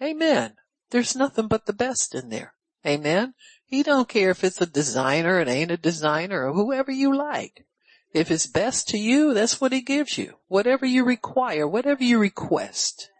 Amen. 0.02 0.54
There's 0.90 1.16
nothing 1.16 1.48
but 1.48 1.66
the 1.66 1.72
best 1.72 2.14
in 2.14 2.30
there. 2.30 2.54
Amen. 2.86 3.34
He 3.66 3.82
don't 3.82 4.08
care 4.08 4.30
if 4.30 4.44
it's 4.44 4.60
a 4.60 4.66
designer, 4.66 5.40
it 5.40 5.48
ain't 5.48 5.70
a 5.70 5.76
designer, 5.76 6.48
or 6.48 6.54
whoever 6.54 6.90
you 6.90 7.14
like. 7.14 7.66
If 8.14 8.30
it's 8.30 8.46
best 8.46 8.88
to 8.88 8.98
you, 8.98 9.34
that's 9.34 9.60
what 9.60 9.72
he 9.72 9.82
gives 9.82 10.16
you. 10.16 10.34
Whatever 10.46 10.86
you 10.86 11.04
require, 11.04 11.68
whatever 11.68 12.02
you 12.02 12.18
request, 12.18 13.10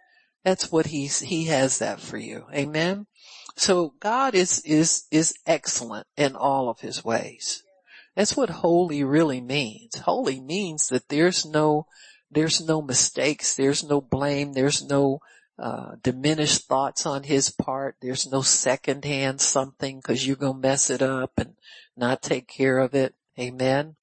that's 0.44 0.72
what 0.72 0.86
he's, 0.86 1.20
he 1.20 1.44
has 1.46 1.78
that 1.78 2.01
for 2.01 2.16
you. 2.16 2.46
Amen. 2.55 3.07
So 3.59 3.93
God 3.99 4.37
is, 4.37 4.61
is, 4.61 5.07
is 5.11 5.35
excellent 5.45 6.07
in 6.17 6.37
all 6.37 6.69
of 6.69 6.79
his 6.79 7.05
ways. 7.05 7.65
That's 8.15 8.37
what 8.37 8.51
holy 8.51 9.03
really 9.03 9.41
means. 9.41 9.99
Holy 9.99 10.41
means 10.41 10.87
that 10.91 11.09
there's 11.09 11.45
no, 11.45 11.89
there's 12.31 12.61
no 12.65 12.81
mistakes, 12.81 13.57
there's 13.57 13.83
no 13.83 14.01
blame, 14.01 14.53
there's 14.53 14.85
no, 14.89 15.19
uh, 15.59 15.97
diminished 16.05 16.69
thoughts 16.69 17.05
on 17.05 17.25
his 17.25 17.51
part. 17.51 17.97
There's 18.01 18.31
no 18.31 18.43
secondhand 18.43 19.41
something 19.41 20.01
cause 20.03 20.25
you're 20.25 20.37
gonna 20.37 20.57
mess 20.57 20.89
it 20.89 21.03
up 21.03 21.33
and 21.37 21.57
not 21.97 22.23
take 22.23 22.47
care 22.47 22.79
of 22.79 22.95
it. 22.95 23.17
Amen. 23.41 23.97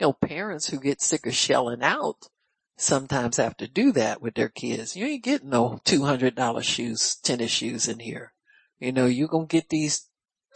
You 0.00 0.06
know, 0.06 0.12
parents 0.14 0.68
who 0.68 0.80
get 0.80 1.02
sick 1.02 1.26
of 1.26 1.34
shelling 1.34 1.82
out 1.82 2.30
sometimes 2.78 3.36
have 3.36 3.58
to 3.58 3.68
do 3.68 3.92
that 3.92 4.22
with 4.22 4.36
their 4.36 4.48
kids. 4.48 4.96
You 4.96 5.04
ain't 5.04 5.24
getting 5.24 5.50
no 5.50 5.80
$200 5.84 6.62
shoes, 6.62 7.16
tennis 7.16 7.50
shoes 7.50 7.88
in 7.88 7.98
here. 7.98 8.32
You 8.78 8.92
know, 8.92 9.06
you're 9.06 9.28
going 9.28 9.48
to 9.48 9.56
get 9.56 9.68
these 9.68 10.06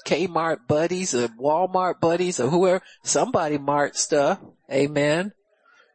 Kmart 0.06 0.66
buddies 0.66 1.14
or 1.14 1.28
Walmart 1.28 2.00
buddies 2.00 2.40
or 2.40 2.48
whoever, 2.48 2.82
somebody 3.02 3.58
mart 3.58 3.96
stuff. 3.96 4.40
Amen. 4.70 5.32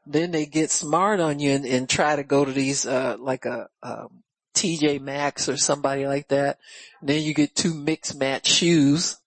Then 0.06 0.32
they 0.32 0.46
get 0.46 0.72
smart 0.72 1.20
on 1.20 1.40
you 1.40 1.52
and, 1.52 1.66
and 1.66 1.90
try 1.90 2.16
to 2.16 2.24
go 2.24 2.46
to 2.46 2.52
these, 2.52 2.86
uh, 2.86 3.18
like 3.20 3.46
a, 3.46 3.68
um, 3.82 4.24
TJ 4.54 5.02
Maxx 5.02 5.50
or 5.50 5.58
somebody 5.58 6.08
like 6.08 6.28
that. 6.30 6.60
And 7.02 7.10
then 7.10 7.24
you 7.24 7.34
get 7.34 7.56
two 7.56 7.74
mixed 7.74 8.18
match 8.18 8.48
shoes. 8.48 9.18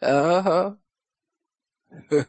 Uh 0.00 0.42
huh. 0.42 0.70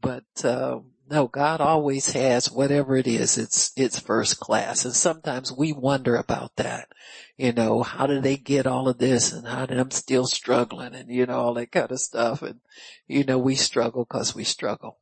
but, 0.00 0.44
um, 0.44 0.90
no, 1.10 1.26
God 1.26 1.60
always 1.60 2.12
has 2.12 2.50
whatever 2.50 2.96
it 2.96 3.06
is, 3.06 3.38
it's, 3.38 3.72
it's 3.76 3.98
first 3.98 4.38
class. 4.40 4.84
And 4.84 4.94
sometimes 4.94 5.52
we 5.52 5.72
wonder 5.72 6.16
about 6.16 6.56
that. 6.56 6.88
You 7.36 7.52
know, 7.52 7.82
how 7.82 8.06
did 8.06 8.22
they 8.22 8.36
get 8.36 8.66
all 8.66 8.88
of 8.88 8.98
this 8.98 9.32
and 9.32 9.46
how 9.46 9.66
did 9.66 9.78
I'm 9.78 9.90
still 9.90 10.26
struggling 10.26 10.94
and 10.94 11.10
you 11.10 11.26
know, 11.26 11.38
all 11.38 11.54
that 11.54 11.72
kind 11.72 11.90
of 11.90 12.00
stuff. 12.00 12.42
And 12.42 12.60
you 13.06 13.24
know, 13.24 13.38
we 13.38 13.54
struggle 13.54 14.04
cause 14.04 14.34
we 14.34 14.44
struggle. 14.44 14.98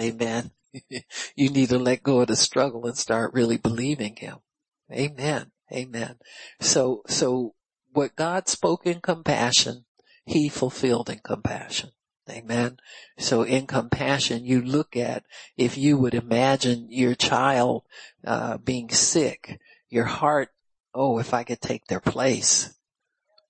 Amen. 0.00 0.50
you 1.36 1.50
need 1.50 1.68
to 1.68 1.78
let 1.78 2.02
go 2.02 2.20
of 2.20 2.28
the 2.28 2.36
struggle 2.36 2.86
and 2.86 2.96
start 2.96 3.34
really 3.34 3.56
believing 3.56 4.16
him. 4.16 4.38
Amen. 4.92 5.52
Amen. 5.72 6.16
So, 6.60 7.02
so 7.06 7.54
what 7.92 8.16
God 8.16 8.48
spoke 8.48 8.86
in 8.86 9.00
compassion, 9.00 9.84
he 10.24 10.48
fulfilled 10.48 11.08
in 11.10 11.20
compassion. 11.20 11.90
Amen. 12.28 12.78
So 13.18 13.42
in 13.42 13.66
compassion, 13.66 14.44
you 14.44 14.62
look 14.62 14.96
at, 14.96 15.24
if 15.56 15.76
you 15.76 15.98
would 15.98 16.14
imagine 16.14 16.86
your 16.90 17.14
child, 17.14 17.82
uh, 18.26 18.56
being 18.58 18.88
sick, 18.90 19.60
your 19.90 20.04
heart, 20.04 20.50
oh, 20.94 21.18
if 21.18 21.34
I 21.34 21.44
could 21.44 21.60
take 21.60 21.86
their 21.86 22.00
place, 22.00 22.74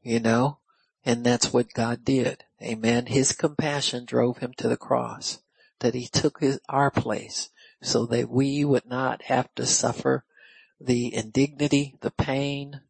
you 0.03 0.18
know, 0.18 0.59
and 1.05 1.25
that's 1.25 1.53
what 1.53 1.72
God 1.72 2.05
did. 2.05 2.45
Amen. 2.61 3.07
His 3.07 3.33
compassion 3.33 4.05
drove 4.07 4.39
him 4.39 4.53
to 4.57 4.68
the 4.68 4.77
cross, 4.77 5.41
that 5.81 5.95
he 5.95 6.09
took 6.09 6.41
his, 6.41 6.59
our 6.68 6.91
place 6.91 7.51
so 7.83 8.07
that 8.07 8.31
we 8.31 8.64
would 8.64 8.87
not 8.87 9.22
have 9.25 9.55
to 9.55 9.66
suffer 9.66 10.25
the 10.81 11.14
indignity, 11.14 11.97
the 12.01 12.11
pain, 12.11 12.81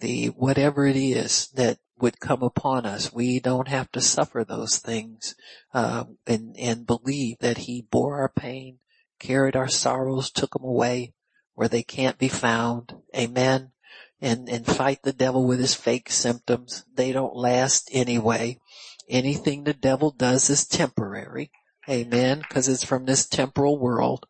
the 0.00 0.26
whatever 0.28 0.86
it 0.86 0.96
is 0.96 1.48
that 1.54 1.78
would 1.98 2.20
come 2.20 2.42
upon 2.42 2.84
us. 2.84 3.12
We 3.12 3.40
don't 3.40 3.68
have 3.68 3.90
to 3.92 4.00
suffer 4.00 4.44
those 4.44 4.78
things, 4.78 5.34
uh, 5.72 6.04
and, 6.26 6.56
and 6.58 6.86
believe 6.86 7.38
that 7.40 7.58
he 7.58 7.86
bore 7.90 8.20
our 8.20 8.28
pain, 8.28 8.78
carried 9.18 9.56
our 9.56 9.68
sorrows, 9.68 10.30
took 10.30 10.52
them 10.52 10.64
away 10.64 11.14
where 11.54 11.68
they 11.68 11.82
can't 11.82 12.18
be 12.18 12.28
found. 12.28 12.94
Amen. 13.16 13.72
And, 14.20 14.48
and 14.48 14.64
fight 14.64 15.02
the 15.02 15.12
devil 15.12 15.46
with 15.46 15.58
his 15.58 15.74
fake 15.74 16.10
symptoms. 16.10 16.84
They 16.94 17.12
don't 17.12 17.36
last 17.36 17.88
anyway. 17.92 18.58
Anything 19.08 19.64
the 19.64 19.74
devil 19.74 20.10
does 20.10 20.48
is 20.48 20.66
temporary. 20.66 21.50
Amen. 21.88 22.42
Cause 22.48 22.68
it's 22.68 22.84
from 22.84 23.04
this 23.06 23.26
temporal 23.26 23.78
world. 23.78 24.26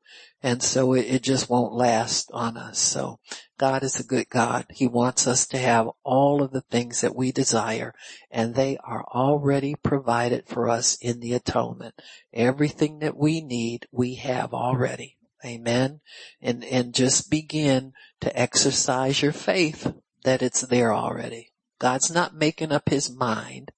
And 0.46 0.62
so 0.62 0.92
it, 0.92 1.06
it, 1.06 1.22
just 1.24 1.50
won't 1.50 1.72
last 1.72 2.30
on 2.32 2.56
us. 2.56 2.78
So 2.78 3.18
God 3.58 3.82
is 3.82 3.98
a 3.98 4.04
good 4.04 4.28
God. 4.28 4.66
He 4.70 4.86
wants 4.86 5.26
us 5.26 5.44
to 5.48 5.58
have 5.58 5.90
all 6.04 6.40
of 6.40 6.52
the 6.52 6.60
things 6.60 7.00
that 7.00 7.16
we 7.16 7.32
desire 7.32 7.92
and 8.30 8.54
they 8.54 8.78
are 8.84 9.04
already 9.06 9.74
provided 9.74 10.46
for 10.46 10.70
us 10.70 10.98
in 11.00 11.18
the 11.18 11.32
atonement. 11.32 12.00
Everything 12.32 13.00
that 13.00 13.16
we 13.16 13.40
need, 13.40 13.88
we 13.90 14.14
have 14.14 14.54
already. 14.54 15.16
Amen. 15.44 15.98
And, 16.40 16.62
and 16.64 16.94
just 16.94 17.28
begin 17.28 17.92
to 18.20 18.38
exercise 18.38 19.20
your 19.20 19.32
faith 19.32 19.94
that 20.22 20.42
it's 20.42 20.60
there 20.60 20.94
already. 20.94 21.54
God's 21.80 22.14
not 22.14 22.36
making 22.36 22.70
up 22.70 22.88
his 22.88 23.12
mind 23.12 23.72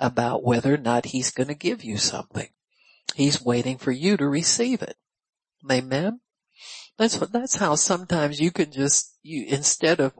about 0.00 0.42
whether 0.42 0.74
or 0.74 0.78
not 0.78 1.04
he's 1.04 1.30
going 1.30 1.46
to 1.46 1.54
give 1.54 1.84
you 1.84 1.96
something. 1.96 2.48
He's 3.14 3.40
waiting 3.40 3.78
for 3.78 3.92
you 3.92 4.16
to 4.16 4.26
receive 4.26 4.82
it. 4.82 4.96
Amen. 5.70 6.20
That's 6.98 7.20
what, 7.20 7.32
that's 7.32 7.56
how 7.56 7.76
sometimes 7.76 8.40
you 8.40 8.50
can 8.50 8.72
just, 8.72 9.16
you, 9.22 9.46
instead 9.46 10.00
of 10.00 10.12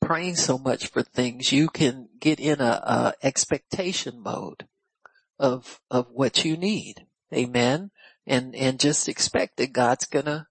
praying 0.00 0.36
so 0.36 0.58
much 0.58 0.88
for 0.88 1.02
things, 1.02 1.52
you 1.52 1.68
can 1.68 2.08
get 2.20 2.38
in 2.38 2.60
a, 2.60 2.82
a 2.84 3.14
expectation 3.22 4.22
mode 4.22 4.66
of, 5.38 5.80
of 5.90 6.06
what 6.12 6.44
you 6.44 6.56
need. 6.56 7.06
Amen. 7.32 7.90
And, 8.26 8.54
and 8.54 8.78
just 8.78 9.08
expect 9.08 9.56
that 9.56 9.72
God's 9.72 10.04
gonna 10.04 10.48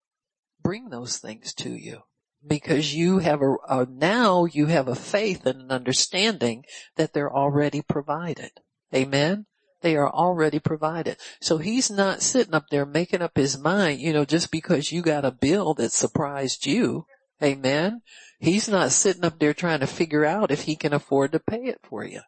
bring 0.62 0.90
those 0.90 1.18
things 1.18 1.54
to 1.56 1.70
you 1.70 2.02
because 2.46 2.94
you 2.94 3.20
have 3.20 3.42
a, 3.42 3.56
a, 3.70 3.86
now 3.86 4.46
you 4.46 4.68
have 4.68 4.88
a 4.88 4.96
faith 4.96 5.46
and 5.46 5.62
an 5.62 5.72
understanding 5.72 6.64
that 6.96 7.14
they're 7.14 7.34
already 7.34 7.82
provided. 7.82 8.52
Amen. 8.94 9.46
They 9.82 9.96
are 9.96 10.10
already 10.10 10.60
provided. 10.60 11.18
So 11.40 11.58
he's 11.58 11.92
not 11.92 12.22
sitting 12.22 12.56
up 12.56 12.70
there 12.70 12.86
making 12.86 13.22
up 13.22 13.38
his 13.38 13.58
mind, 13.58 14.02
you 14.02 14.14
know, 14.14 14.26
just 14.26 14.52
because 14.52 14.92
you 14.92 15.02
got 15.02 15.26
a 15.26 15.32
bill 15.32 15.74
that 15.76 15.92
surprised 15.92 16.66
you. 16.66 17.06
Amen. 17.42 18.02
He's 18.40 18.68
not 18.68 18.92
sitting 18.92 19.26
up 19.26 19.40
there 19.40 19.54
trying 19.54 19.80
to 19.82 19.88
figure 19.88 20.26
out 20.26 20.52
if 20.52 20.64
he 20.64 20.76
can 20.76 20.94
afford 20.94 21.32
to 21.32 21.40
pay 21.40 21.66
it 21.66 21.80
for 21.84 22.04
you 22.04 22.22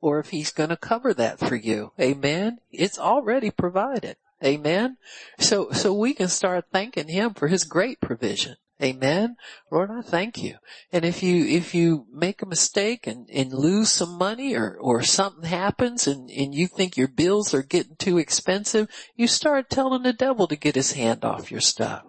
or 0.00 0.18
if 0.18 0.30
he's 0.30 0.52
going 0.52 0.68
to 0.70 0.76
cover 0.76 1.12
that 1.14 1.38
for 1.38 1.56
you. 1.56 1.92
Amen. 2.00 2.58
It's 2.70 2.98
already 2.98 3.50
provided. 3.50 4.16
Amen. 4.44 4.98
So, 5.38 5.70
so 5.72 5.92
we 5.94 6.14
can 6.14 6.28
start 6.28 6.66
thanking 6.70 7.08
him 7.08 7.34
for 7.34 7.48
his 7.48 7.64
great 7.64 8.00
provision. 8.00 8.56
Amen. 8.82 9.36
Lord, 9.70 9.90
I 9.90 10.02
thank 10.02 10.42
you. 10.42 10.56
And 10.92 11.04
if 11.04 11.22
you, 11.22 11.46
if 11.46 11.74
you 11.74 12.06
make 12.12 12.42
a 12.42 12.46
mistake 12.46 13.06
and, 13.06 13.28
and 13.30 13.52
lose 13.52 13.88
some 13.88 14.18
money 14.18 14.54
or, 14.54 14.76
or 14.78 15.02
something 15.02 15.48
happens 15.48 16.06
and, 16.06 16.30
and 16.30 16.54
you 16.54 16.66
think 16.66 16.96
your 16.96 17.08
bills 17.08 17.54
are 17.54 17.62
getting 17.62 17.96
too 17.96 18.18
expensive, 18.18 18.88
you 19.14 19.28
start 19.28 19.70
telling 19.70 20.02
the 20.02 20.12
devil 20.12 20.46
to 20.48 20.56
get 20.56 20.74
his 20.74 20.92
hand 20.92 21.24
off 21.24 21.50
your 21.50 21.62
stuff. 21.62 22.04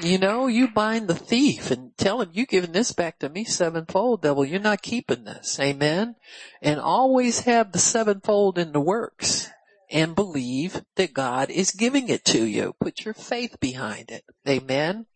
You 0.00 0.16
know, 0.16 0.46
you 0.46 0.68
bind 0.68 1.08
the 1.08 1.14
thief 1.14 1.70
and 1.70 1.90
tell 1.98 2.22
him 2.22 2.30
you're 2.32 2.46
giving 2.46 2.72
this 2.72 2.92
back 2.92 3.18
to 3.18 3.28
me 3.28 3.44
sevenfold, 3.44 4.22
devil. 4.22 4.44
You're 4.44 4.60
not 4.60 4.80
keeping 4.80 5.24
this. 5.24 5.58
Amen. 5.60 6.14
And 6.62 6.80
always 6.80 7.40
have 7.40 7.72
the 7.72 7.80
sevenfold 7.80 8.58
in 8.58 8.72
the 8.72 8.80
works 8.80 9.50
and 9.90 10.14
believe 10.14 10.84
that 10.94 11.12
God 11.12 11.50
is 11.50 11.72
giving 11.72 12.08
it 12.08 12.24
to 12.26 12.44
you. 12.44 12.74
Put 12.80 13.04
your 13.04 13.14
faith 13.14 13.58
behind 13.60 14.10
it. 14.10 14.24
Amen. 14.48 15.06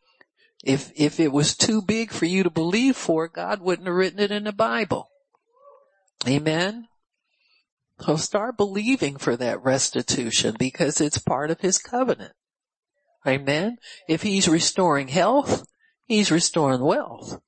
If, 0.63 0.93
if 0.95 1.19
it 1.19 1.33
was 1.33 1.57
too 1.57 1.83
big 1.83 2.13
for 2.13 2.25
you 2.25 2.45
to 2.45 2.51
believe 2.51 2.97
for, 2.97 3.27
God 3.27 3.61
wouldn't 3.61 3.89
have 3.89 3.97
written 3.97 4.21
it 4.21 4.31
in 4.31 4.45
the 4.45 4.53
Bible. 4.53 5.11
Amen. 6.27 6.87
So 8.01 8.17
start 8.17 8.57
believing 8.57 9.17
for 9.17 9.37
that 9.37 9.63
restitution 9.63 10.57
because 10.59 11.01
it's 11.01 11.19
part 11.19 11.51
of 11.51 11.61
his 11.61 11.79
covenant. 11.79 12.33
Amen. 13.27 13.79
If 14.09 14.23
he's 14.23 14.49
restoring 14.49 15.09
health, 15.09 15.65
he's 16.07 16.33
restoring 16.33 16.81
wealth. 16.81 17.41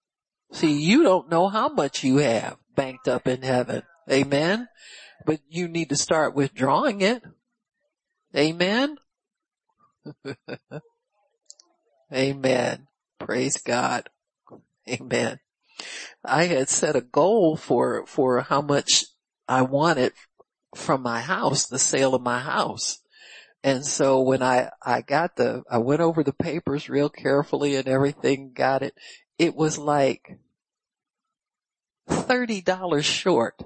See, 0.52 0.72
you 0.72 1.02
don't 1.02 1.30
know 1.30 1.48
how 1.48 1.68
much 1.68 2.04
you 2.04 2.18
have 2.18 2.56
banked 2.74 3.08
up 3.08 3.26
in 3.26 3.42
heaven. 3.42 3.82
Amen. 4.10 4.68
But 5.26 5.40
you 5.48 5.66
need 5.66 5.88
to 5.88 5.96
start 5.96 6.34
withdrawing 6.34 7.00
it. 7.00 7.22
Amen. 8.36 8.96
Amen. 12.12 12.86
Praise 13.18 13.58
God. 13.58 14.08
Amen. 14.88 15.40
I 16.24 16.44
had 16.44 16.68
set 16.68 16.96
a 16.96 17.00
goal 17.00 17.56
for, 17.56 18.06
for 18.06 18.40
how 18.40 18.62
much 18.62 19.04
I 19.48 19.62
wanted 19.62 20.12
from 20.74 21.02
my 21.02 21.20
house, 21.20 21.66
the 21.66 21.78
sale 21.78 22.14
of 22.14 22.22
my 22.22 22.38
house. 22.38 23.00
And 23.62 23.84
so 23.84 24.20
when 24.20 24.42
I, 24.42 24.70
I 24.82 25.00
got 25.00 25.36
the, 25.36 25.62
I 25.70 25.78
went 25.78 26.00
over 26.00 26.22
the 26.22 26.32
papers 26.32 26.88
real 26.88 27.08
carefully 27.08 27.76
and 27.76 27.88
everything, 27.88 28.52
got 28.52 28.82
it. 28.82 28.94
It 29.38 29.54
was 29.54 29.78
like 29.78 30.38
$30 32.08 33.02
short 33.02 33.62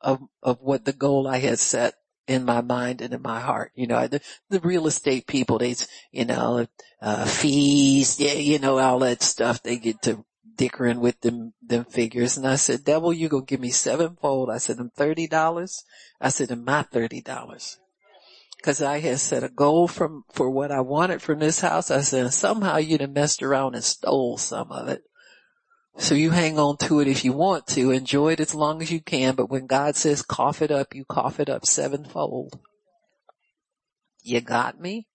of, 0.00 0.20
of 0.42 0.60
what 0.60 0.84
the 0.84 0.92
goal 0.92 1.28
I 1.28 1.38
had 1.38 1.58
set 1.58 1.94
in 2.26 2.44
my 2.44 2.60
mind 2.60 3.00
and 3.00 3.12
in 3.12 3.22
my 3.22 3.40
heart. 3.40 3.72
You 3.74 3.86
know, 3.86 4.06
the, 4.06 4.20
the 4.50 4.60
real 4.60 4.86
estate 4.86 5.26
people, 5.26 5.58
they, 5.58 5.74
you 6.10 6.24
know, 6.24 6.66
uh, 7.00 7.24
fees, 7.24 8.18
yeah, 8.18 8.32
you 8.32 8.58
know, 8.58 8.78
all 8.78 9.00
that 9.00 9.22
stuff. 9.22 9.62
They 9.62 9.76
get 9.76 10.02
to 10.02 10.24
dickering 10.56 11.00
with 11.00 11.20
them, 11.20 11.52
them 11.62 11.84
figures. 11.84 12.36
And 12.36 12.46
I 12.46 12.56
said, 12.56 12.84
devil, 12.84 13.12
you 13.12 13.28
gonna 13.28 13.44
give 13.44 13.60
me 13.60 13.70
sevenfold. 13.70 14.50
I 14.50 14.58
said, 14.58 14.76
them 14.76 14.90
$30. 14.96 15.82
I 16.20 16.28
said, 16.28 16.50
and 16.50 16.64
my 16.64 16.84
$30. 16.84 17.76
Cause 18.62 18.80
I 18.80 19.00
had 19.00 19.20
set 19.20 19.44
a 19.44 19.50
goal 19.50 19.86
from, 19.86 20.24
for 20.32 20.48
what 20.48 20.72
I 20.72 20.80
wanted 20.80 21.20
from 21.20 21.38
this 21.38 21.60
house. 21.60 21.90
I 21.90 22.00
said, 22.00 22.32
somehow 22.32 22.78
you'd 22.78 23.02
have 23.02 23.10
messed 23.10 23.42
around 23.42 23.74
and 23.74 23.84
stole 23.84 24.38
some 24.38 24.72
of 24.72 24.88
it. 24.88 25.02
So 25.96 26.14
you 26.14 26.30
hang 26.30 26.58
on 26.58 26.76
to 26.78 27.00
it 27.00 27.08
if 27.08 27.24
you 27.24 27.32
want 27.32 27.68
to, 27.68 27.92
enjoy 27.92 28.32
it 28.32 28.40
as 28.40 28.54
long 28.54 28.82
as 28.82 28.90
you 28.90 29.00
can, 29.00 29.36
but 29.36 29.48
when 29.48 29.66
God 29.66 29.94
says 29.94 30.22
cough 30.22 30.60
it 30.60 30.70
up, 30.70 30.94
you 30.94 31.04
cough 31.04 31.38
it 31.38 31.48
up 31.48 31.64
sevenfold. 31.64 32.58
You 34.22 34.40
got 34.40 34.80
me? 34.80 35.06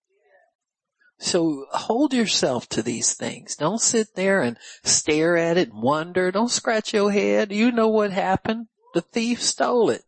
So 1.18 1.66
hold 1.72 2.14
yourself 2.14 2.66
to 2.70 2.82
these 2.82 3.12
things. 3.12 3.56
Don't 3.56 3.80
sit 3.80 4.14
there 4.14 4.40
and 4.40 4.56
stare 4.82 5.36
at 5.36 5.58
it 5.58 5.70
and 5.70 5.82
wonder. 5.82 6.32
Don't 6.32 6.50
scratch 6.50 6.94
your 6.94 7.12
head. 7.12 7.52
You 7.52 7.72
know 7.72 7.88
what 7.88 8.10
happened. 8.10 8.68
The 8.94 9.02
thief 9.02 9.42
stole 9.42 9.90
it. 9.90 10.02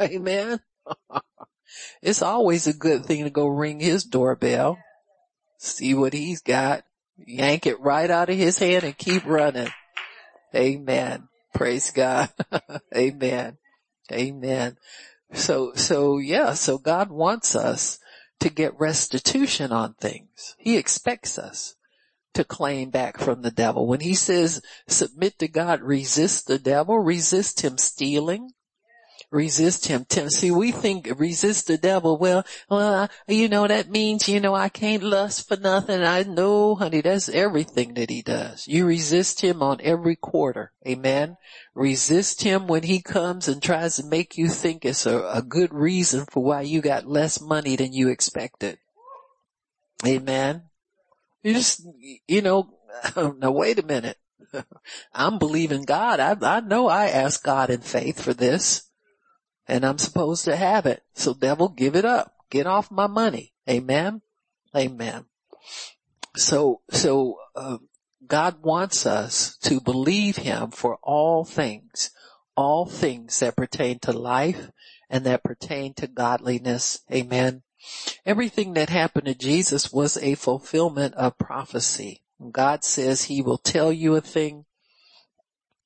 Amen. 0.00 0.58
it's 2.02 2.20
always 2.20 2.66
a 2.66 2.74
good 2.74 3.06
thing 3.06 3.24
to 3.24 3.30
go 3.30 3.46
ring 3.46 3.78
his 3.78 4.02
doorbell. 4.02 4.76
See 5.58 5.94
what 5.94 6.12
he's 6.12 6.42
got. 6.42 6.82
Yank 7.16 7.66
it 7.66 7.78
right 7.78 8.10
out 8.10 8.28
of 8.28 8.36
his 8.36 8.58
hand 8.58 8.82
and 8.82 8.98
keep 8.98 9.24
running. 9.24 9.70
Amen. 10.54 11.28
Praise 11.54 11.90
God. 11.90 12.30
Amen. 12.96 13.58
Amen. 14.12 14.76
So, 15.32 15.72
so 15.74 16.18
yeah, 16.18 16.54
so 16.54 16.78
God 16.78 17.10
wants 17.10 17.56
us 17.56 17.98
to 18.40 18.50
get 18.50 18.78
restitution 18.78 19.72
on 19.72 19.94
things. 19.94 20.54
He 20.58 20.76
expects 20.76 21.38
us 21.38 21.74
to 22.34 22.44
claim 22.44 22.90
back 22.90 23.18
from 23.18 23.42
the 23.42 23.50
devil. 23.50 23.86
When 23.86 24.00
he 24.00 24.14
says 24.14 24.60
submit 24.88 25.38
to 25.38 25.48
God, 25.48 25.80
resist 25.80 26.46
the 26.46 26.58
devil, 26.58 26.98
resist 26.98 27.60
him 27.60 27.78
stealing, 27.78 28.50
resist 29.30 29.86
him. 29.86 30.06
See, 30.28 30.50
we 30.50 30.72
think 30.72 31.08
resist 31.18 31.66
the 31.66 31.78
devil. 31.78 32.18
Well, 32.18 32.44
well, 32.68 33.08
you 33.26 33.48
know, 33.48 33.66
that 33.66 33.90
means, 33.90 34.28
you 34.28 34.40
know, 34.40 34.54
I 34.54 34.68
can't 34.68 35.02
lust 35.02 35.48
for 35.48 35.56
nothing. 35.56 36.02
I 36.02 36.22
know, 36.22 36.74
honey, 36.74 37.00
that's 37.00 37.28
everything 37.28 37.94
that 37.94 38.10
he 38.10 38.22
does. 38.22 38.66
You 38.68 38.86
resist 38.86 39.40
him 39.40 39.62
on 39.62 39.80
every 39.82 40.16
quarter. 40.16 40.72
Amen. 40.86 41.36
Resist 41.74 42.42
him 42.42 42.66
when 42.66 42.84
he 42.84 43.02
comes 43.02 43.48
and 43.48 43.62
tries 43.62 43.96
to 43.96 44.06
make 44.06 44.38
you 44.38 44.48
think 44.48 44.84
it's 44.84 45.06
a, 45.06 45.18
a 45.32 45.42
good 45.42 45.72
reason 45.74 46.26
for 46.30 46.42
why 46.42 46.62
you 46.62 46.80
got 46.80 47.06
less 47.06 47.40
money 47.40 47.76
than 47.76 47.92
you 47.92 48.08
expected. 48.08 48.78
Amen. 50.06 50.62
You 51.42 51.54
just, 51.54 51.86
you 52.26 52.42
know, 52.42 52.70
now 53.16 53.50
wait 53.50 53.78
a 53.78 53.86
minute. 53.86 54.18
I'm 55.12 55.38
believing 55.38 55.82
God. 55.82 56.20
I, 56.20 56.36
I 56.40 56.60
know 56.60 56.88
I 56.88 57.06
asked 57.06 57.42
God 57.42 57.70
in 57.70 57.80
faith 57.80 58.20
for 58.20 58.34
this 58.34 58.90
and 59.66 59.84
I'm 59.84 59.98
supposed 59.98 60.44
to 60.44 60.56
have 60.56 60.86
it. 60.86 61.02
So 61.14 61.34
devil, 61.34 61.68
give 61.68 61.96
it 61.96 62.04
up. 62.04 62.34
Get 62.50 62.66
off 62.66 62.90
my 62.90 63.06
money. 63.06 63.52
Amen. 63.68 64.22
Amen. 64.76 65.26
So, 66.36 66.80
so, 66.90 67.38
uh, 67.54 67.78
God 68.26 68.62
wants 68.62 69.06
us 69.06 69.56
to 69.58 69.80
believe 69.80 70.36
him 70.36 70.70
for 70.70 70.98
all 71.02 71.44
things, 71.44 72.10
all 72.56 72.86
things 72.86 73.40
that 73.40 73.56
pertain 73.56 73.98
to 74.00 74.12
life 74.12 74.70
and 75.10 75.24
that 75.26 75.44
pertain 75.44 75.94
to 75.94 76.06
godliness. 76.06 77.00
Amen. 77.12 77.62
Everything 78.24 78.74
that 78.74 78.88
happened 78.88 79.26
to 79.26 79.34
Jesus 79.34 79.92
was 79.92 80.16
a 80.16 80.34
fulfillment 80.36 81.14
of 81.14 81.38
prophecy. 81.38 82.22
God 82.50 82.82
says 82.82 83.24
he 83.24 83.42
will 83.42 83.58
tell 83.58 83.92
you 83.92 84.16
a 84.16 84.20
thing 84.20 84.64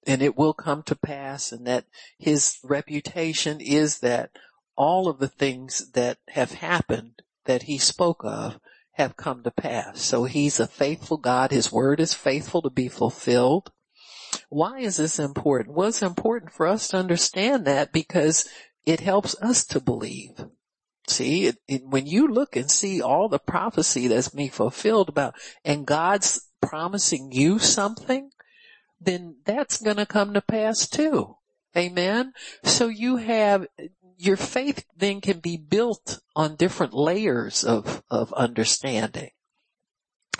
and 0.09 0.23
it 0.23 0.37
will 0.37 0.55
come 0.55 0.83
to 0.85 0.97
pass 0.97 1.53
and 1.53 1.67
that 1.67 1.85
his 2.19 2.57
reputation 2.65 3.61
is 3.61 3.99
that 3.99 4.31
all 4.75 5.07
of 5.07 5.19
the 5.19 5.29
things 5.29 5.91
that 5.93 6.17
have 6.31 6.53
happened 6.53 7.23
that 7.45 7.65
he 7.65 7.77
spoke 7.77 8.25
of 8.25 8.59
have 8.93 9.17
come 9.17 9.43
to 9.43 9.51
pass. 9.51 10.01
So 10.01 10.25
he's 10.25 10.59
a 10.59 10.67
faithful 10.67 11.19
God. 11.19 11.51
His 11.51 11.71
word 11.71 12.01
is 12.01 12.15
faithful 12.15 12.63
to 12.63 12.71
be 12.71 12.89
fulfilled. 12.89 13.71
Why 14.49 14.81
is 14.81 14.97
this 14.97 15.19
important? 15.19 15.77
Well, 15.77 15.89
it's 15.89 16.03
important 16.03 16.53
for 16.53 16.67
us 16.67 16.89
to 16.89 16.97
understand 16.97 17.67
that 17.67 17.93
because 17.93 18.49
it 18.87 19.01
helps 19.01 19.37
us 19.43 19.67
to 19.67 19.81
believe. 19.81 20.43
See, 21.07 21.47
it, 21.47 21.57
it, 21.69 21.83
when 21.85 22.07
you 22.07 22.29
look 22.29 22.57
and 22.57 22.71
see 22.71 23.03
all 23.03 23.29
the 23.29 23.39
prophecy 23.39 24.09
that's 24.09 24.29
being 24.29 24.51
fulfilled 24.51 25.11
about, 25.11 25.35
and 25.65 25.87
God's 25.87 26.49
promising 26.63 27.31
you 27.31 27.59
something, 27.59 28.31
then 29.01 29.37
that's 29.45 29.81
gonna 29.81 30.07
come 30.07 30.35
to 30.35 30.41
pass 30.41 30.89
too. 30.89 31.37
Amen. 31.77 32.33
So 32.65 32.89
you 32.89 33.17
have, 33.17 33.67
your 34.17 34.37
faith 34.37 34.85
then 34.97 35.21
can 35.21 35.39
be 35.39 35.57
built 35.57 36.21
on 36.35 36.57
different 36.57 36.95
layers 36.95 37.63
of, 37.63 38.03
of 38.11 38.33
understanding. 38.33 39.31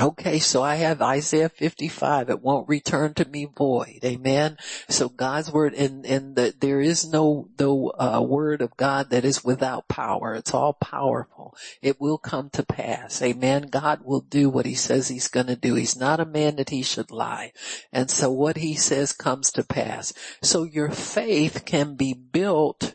Okay, 0.01 0.39
so 0.39 0.63
I 0.63 0.77
have 0.77 1.03
Isaiah 1.03 1.49
55. 1.49 2.31
It 2.31 2.41
won't 2.41 2.69
return 2.69 3.15
to 3.15 3.25
me 3.25 3.47
void. 3.47 3.99
Amen. 4.05 4.57
So 4.89 5.09
God's 5.09 5.51
word 5.51 5.75
and, 5.75 6.07
and 6.07 6.37
the, 6.37 6.55
there 6.61 6.81
is 6.81 7.05
no, 7.05 7.49
no, 7.59 7.91
uh, 7.99 8.23
word 8.23 8.63
of 8.63 8.77
God 8.77 9.11
that 9.11 9.25
is 9.25 9.43
without 9.43 9.89
power. 9.89 10.35
It's 10.35 10.55
all 10.55 10.75
powerful. 10.75 11.57
It 11.83 12.01
will 12.01 12.19
come 12.19 12.49
to 12.51 12.63
pass. 12.63 13.21
Amen. 13.23 13.71
God 13.71 14.03
will 14.05 14.21
do 14.21 14.49
what 14.49 14.67
he 14.67 14.75
says 14.75 15.09
he's 15.09 15.27
going 15.27 15.49
to 15.49 15.57
do. 15.57 15.75
He's 15.75 15.97
not 15.99 16.21
a 16.21 16.25
man 16.25 16.57
that 16.57 16.71
he 16.71 16.85
should 16.85 17.11
lie. 17.11 17.53
And 17.93 18.09
so 18.09 18.31
what 18.31 18.57
he 18.57 18.77
says 18.77 19.13
comes 19.13 19.51
to 19.53 19.65
pass. 19.65 20.13
So 20.45 20.63
your 20.63 20.91
faith 20.91 21.65
can 21.65 21.97
be 21.97 22.15
built 22.15 22.95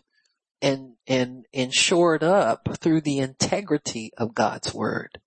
and, 0.62 0.94
and, 1.06 1.48
and 1.54 1.74
shored 1.74 2.24
up 2.24 2.78
through 2.80 3.02
the 3.02 3.20
integrity 3.20 4.12
of 4.18 4.34
God's 4.34 4.74
word. 4.74 5.20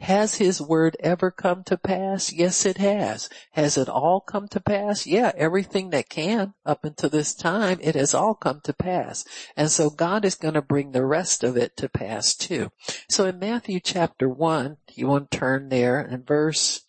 Has 0.00 0.36
his 0.36 0.62
word 0.62 0.96
ever 1.00 1.30
come 1.30 1.62
to 1.64 1.76
pass? 1.76 2.32
Yes, 2.32 2.64
it 2.64 2.78
has. 2.78 3.28
Has 3.52 3.76
it 3.76 3.88
all 3.88 4.20
come 4.20 4.48
to 4.48 4.60
pass? 4.60 5.06
Yeah, 5.06 5.30
everything 5.36 5.90
that 5.90 6.08
can 6.08 6.54
up 6.64 6.84
until 6.84 7.10
this 7.10 7.34
time, 7.34 7.78
it 7.82 7.94
has 7.94 8.14
all 8.14 8.34
come 8.34 8.62
to 8.64 8.72
pass. 8.72 9.26
And 9.56 9.70
so 9.70 9.90
God 9.90 10.24
is 10.24 10.36
going 10.36 10.54
to 10.54 10.62
bring 10.62 10.92
the 10.92 11.04
rest 11.04 11.44
of 11.44 11.58
it 11.58 11.76
to 11.76 11.88
pass 11.90 12.34
too. 12.34 12.72
So 13.10 13.26
in 13.26 13.38
Matthew 13.38 13.78
chapter 13.78 14.26
one, 14.26 14.78
you 14.94 15.06
want 15.06 15.30
to 15.30 15.38
turn 15.38 15.68
there 15.68 16.00
and 16.00 16.26
verse 16.26 16.80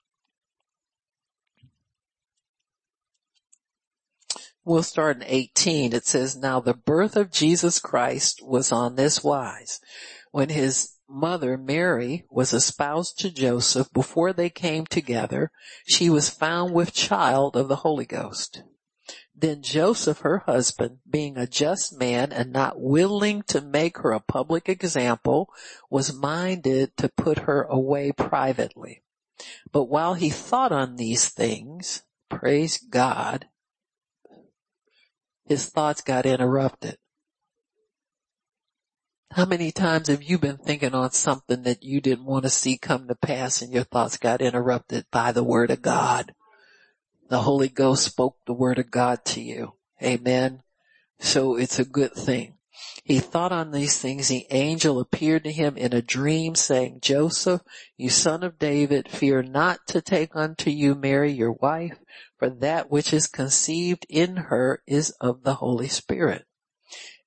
We'll 4.64 4.84
start 4.84 5.18
in 5.18 5.24
18. 5.26 5.92
It 5.92 6.06
says, 6.06 6.36
Now 6.36 6.60
the 6.60 6.76
birth 6.76 7.16
of 7.16 7.32
Jesus 7.32 7.80
Christ 7.80 8.42
was 8.44 8.72
on 8.72 8.96
this 8.96 9.24
wise. 9.24 9.82
When 10.32 10.50
his 10.50 10.94
mother, 11.12 11.58
Mary, 11.58 12.26
was 12.30 12.54
espoused 12.54 13.20
to 13.20 13.32
Joseph 13.32 13.92
before 13.94 14.34
they 14.34 14.50
came 14.50 14.86
together, 14.86 15.52
she 15.86 16.10
was 16.10 16.30
found 16.30 16.74
with 16.74 16.94
child 16.94 17.56
of 17.56 17.68
the 17.68 17.78
Holy 17.78 18.06
Ghost. 18.06 18.64
Then 19.36 19.62
Joseph, 19.62 20.20
her 20.20 20.40
husband, 20.40 21.00
being 21.10 21.38
a 21.38 21.48
just 21.48 21.98
man 21.98 22.32
and 22.32 22.52
not 22.52 22.80
willing 22.80 23.44
to 23.48 23.62
make 23.62 23.98
her 24.00 24.12
a 24.12 24.20
public 24.20 24.70
example, 24.70 25.50
was 25.90 26.14
minded 26.14 26.96
to 26.98 27.10
put 27.10 27.40
her 27.40 27.64
away 27.64 28.12
privately. 28.12 29.04
But 29.72 29.86
while 29.86 30.14
he 30.14 30.30
thought 30.30 30.72
on 30.72 30.96
these 30.96 31.30
things, 31.30 32.04
praise 32.30 32.78
God, 32.78 33.48
his 35.46 35.68
thoughts 35.68 36.02
got 36.02 36.26
interrupted. 36.26 36.98
How 39.34 39.46
many 39.46 39.72
times 39.72 40.10
have 40.10 40.22
you 40.22 40.38
been 40.38 40.58
thinking 40.58 40.94
on 40.94 41.12
something 41.12 41.64
that 41.64 41.84
you 41.84 42.02
didn't 42.02 42.26
want 42.26 42.44
to 42.44 42.50
see 42.50 42.78
come 42.78 43.08
to 43.08 43.16
pass 43.16 43.62
and 43.62 43.72
your 43.72 43.86
thoughts 43.86 44.18
got 44.18 44.42
interrupted 44.42 45.06
by 45.10 45.32
the 45.32 45.44
word 45.44 45.72
of 45.72 45.82
God? 45.82 46.36
The 47.30 47.44
Holy 47.44 47.70
Ghost 47.70 48.04
spoke 48.04 48.36
the 48.46 48.52
word 48.52 48.78
of 48.78 48.92
God 48.92 49.24
to 49.28 49.42
you. 49.42 49.76
Amen. 50.04 50.64
So 51.22 51.56
it's 51.56 51.80
a 51.80 51.86
good 51.86 52.12
thing. 52.12 52.56
He 53.06 53.20
thought 53.20 53.54
on 53.54 53.72
these 53.72 53.98
things. 53.98 54.28
The 54.28 54.48
angel 54.52 55.00
appeared 55.00 55.46
to 55.46 55.52
him 55.54 55.78
in 55.78 55.94
a 55.94 56.02
dream 56.02 56.56
saying, 56.56 57.00
Joseph, 57.02 57.62
you 57.96 58.10
son 58.10 58.44
of 58.44 58.60
David, 58.60 59.08
fear 59.08 59.42
not 59.42 59.80
to 59.88 60.02
take 60.02 60.36
unto 60.36 60.70
you 60.70 60.94
Mary 60.94 61.32
your 61.32 61.54
wife, 61.54 61.98
for 62.38 62.50
that 62.50 62.92
which 62.92 63.14
is 63.14 63.28
conceived 63.28 64.06
in 64.10 64.36
her 64.36 64.84
is 64.86 65.12
of 65.22 65.44
the 65.44 65.54
Holy 65.54 65.88
Spirit 65.88 66.46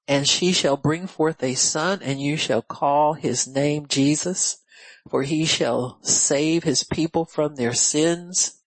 and 0.06 0.28
she 0.28 0.52
shall 0.52 0.76
bring 0.76 1.06
forth 1.06 1.42
a 1.42 1.54
son 1.54 2.00
and 2.02 2.20
you 2.20 2.36
shall 2.36 2.62
call 2.62 3.14
his 3.14 3.46
name 3.46 3.86
Jesus, 3.86 4.58
for 5.08 5.22
he 5.22 5.44
shall 5.44 5.98
save 6.02 6.64
his 6.64 6.84
people 6.84 7.24
from 7.24 7.56
their 7.56 7.72
sins. 7.72 8.60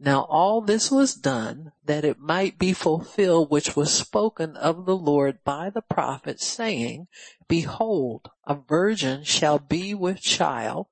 Now 0.00 0.22
all 0.28 0.60
this 0.60 0.90
was 0.90 1.14
done 1.14 1.72
that 1.84 2.04
it 2.04 2.20
might 2.20 2.58
be 2.58 2.72
fulfilled 2.72 3.50
which 3.50 3.74
was 3.74 3.92
spoken 3.92 4.56
of 4.56 4.86
the 4.86 4.96
Lord 4.96 5.42
by 5.42 5.70
the 5.70 5.82
prophet 5.82 6.40
saying, 6.40 7.08
behold, 7.48 8.30
a 8.44 8.54
virgin 8.54 9.24
shall 9.24 9.58
be 9.58 9.94
with 9.94 10.20
child 10.20 10.86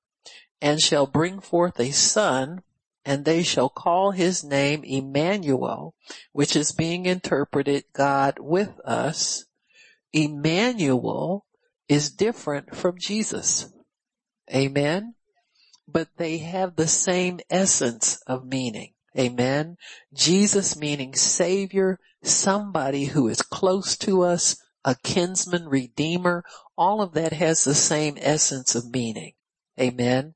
and 0.61 0.81
shall 0.81 1.05
bring 1.05 1.39
forth 1.39 1.79
a 1.79 1.91
son 1.91 2.63
and 3.05 3.23
they 3.23 3.41
shall 3.41 3.69
call 3.69 4.11
his 4.11 4.43
name 4.43 4.83
Emmanuel, 4.83 5.95
which 6.33 6.57
is 6.57 6.73
being 6.73 7.05
interpreted 7.05 7.85
God 7.93 8.37
with 8.39 8.77
us. 8.83 9.45
Emmanuel 10.13 11.45
is 11.87 12.11
different 12.11 12.75
from 12.75 12.97
Jesus. 12.97 13.71
Amen. 14.53 15.15
But 15.87 16.09
they 16.17 16.39
have 16.39 16.75
the 16.75 16.87
same 16.87 17.39
essence 17.49 18.21
of 18.27 18.45
meaning. 18.45 18.93
Amen. 19.17 19.77
Jesus 20.13 20.77
meaning 20.77 21.15
savior, 21.15 21.99
somebody 22.23 23.05
who 23.05 23.27
is 23.27 23.41
close 23.41 23.97
to 23.99 24.21
us, 24.21 24.57
a 24.85 24.95
kinsman, 25.03 25.67
redeemer, 25.67 26.43
all 26.77 27.01
of 27.01 27.13
that 27.13 27.33
has 27.33 27.63
the 27.63 27.73
same 27.73 28.17
essence 28.19 28.75
of 28.75 28.91
meaning. 28.91 29.33
Amen. 29.79 30.35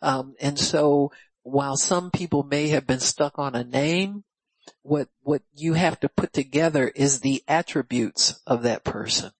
Um, 0.00 0.34
and 0.40 0.58
so 0.58 1.10
while 1.42 1.76
some 1.76 2.10
people 2.10 2.42
may 2.42 2.68
have 2.68 2.86
been 2.86 3.00
stuck 3.00 3.38
on 3.38 3.54
a 3.54 3.64
name, 3.64 4.24
what, 4.82 5.08
what 5.22 5.42
you 5.54 5.74
have 5.74 6.00
to 6.00 6.08
put 6.08 6.32
together 6.32 6.88
is 6.88 7.20
the 7.20 7.42
attributes 7.46 8.40
of 8.46 8.62
that 8.62 8.84
person. 8.84 9.32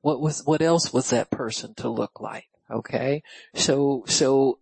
What 0.00 0.20
was, 0.20 0.42
what 0.44 0.62
else 0.62 0.92
was 0.92 1.10
that 1.10 1.30
person 1.30 1.74
to 1.76 1.88
look 1.88 2.20
like? 2.20 2.46
Okay. 2.70 3.22
So, 3.54 4.04
so 4.06 4.60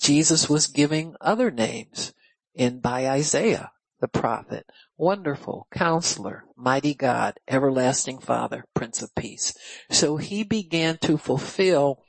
Jesus 0.00 0.48
was 0.48 0.66
giving 0.66 1.14
other 1.20 1.50
names 1.50 2.12
in 2.54 2.80
by 2.80 3.08
Isaiah, 3.08 3.70
the 4.00 4.08
prophet. 4.08 4.66
Wonderful, 4.96 5.66
counselor, 5.72 6.44
mighty 6.56 6.94
God, 6.94 7.38
everlasting 7.48 8.18
father, 8.18 8.64
prince 8.74 9.02
of 9.02 9.14
peace. 9.14 9.54
So 9.90 10.16
he 10.16 10.42
began 10.42 10.98
to 10.98 11.16
fulfill 11.16 12.04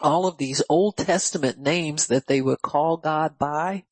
all 0.00 0.26
of 0.26 0.38
these 0.38 0.62
Old 0.68 0.96
Testament 0.96 1.58
names 1.58 2.06
that 2.06 2.26
they 2.26 2.40
would 2.40 2.62
call 2.62 2.96
God 2.96 3.38
by, 3.38 3.84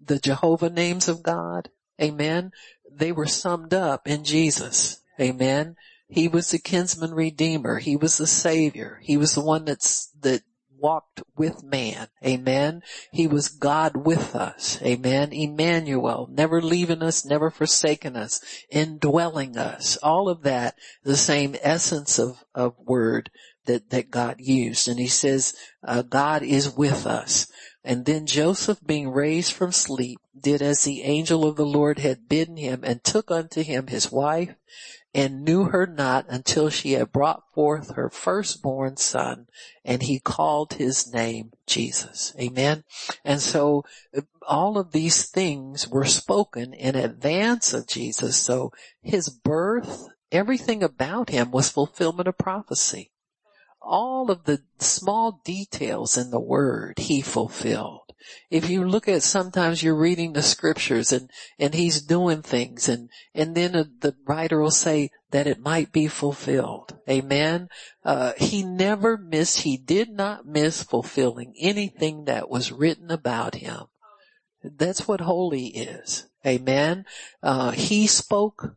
the 0.00 0.18
Jehovah 0.18 0.70
names 0.70 1.08
of 1.08 1.22
God, 1.22 1.68
amen, 2.00 2.52
they 2.90 3.12
were 3.12 3.26
summed 3.26 3.74
up 3.74 4.06
in 4.06 4.24
Jesus, 4.24 5.02
amen. 5.20 5.76
He 6.12 6.28
was 6.28 6.50
the 6.50 6.58
kinsman 6.58 7.14
redeemer. 7.14 7.78
He 7.78 7.96
was 7.96 8.18
the 8.18 8.26
savior. 8.26 9.00
He 9.02 9.16
was 9.16 9.34
the 9.34 9.40
one 9.40 9.64
that's, 9.64 10.10
that 10.20 10.42
walked 10.78 11.22
with 11.38 11.62
man. 11.62 12.08
Amen. 12.22 12.82
He 13.12 13.26
was 13.26 13.48
God 13.48 13.96
with 13.96 14.36
us. 14.36 14.78
Amen. 14.82 15.32
Emmanuel, 15.32 16.28
never 16.30 16.60
leaving 16.60 17.02
us, 17.02 17.24
never 17.24 17.50
forsaking 17.50 18.16
us, 18.16 18.40
indwelling 18.68 19.56
us. 19.56 19.96
All 20.02 20.28
of 20.28 20.42
that, 20.42 20.74
the 21.02 21.16
same 21.16 21.56
essence 21.62 22.18
of, 22.18 22.44
of 22.54 22.74
word 22.78 23.30
that, 23.64 23.88
that 23.88 24.10
God 24.10 24.36
used. 24.38 24.88
And 24.88 24.98
he 24.98 25.06
says, 25.06 25.54
uh, 25.82 26.02
God 26.02 26.42
is 26.42 26.76
with 26.76 27.06
us. 27.06 27.46
And 27.84 28.04
then 28.04 28.26
Joseph 28.26 28.78
being 28.84 29.10
raised 29.10 29.52
from 29.52 29.72
sleep 29.72 30.20
did 30.38 30.62
as 30.62 30.82
the 30.82 31.02
angel 31.02 31.44
of 31.44 31.56
the 31.56 31.66
Lord 31.66 31.98
had 31.98 32.28
bidden 32.28 32.56
him 32.56 32.82
and 32.84 33.02
took 33.02 33.30
unto 33.30 33.62
him 33.62 33.88
his 33.88 34.12
wife 34.12 34.54
and 35.14 35.44
knew 35.44 35.64
her 35.64 35.86
not 35.86 36.24
until 36.28 36.70
she 36.70 36.92
had 36.92 37.12
brought 37.12 37.42
forth 37.52 37.94
her 37.94 38.08
firstborn 38.08 38.96
son 38.96 39.46
and 39.84 40.02
he 40.02 40.18
called 40.18 40.74
his 40.74 41.12
name 41.12 41.52
Jesus. 41.66 42.32
Amen. 42.38 42.84
And 43.24 43.40
so 43.40 43.84
all 44.46 44.78
of 44.78 44.92
these 44.92 45.28
things 45.28 45.88
were 45.88 46.06
spoken 46.06 46.72
in 46.72 46.94
advance 46.94 47.74
of 47.74 47.86
Jesus. 47.86 48.36
So 48.36 48.72
his 49.02 49.28
birth, 49.28 50.08
everything 50.30 50.82
about 50.82 51.30
him 51.30 51.50
was 51.50 51.68
fulfillment 51.68 52.28
of 52.28 52.38
prophecy 52.38 53.11
all 53.84 54.30
of 54.30 54.44
the 54.44 54.62
small 54.78 55.40
details 55.44 56.16
in 56.16 56.30
the 56.30 56.40
word 56.40 56.98
he 56.98 57.20
fulfilled. 57.20 58.00
If 58.50 58.70
you 58.70 58.84
look 58.84 59.08
at 59.08 59.22
sometimes 59.22 59.82
you're 59.82 59.96
reading 59.96 60.32
the 60.32 60.42
scriptures 60.42 61.12
and, 61.12 61.28
and 61.58 61.74
he's 61.74 62.00
doing 62.00 62.42
things 62.42 62.88
and, 62.88 63.10
and 63.34 63.54
then 63.54 63.72
the 63.72 64.14
writer 64.26 64.60
will 64.60 64.70
say 64.70 65.10
that 65.32 65.46
it 65.46 65.58
might 65.58 65.90
be 65.90 66.06
fulfilled. 66.06 66.96
Amen. 67.08 67.68
Uh, 68.04 68.32
he 68.36 68.62
never 68.62 69.16
missed, 69.16 69.62
he 69.62 69.76
did 69.76 70.10
not 70.10 70.46
miss 70.46 70.82
fulfilling 70.82 71.54
anything 71.58 72.26
that 72.26 72.48
was 72.48 72.70
written 72.70 73.10
about 73.10 73.56
him. 73.56 73.86
That's 74.62 75.08
what 75.08 75.20
holy 75.20 75.66
is. 75.66 76.28
Amen. 76.46 77.04
Uh, 77.42 77.72
he 77.72 78.06
spoke 78.06 78.76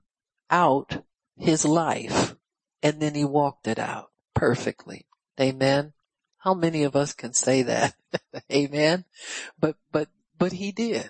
out 0.49 1.03
his 1.37 1.65
life 1.65 2.35
and 2.81 2.99
then 2.99 3.13
he 3.13 3.25
walked 3.25 3.67
it 3.67 3.77
out 3.77 4.09
perfectly. 4.35 5.07
Amen. 5.39 5.93
How 6.37 6.53
many 6.53 6.83
of 6.83 6.95
us 6.95 7.13
can 7.13 7.33
say 7.33 7.63
that? 7.63 7.95
Amen. 8.51 9.05
But, 9.59 9.77
but, 9.91 10.09
but 10.37 10.51
he 10.51 10.71
did 10.71 11.09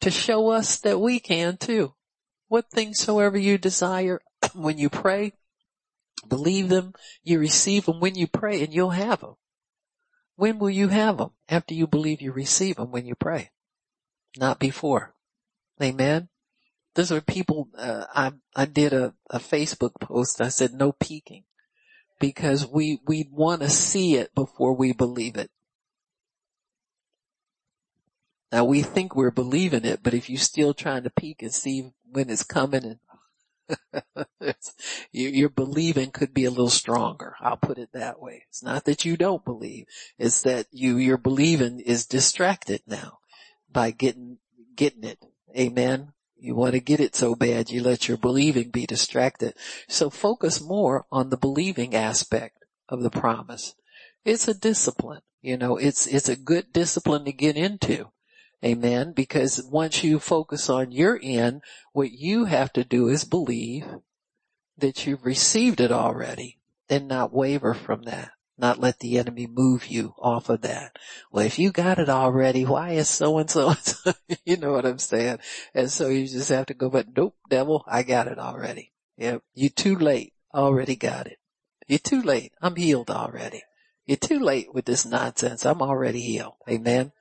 to 0.00 0.10
show 0.10 0.50
us 0.50 0.78
that 0.80 1.00
we 1.00 1.18
can 1.20 1.56
too. 1.56 1.94
What 2.48 2.70
things 2.70 2.98
soever 2.98 3.38
you 3.38 3.56
desire 3.56 4.20
when 4.54 4.78
you 4.78 4.90
pray, 4.90 5.32
believe 6.28 6.68
them, 6.68 6.92
you 7.22 7.38
receive 7.38 7.86
them 7.86 8.00
when 8.00 8.14
you 8.14 8.26
pray 8.26 8.62
and 8.62 8.72
you'll 8.72 8.90
have 8.90 9.20
them. 9.20 9.36
When 10.36 10.58
will 10.58 10.70
you 10.70 10.88
have 10.88 11.18
them? 11.18 11.30
After 11.48 11.74
you 11.74 11.86
believe 11.86 12.20
you 12.20 12.32
receive 12.32 12.76
them 12.76 12.90
when 12.90 13.06
you 13.06 13.14
pray. 13.14 13.50
Not 14.36 14.58
before. 14.58 15.14
Amen. 15.82 16.28
Those 16.94 17.10
are 17.10 17.20
people, 17.20 17.68
uh, 17.76 18.04
I, 18.14 18.32
I 18.54 18.66
did 18.66 18.92
a, 18.92 19.14
a 19.30 19.38
Facebook 19.38 19.94
post. 20.00 20.40
I 20.40 20.48
said 20.48 20.74
no 20.74 20.92
peeking 20.92 21.44
because 22.18 22.66
we, 22.66 23.00
we 23.06 23.28
want 23.30 23.62
to 23.62 23.70
see 23.70 24.16
it 24.16 24.34
before 24.34 24.74
we 24.74 24.92
believe 24.92 25.36
it. 25.36 25.50
Now 28.50 28.64
we 28.64 28.82
think 28.82 29.14
we're 29.14 29.30
believing 29.30 29.84
it, 29.84 30.02
but 30.02 30.14
if 30.14 30.30
you're 30.30 30.38
still 30.38 30.72
trying 30.72 31.02
to 31.02 31.10
peek 31.10 31.42
and 31.42 31.52
see 31.52 31.90
when 32.10 32.30
it's 32.30 32.42
coming 32.42 32.84
and 32.84 32.98
your 35.12 35.48
believing 35.50 36.10
could 36.10 36.32
be 36.32 36.44
a 36.44 36.50
little 36.50 36.70
stronger. 36.70 37.34
I'll 37.40 37.56
put 37.56 37.78
it 37.78 37.90
that 37.92 38.20
way. 38.20 38.44
It's 38.48 38.62
not 38.62 38.84
that 38.84 39.04
you 39.04 39.16
don't 39.16 39.44
believe. 39.44 39.86
It's 40.18 40.42
that 40.42 40.66
you, 40.70 40.96
your 40.96 41.18
believing 41.18 41.80
is 41.80 42.06
distracted 42.06 42.82
now 42.86 43.18
by 43.70 43.90
getting, 43.90 44.38
getting 44.74 45.04
it. 45.04 45.18
Amen. 45.56 46.12
You 46.38 46.54
want 46.54 46.74
to 46.74 46.80
get 46.80 47.00
it 47.00 47.16
so 47.16 47.34
bad 47.34 47.70
you 47.70 47.82
let 47.82 48.08
your 48.08 48.16
believing 48.16 48.70
be 48.70 48.86
distracted. 48.86 49.54
So 49.88 50.08
focus 50.08 50.60
more 50.60 51.04
on 51.10 51.30
the 51.30 51.36
believing 51.36 51.94
aspect 51.94 52.64
of 52.88 53.02
the 53.02 53.10
promise. 53.10 53.74
It's 54.24 54.46
a 54.46 54.54
discipline. 54.54 55.22
You 55.42 55.56
know, 55.56 55.76
it's, 55.76 56.06
it's 56.06 56.28
a 56.28 56.36
good 56.36 56.72
discipline 56.72 57.24
to 57.24 57.32
get 57.32 57.56
into. 57.56 58.10
Amen. 58.64 59.12
Because 59.12 59.62
once 59.70 60.02
you 60.04 60.18
focus 60.18 60.68
on 60.70 60.92
your 60.92 61.18
end, 61.22 61.62
what 61.92 62.12
you 62.12 62.44
have 62.44 62.72
to 62.74 62.84
do 62.84 63.08
is 63.08 63.24
believe 63.24 63.86
that 64.76 65.06
you've 65.06 65.24
received 65.24 65.80
it 65.80 65.92
already 65.92 66.58
and 66.88 67.08
not 67.08 67.32
waver 67.32 67.74
from 67.74 68.02
that 68.02 68.30
not 68.58 68.80
let 68.80 68.98
the 68.98 69.18
enemy 69.18 69.46
move 69.46 69.86
you 69.86 70.14
off 70.18 70.48
of 70.48 70.62
that. 70.62 70.98
Well, 71.30 71.46
if 71.46 71.58
you 71.58 71.70
got 71.70 71.98
it 71.98 72.08
already, 72.08 72.64
why 72.64 72.90
is 72.92 73.08
so 73.08 73.38
and 73.38 73.48
so? 73.48 73.74
You 74.44 74.56
know 74.56 74.72
what 74.72 74.86
I'm 74.86 74.98
saying? 74.98 75.38
And 75.74 75.90
so 75.90 76.08
you 76.08 76.26
just 76.26 76.48
have 76.48 76.66
to 76.66 76.74
go, 76.74 76.90
but 76.90 77.06
nope, 77.16 77.36
devil, 77.48 77.84
I 77.86 78.02
got 78.02 78.26
it 78.26 78.38
already. 78.38 78.92
Yep. 79.16 79.42
You're 79.54 79.70
too 79.70 79.96
late. 79.96 80.32
Already 80.54 80.96
got 80.96 81.26
it. 81.26 81.38
You're 81.86 81.98
too 81.98 82.22
late. 82.22 82.52
I'm 82.60 82.76
healed 82.76 83.10
already. 83.10 83.62
You're 84.06 84.16
too 84.16 84.40
late 84.40 84.74
with 84.74 84.86
this 84.86 85.04
nonsense. 85.04 85.66
I'm 85.66 85.82
already 85.82 86.20
healed. 86.20 86.54
Amen. 86.68 87.12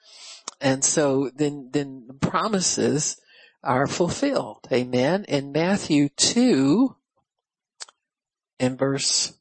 And 0.62 0.84
so 0.84 1.30
then, 1.36 1.70
then 1.72 2.18
promises 2.22 3.18
are 3.64 3.88
fulfilled. 3.88 4.68
Amen. 4.72 5.26
In 5.28 5.52
Matthew 5.52 6.10
2, 6.10 6.96
in 8.60 8.78
verse 8.78 9.37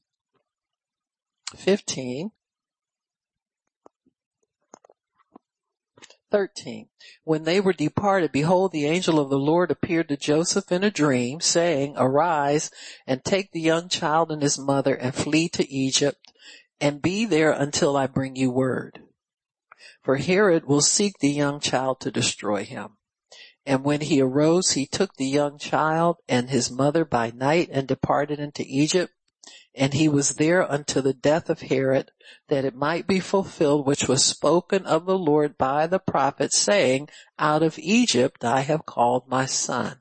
15. 1.54 2.32
13. 6.30 6.88
When 7.24 7.44
they 7.44 7.60
were 7.60 7.72
departed, 7.72 8.32
behold, 8.32 8.72
the 8.72 8.86
angel 8.86 9.20
of 9.20 9.30
the 9.30 9.38
Lord 9.38 9.70
appeared 9.70 10.08
to 10.08 10.16
Joseph 10.16 10.72
in 10.72 10.82
a 10.82 10.90
dream, 10.90 11.40
saying, 11.40 11.94
Arise 11.96 12.70
and 13.06 13.24
take 13.24 13.52
the 13.52 13.60
young 13.60 13.88
child 13.88 14.32
and 14.32 14.42
his 14.42 14.58
mother 14.58 14.94
and 14.94 15.14
flee 15.14 15.48
to 15.50 15.70
Egypt 15.72 16.32
and 16.80 17.00
be 17.00 17.24
there 17.24 17.52
until 17.52 17.96
I 17.96 18.06
bring 18.06 18.36
you 18.36 18.50
word. 18.50 19.02
For 20.02 20.16
Herod 20.16 20.66
will 20.66 20.80
seek 20.80 21.14
the 21.20 21.30
young 21.30 21.60
child 21.60 22.00
to 22.00 22.10
destroy 22.10 22.64
him. 22.64 22.96
And 23.64 23.82
when 23.82 24.02
he 24.02 24.20
arose, 24.20 24.72
he 24.72 24.86
took 24.86 25.14
the 25.14 25.26
young 25.26 25.58
child 25.58 26.18
and 26.28 26.50
his 26.50 26.70
mother 26.70 27.04
by 27.04 27.30
night 27.30 27.68
and 27.72 27.88
departed 27.88 28.38
into 28.38 28.64
Egypt 28.66 29.12
and 29.76 29.92
he 29.92 30.08
was 30.08 30.36
there 30.36 30.62
until 30.62 31.02
the 31.02 31.12
death 31.12 31.50
of 31.50 31.60
Herod, 31.60 32.10
that 32.48 32.64
it 32.64 32.74
might 32.74 33.06
be 33.06 33.20
fulfilled 33.20 33.86
which 33.86 34.08
was 34.08 34.24
spoken 34.24 34.86
of 34.86 35.04
the 35.04 35.18
Lord 35.18 35.58
by 35.58 35.86
the 35.86 35.98
prophet 35.98 36.54
saying, 36.54 37.10
out 37.38 37.62
of 37.62 37.78
Egypt 37.78 38.42
I 38.42 38.60
have 38.60 38.86
called 38.86 39.28
my 39.28 39.44
son. 39.44 39.98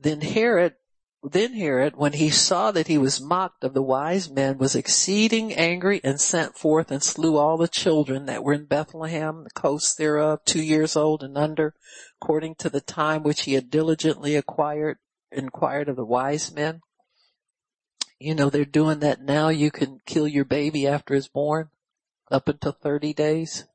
Then 0.00 0.20
Herod, 0.20 0.74
then 1.22 1.54
Herod, 1.54 1.94
when 1.96 2.14
he 2.14 2.28
saw 2.28 2.72
that 2.72 2.88
he 2.88 2.98
was 2.98 3.20
mocked 3.20 3.62
of 3.62 3.72
the 3.72 3.82
wise 3.82 4.28
men, 4.28 4.58
was 4.58 4.74
exceeding 4.74 5.54
angry 5.54 6.00
and 6.02 6.20
sent 6.20 6.58
forth 6.58 6.90
and 6.90 7.02
slew 7.02 7.36
all 7.36 7.56
the 7.56 7.68
children 7.68 8.26
that 8.26 8.42
were 8.42 8.52
in 8.52 8.64
Bethlehem, 8.64 9.44
the 9.44 9.50
coast 9.50 9.96
thereof, 9.96 10.40
two 10.44 10.62
years 10.62 10.96
old 10.96 11.22
and 11.22 11.38
under, 11.38 11.74
according 12.20 12.56
to 12.56 12.68
the 12.68 12.80
time 12.80 13.22
which 13.22 13.42
he 13.42 13.54
had 13.54 13.70
diligently 13.70 14.34
acquired, 14.34 14.98
inquired 15.30 15.88
of 15.88 15.96
the 15.96 16.04
wise 16.04 16.52
men 16.52 16.80
you 18.18 18.34
know, 18.34 18.50
they're 18.50 18.64
doing 18.64 19.00
that 19.00 19.20
now. 19.20 19.48
You 19.48 19.70
can 19.70 20.00
kill 20.06 20.28
your 20.28 20.44
baby 20.44 20.86
after 20.86 21.14
it's 21.14 21.28
born 21.28 21.70
up 22.30 22.48
until 22.48 22.72
30 22.72 23.12
days. 23.12 23.66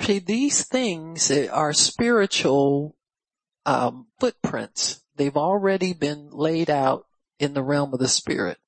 See, 0.00 0.18
these 0.18 0.64
things 0.64 1.30
are 1.30 1.72
spiritual 1.72 2.96
um, 3.66 4.06
footprints. 4.18 5.02
They've 5.16 5.36
already 5.36 5.92
been 5.92 6.30
laid 6.30 6.70
out 6.70 7.06
in 7.38 7.54
the 7.54 7.62
realm 7.62 7.92
of 7.92 8.00
the 8.00 8.08
spirit. 8.08 8.58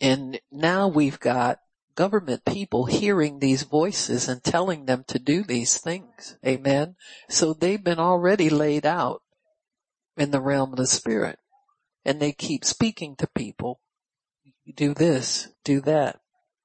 And 0.00 0.40
now 0.50 0.88
we've 0.88 1.20
got 1.20 1.58
government 1.94 2.44
people 2.44 2.86
hearing 2.86 3.38
these 3.38 3.64
voices 3.64 4.28
and 4.28 4.42
telling 4.42 4.86
them 4.86 5.04
to 5.08 5.18
do 5.18 5.42
these 5.42 5.78
things. 5.78 6.36
Amen. 6.46 6.96
So 7.28 7.52
they've 7.52 7.82
been 7.82 7.98
already 7.98 8.48
laid 8.48 8.86
out 8.86 9.22
in 10.16 10.30
the 10.30 10.40
realm 10.40 10.72
of 10.72 10.78
the 10.78 10.86
spirit 10.86 11.38
and 12.04 12.20
they 12.20 12.32
keep 12.32 12.64
speaking 12.64 13.16
to 13.16 13.28
people. 13.34 13.80
Do 14.74 14.94
this, 14.94 15.48
do 15.64 15.80
that, 15.82 16.20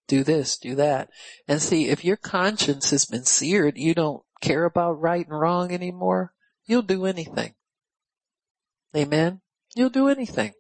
do 0.08 0.24
this, 0.24 0.58
do 0.58 0.76
that. 0.76 1.10
And 1.48 1.62
see, 1.62 1.90
if 1.90 2.04
your 2.04 2.18
conscience 2.18 2.90
has 2.92 3.06
been 3.06 3.24
seared, 3.24 3.78
you 3.78 3.94
don't 3.94 4.24
care 4.42 4.66
about 4.66 5.00
right 5.00 5.26
and 5.26 5.40
wrong 5.40 5.72
anymore, 5.72 6.34
you'll 6.66 6.82
do 6.82 7.06
anything. 7.06 7.56
Amen. 8.96 9.42
You'll 9.76 9.90
do 9.90 10.08
anything. 10.10 10.54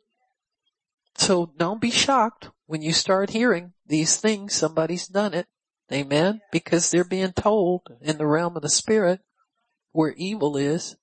So 1.15 1.53
don't 1.57 1.81
be 1.81 1.91
shocked 1.91 2.49
when 2.65 2.81
you 2.81 2.93
start 2.93 3.29
hearing 3.29 3.73
these 3.85 4.17
things, 4.17 4.53
somebody's 4.53 5.07
done 5.07 5.33
it. 5.33 5.47
Amen. 5.91 6.41
Because 6.51 6.89
they're 6.89 7.03
being 7.03 7.33
told 7.33 7.81
in 8.01 8.17
the 8.17 8.25
realm 8.25 8.55
of 8.55 8.63
the 8.63 8.69
spirit 8.69 9.19
where 9.91 10.13
evil 10.17 10.57
is. 10.57 10.95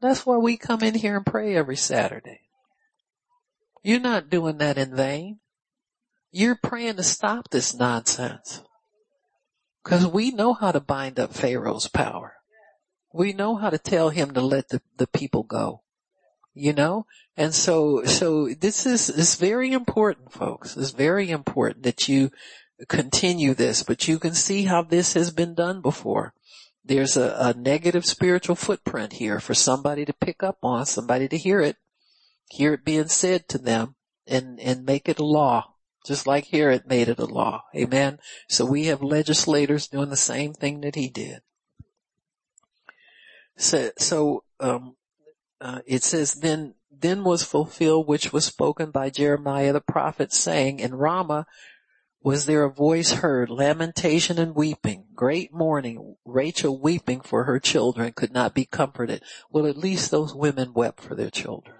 That's 0.00 0.24
why 0.24 0.36
we 0.36 0.56
come 0.56 0.82
in 0.82 0.94
here 0.94 1.16
and 1.16 1.26
pray 1.26 1.56
every 1.56 1.76
Saturday. 1.76 2.42
You're 3.86 4.00
not 4.00 4.30
doing 4.30 4.58
that 4.58 4.78
in 4.78 4.96
vain. 4.96 5.38
You're 6.32 6.58
praying 6.60 6.96
to 6.96 7.04
stop 7.04 7.50
this 7.50 7.72
nonsense. 7.72 8.64
Cause 9.84 10.04
we 10.04 10.32
know 10.32 10.54
how 10.54 10.72
to 10.72 10.80
bind 10.80 11.20
up 11.20 11.32
Pharaoh's 11.32 11.86
power. 11.86 12.34
We 13.14 13.32
know 13.32 13.54
how 13.54 13.70
to 13.70 13.78
tell 13.78 14.08
him 14.08 14.34
to 14.34 14.40
let 14.40 14.70
the, 14.70 14.82
the 14.96 15.06
people 15.06 15.44
go. 15.44 15.82
You 16.52 16.72
know? 16.72 17.06
And 17.36 17.54
so, 17.54 18.02
so 18.02 18.48
this 18.48 18.86
is, 18.86 19.08
is 19.08 19.36
very 19.36 19.70
important 19.70 20.32
folks. 20.32 20.76
It's 20.76 20.90
very 20.90 21.30
important 21.30 21.84
that 21.84 22.08
you 22.08 22.32
continue 22.88 23.54
this, 23.54 23.84
but 23.84 24.08
you 24.08 24.18
can 24.18 24.34
see 24.34 24.64
how 24.64 24.82
this 24.82 25.14
has 25.14 25.30
been 25.30 25.54
done 25.54 25.80
before. 25.80 26.34
There's 26.84 27.16
a, 27.16 27.36
a 27.38 27.54
negative 27.54 28.04
spiritual 28.04 28.56
footprint 28.56 29.12
here 29.12 29.38
for 29.38 29.54
somebody 29.54 30.04
to 30.06 30.12
pick 30.12 30.42
up 30.42 30.58
on, 30.64 30.86
somebody 30.86 31.28
to 31.28 31.38
hear 31.38 31.60
it, 31.60 31.76
hear 32.48 32.74
it 32.74 32.84
being 32.84 33.08
said 33.08 33.48
to 33.48 33.58
them 33.58 33.96
and, 34.26 34.58
and 34.60 34.84
make 34.84 35.08
it 35.08 35.18
a 35.18 35.24
law 35.24 35.76
just 36.06 36.26
like 36.26 36.46
Herod 36.46 36.86
made 36.86 37.08
it 37.08 37.18
a 37.18 37.26
law. 37.26 37.64
Amen. 37.74 38.20
So 38.48 38.64
we 38.64 38.86
have 38.86 39.02
legislators 39.02 39.88
doing 39.88 40.08
the 40.08 40.16
same 40.16 40.54
thing 40.54 40.80
that 40.82 40.94
he 40.94 41.08
did. 41.08 41.40
So, 43.56 43.90
so, 43.98 44.44
um, 44.60 44.96
uh, 45.60 45.80
it 45.86 46.04
says 46.04 46.34
then, 46.34 46.74
then 46.90 47.24
was 47.24 47.42
fulfilled 47.42 48.06
which 48.06 48.32
was 48.32 48.44
spoken 48.44 48.90
by 48.90 49.10
Jeremiah 49.10 49.72
the 49.72 49.80
prophet 49.80 50.32
saying, 50.32 50.78
in 50.78 50.94
Ramah 50.94 51.46
was 52.22 52.46
there 52.46 52.64
a 52.64 52.72
voice 52.72 53.12
heard, 53.12 53.50
lamentation 53.50 54.38
and 54.38 54.54
weeping, 54.54 55.06
great 55.14 55.52
mourning, 55.52 56.16
Rachel 56.24 56.80
weeping 56.80 57.20
for 57.20 57.44
her 57.44 57.58
children 57.58 58.12
could 58.12 58.32
not 58.32 58.54
be 58.54 58.64
comforted. 58.64 59.22
Well, 59.50 59.66
at 59.66 59.76
least 59.76 60.10
those 60.10 60.34
women 60.34 60.72
wept 60.72 61.00
for 61.00 61.14
their 61.14 61.30
children. 61.30 61.76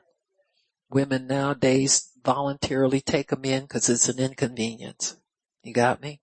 Women 0.91 1.27
nowadays 1.27 2.11
voluntarily 2.25 3.01
take 3.01 3.29
them 3.29 3.45
in 3.45 3.63
because 3.63 3.89
it's 3.89 4.09
an 4.09 4.19
inconvenience. 4.19 5.17
You 5.63 5.73
got 5.73 6.01
me? 6.01 6.21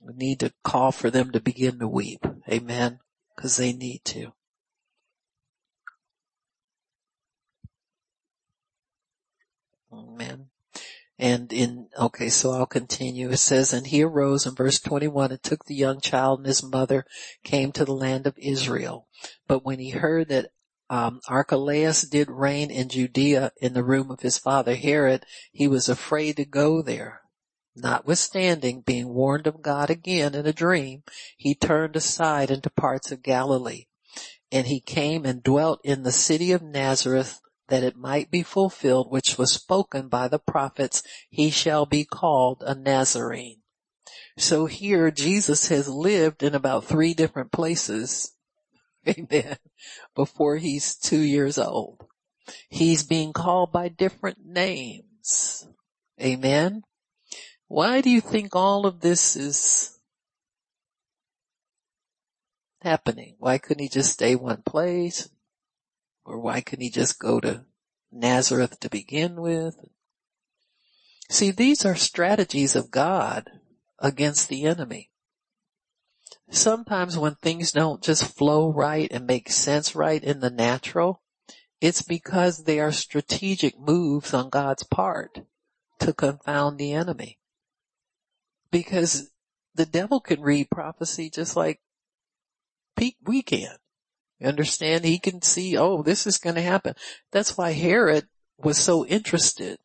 We 0.00 0.14
need 0.14 0.40
to 0.40 0.52
call 0.62 0.92
for 0.92 1.10
them 1.10 1.32
to 1.32 1.40
begin 1.40 1.78
to 1.80 1.88
weep. 1.88 2.24
Amen. 2.48 3.00
Because 3.34 3.56
they 3.56 3.72
need 3.72 4.02
to. 4.06 4.32
Amen. 9.92 10.48
And 11.18 11.50
in, 11.52 11.88
okay, 11.98 12.28
so 12.28 12.52
I'll 12.52 12.66
continue. 12.66 13.30
It 13.30 13.38
says, 13.38 13.72
and 13.72 13.86
he 13.86 14.02
arose 14.02 14.46
in 14.46 14.54
verse 14.54 14.78
21 14.80 15.32
and 15.32 15.42
took 15.42 15.64
the 15.64 15.74
young 15.74 16.00
child 16.00 16.40
and 16.40 16.46
his 16.46 16.62
mother 16.62 17.06
came 17.42 17.72
to 17.72 17.84
the 17.84 17.94
land 17.94 18.26
of 18.26 18.38
Israel. 18.38 19.08
But 19.48 19.64
when 19.64 19.78
he 19.78 19.90
heard 19.90 20.28
that 20.28 20.50
um, 20.88 21.20
Archelaus 21.28 22.02
did 22.02 22.30
reign 22.30 22.70
in 22.70 22.88
Judea 22.88 23.52
in 23.60 23.74
the 23.74 23.84
room 23.84 24.10
of 24.10 24.20
his 24.20 24.38
father 24.38 24.76
Herod, 24.76 25.26
he 25.52 25.66
was 25.66 25.88
afraid 25.88 26.36
to 26.36 26.44
go 26.44 26.82
there. 26.82 27.22
Notwithstanding 27.74 28.82
being 28.82 29.12
warned 29.12 29.46
of 29.46 29.62
God 29.62 29.90
again 29.90 30.34
in 30.34 30.46
a 30.46 30.52
dream, 30.52 31.02
he 31.36 31.54
turned 31.54 31.96
aside 31.96 32.50
into 32.50 32.70
parts 32.70 33.12
of 33.12 33.22
Galilee. 33.22 33.86
And 34.50 34.66
he 34.66 34.80
came 34.80 35.26
and 35.26 35.42
dwelt 35.42 35.80
in 35.82 36.04
the 36.04 36.12
city 36.12 36.52
of 36.52 36.62
Nazareth 36.62 37.40
that 37.68 37.82
it 37.82 37.96
might 37.96 38.30
be 38.30 38.42
fulfilled 38.42 39.10
which 39.10 39.36
was 39.36 39.52
spoken 39.52 40.08
by 40.08 40.28
the 40.28 40.38
prophets, 40.38 41.02
he 41.28 41.50
shall 41.50 41.84
be 41.84 42.04
called 42.04 42.62
a 42.64 42.74
Nazarene. 42.74 43.60
So 44.38 44.66
here 44.66 45.10
Jesus 45.10 45.68
has 45.68 45.88
lived 45.88 46.42
in 46.42 46.54
about 46.54 46.84
three 46.84 47.12
different 47.12 47.50
places 47.50 48.35
Amen. 49.08 49.56
Before 50.14 50.56
he's 50.56 50.96
two 50.96 51.20
years 51.20 51.58
old. 51.58 52.04
He's 52.68 53.02
being 53.02 53.32
called 53.32 53.72
by 53.72 53.88
different 53.88 54.44
names. 54.44 55.66
Amen. 56.20 56.82
Why 57.68 58.00
do 58.00 58.10
you 58.10 58.20
think 58.20 58.54
all 58.54 58.86
of 58.86 59.00
this 59.00 59.36
is 59.36 59.98
happening? 62.82 63.36
Why 63.38 63.58
couldn't 63.58 63.82
he 63.82 63.88
just 63.88 64.12
stay 64.12 64.36
one 64.36 64.62
place? 64.62 65.28
Or 66.24 66.40
why 66.40 66.60
couldn't 66.60 66.84
he 66.84 66.90
just 66.90 67.18
go 67.18 67.40
to 67.40 67.64
Nazareth 68.12 68.80
to 68.80 68.90
begin 68.90 69.40
with? 69.40 69.76
See, 71.28 71.50
these 71.50 71.84
are 71.84 71.96
strategies 71.96 72.76
of 72.76 72.90
God 72.90 73.50
against 73.98 74.48
the 74.48 74.64
enemy 74.64 75.10
sometimes 76.56 77.18
when 77.18 77.34
things 77.36 77.72
don't 77.72 78.02
just 78.02 78.36
flow 78.36 78.72
right 78.72 79.08
and 79.10 79.26
make 79.26 79.50
sense 79.50 79.94
right 79.94 80.22
in 80.22 80.40
the 80.40 80.50
natural, 80.50 81.22
it's 81.80 82.02
because 82.02 82.64
they 82.64 82.80
are 82.80 82.92
strategic 82.92 83.78
moves 83.78 84.32
on 84.34 84.48
God's 84.48 84.82
part 84.82 85.40
to 86.00 86.12
confound 86.12 86.78
the 86.78 86.92
enemy. 86.92 87.38
Because 88.70 89.30
the 89.74 89.86
devil 89.86 90.20
can 90.20 90.40
read 90.40 90.70
prophecy 90.70 91.30
just 91.30 91.56
like 91.56 91.80
we 93.24 93.42
can. 93.42 93.76
You 94.38 94.48
understand? 94.48 95.04
He 95.04 95.18
can 95.18 95.42
see, 95.42 95.76
oh, 95.76 96.02
this 96.02 96.26
is 96.26 96.38
going 96.38 96.56
to 96.56 96.62
happen. 96.62 96.94
That's 97.32 97.56
why 97.56 97.72
Herod 97.72 98.26
was 98.58 98.78
so 98.78 99.06
interested 99.06 99.78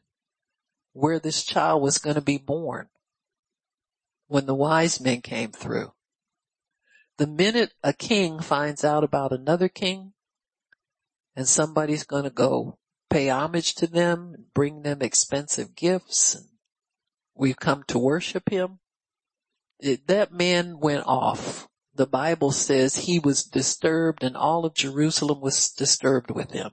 where 0.93 1.19
this 1.19 1.43
child 1.43 1.81
was 1.81 1.97
going 1.97 2.15
to 2.15 2.21
be 2.21 2.37
born 2.37 2.89
when 4.27 4.45
the 4.45 4.55
wise 4.55 4.99
men 4.99 5.21
came 5.21 5.51
through. 5.51 5.93
The 7.21 7.27
minute 7.27 7.75
a 7.83 7.93
king 7.93 8.39
finds 8.39 8.83
out 8.83 9.03
about 9.03 9.31
another 9.31 9.69
king 9.69 10.13
and 11.35 11.47
somebody's 11.47 12.03
going 12.03 12.23
to 12.23 12.31
go 12.31 12.79
pay 13.11 13.29
homage 13.29 13.75
to 13.75 13.85
them 13.85 14.47
bring 14.55 14.81
them 14.81 15.03
expensive 15.03 15.75
gifts 15.75 16.33
and 16.33 16.45
we've 17.35 17.59
come 17.59 17.83
to 17.89 17.99
worship 17.99 18.49
him, 18.49 18.79
it, 19.79 20.07
that 20.07 20.33
man 20.33 20.79
went 20.79 21.05
off. 21.05 21.67
The 21.93 22.07
Bible 22.07 22.51
says 22.51 22.95
he 22.95 23.19
was 23.19 23.43
disturbed 23.43 24.23
and 24.23 24.35
all 24.35 24.65
of 24.65 24.73
Jerusalem 24.73 25.41
was 25.41 25.69
disturbed 25.69 26.31
with 26.31 26.49
him. 26.49 26.71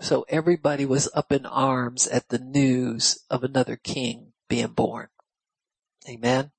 So 0.00 0.26
everybody 0.28 0.84
was 0.84 1.08
up 1.14 1.30
in 1.30 1.46
arms 1.46 2.08
at 2.08 2.28
the 2.30 2.40
news 2.40 3.20
of 3.30 3.44
another 3.44 3.76
king 3.76 4.32
being 4.48 4.72
born. 4.72 5.10
Amen. 6.08 6.50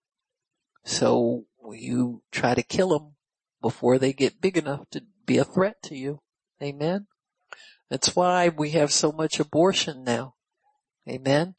So 0.86 1.46
you 1.72 2.22
try 2.32 2.54
to 2.54 2.64
kill 2.64 2.90
them 2.90 3.16
before 3.62 3.98
they 3.98 4.14
get 4.14 4.42
big 4.42 4.58
enough 4.58 4.90
to 4.92 5.02
be 5.26 5.38
a 5.38 5.46
threat 5.46 5.82
to 5.84 5.96
you. 5.96 6.22
Amen. 6.62 7.08
That's 7.90 8.16
why 8.16 8.50
we 8.50 8.72
have 8.72 8.92
so 8.92 9.12
much 9.12 9.40
abortion 9.40 10.04
now. 10.04 10.36
Amen. 11.08 11.56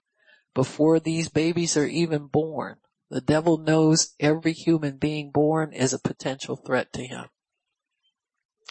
Before 0.55 1.01
these 1.01 1.29
babies 1.29 1.77
are 1.77 1.87
even 1.87 2.27
born, 2.27 2.77
the 3.11 3.21
devil 3.21 3.59
knows 3.59 4.15
every 4.19 4.53
human 4.53 4.97
being 4.99 5.31
born 5.31 5.73
is 5.73 5.93
a 5.93 5.99
potential 5.99 6.57
threat 6.57 6.93
to 6.95 7.07
him. 7.07 7.27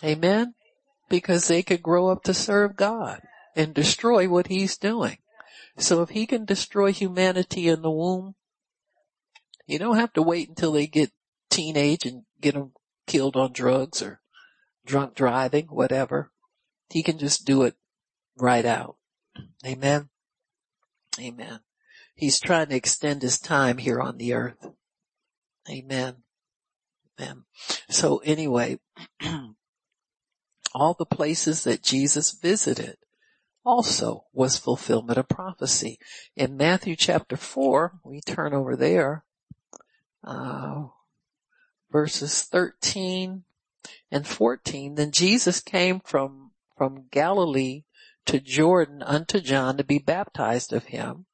Amen. 0.04 0.56
Because 1.10 1.48
they 1.48 1.64
could 1.64 1.84
grow 1.84 2.10
up 2.10 2.24
to 2.24 2.34
serve 2.34 2.76
God 2.76 3.22
and 3.56 3.74
destroy 3.74 4.28
what 4.28 4.48
he's 4.48 4.78
doing. 4.78 5.18
So 5.78 6.02
if 6.02 6.10
he 6.10 6.26
can 6.26 6.46
destroy 6.46 6.92
humanity 6.92 7.68
in 7.68 7.82
the 7.82 7.92
womb, 7.92 8.36
you 9.66 9.80
don't 9.80 9.98
have 9.98 10.14
to 10.14 10.22
wait 10.22 10.50
until 10.50 10.74
they 10.74 10.88
get 10.88 11.12
teenage 11.54 12.06
and 12.06 12.24
get 12.42 12.54
them 12.54 12.72
killed 13.08 13.36
on 13.36 13.54
drugs 13.54 14.02
or 14.02 14.22
drunk 14.86 15.16
driving, 15.16 15.68
whatever. 15.68 16.32
He 16.90 17.04
can 17.04 17.18
just 17.18 17.46
do 17.46 17.64
it 17.64 17.76
right 18.38 18.66
out. 18.66 18.98
Amen. 19.66 20.10
Amen. 21.20 21.60
He's 22.16 22.40
trying 22.40 22.68
to 22.68 22.76
extend 22.76 23.22
his 23.22 23.40
time 23.40 23.78
here 23.78 24.00
on 24.00 24.18
the 24.18 24.34
earth. 24.34 24.68
Amen. 25.70 26.18
Amen. 27.20 27.44
So 27.90 28.18
anyway, 28.20 28.80
all 30.74 30.96
the 30.98 31.06
places 31.06 31.64
that 31.64 31.84
Jesus 31.84 32.32
visited, 32.32 32.98
also 33.66 34.26
was 34.34 34.58
fulfillment 34.58 35.18
of 35.18 35.30
prophecy. 35.30 35.98
In 36.36 36.58
Matthew 36.58 36.96
chapter 36.96 37.38
4, 37.38 38.00
we 38.04 38.22
turn 38.22 38.54
over 38.54 38.76
there, 38.76 39.24
uh, 40.24 40.88
verses 41.94 42.42
13 42.42 43.44
and 44.12 44.28
14, 44.28 44.96
then 44.96 45.12
Jesus 45.12 45.62
came 45.62 46.00
from, 46.00 46.52
from 46.76 47.06
Galilee 47.12 47.84
to 48.26 48.40
Jordan 48.40 49.04
unto 49.04 49.40
John 49.40 49.78
to 49.78 49.84
be 49.84 50.00
baptized 50.00 50.74
of 50.74 50.86
him. 50.86 51.28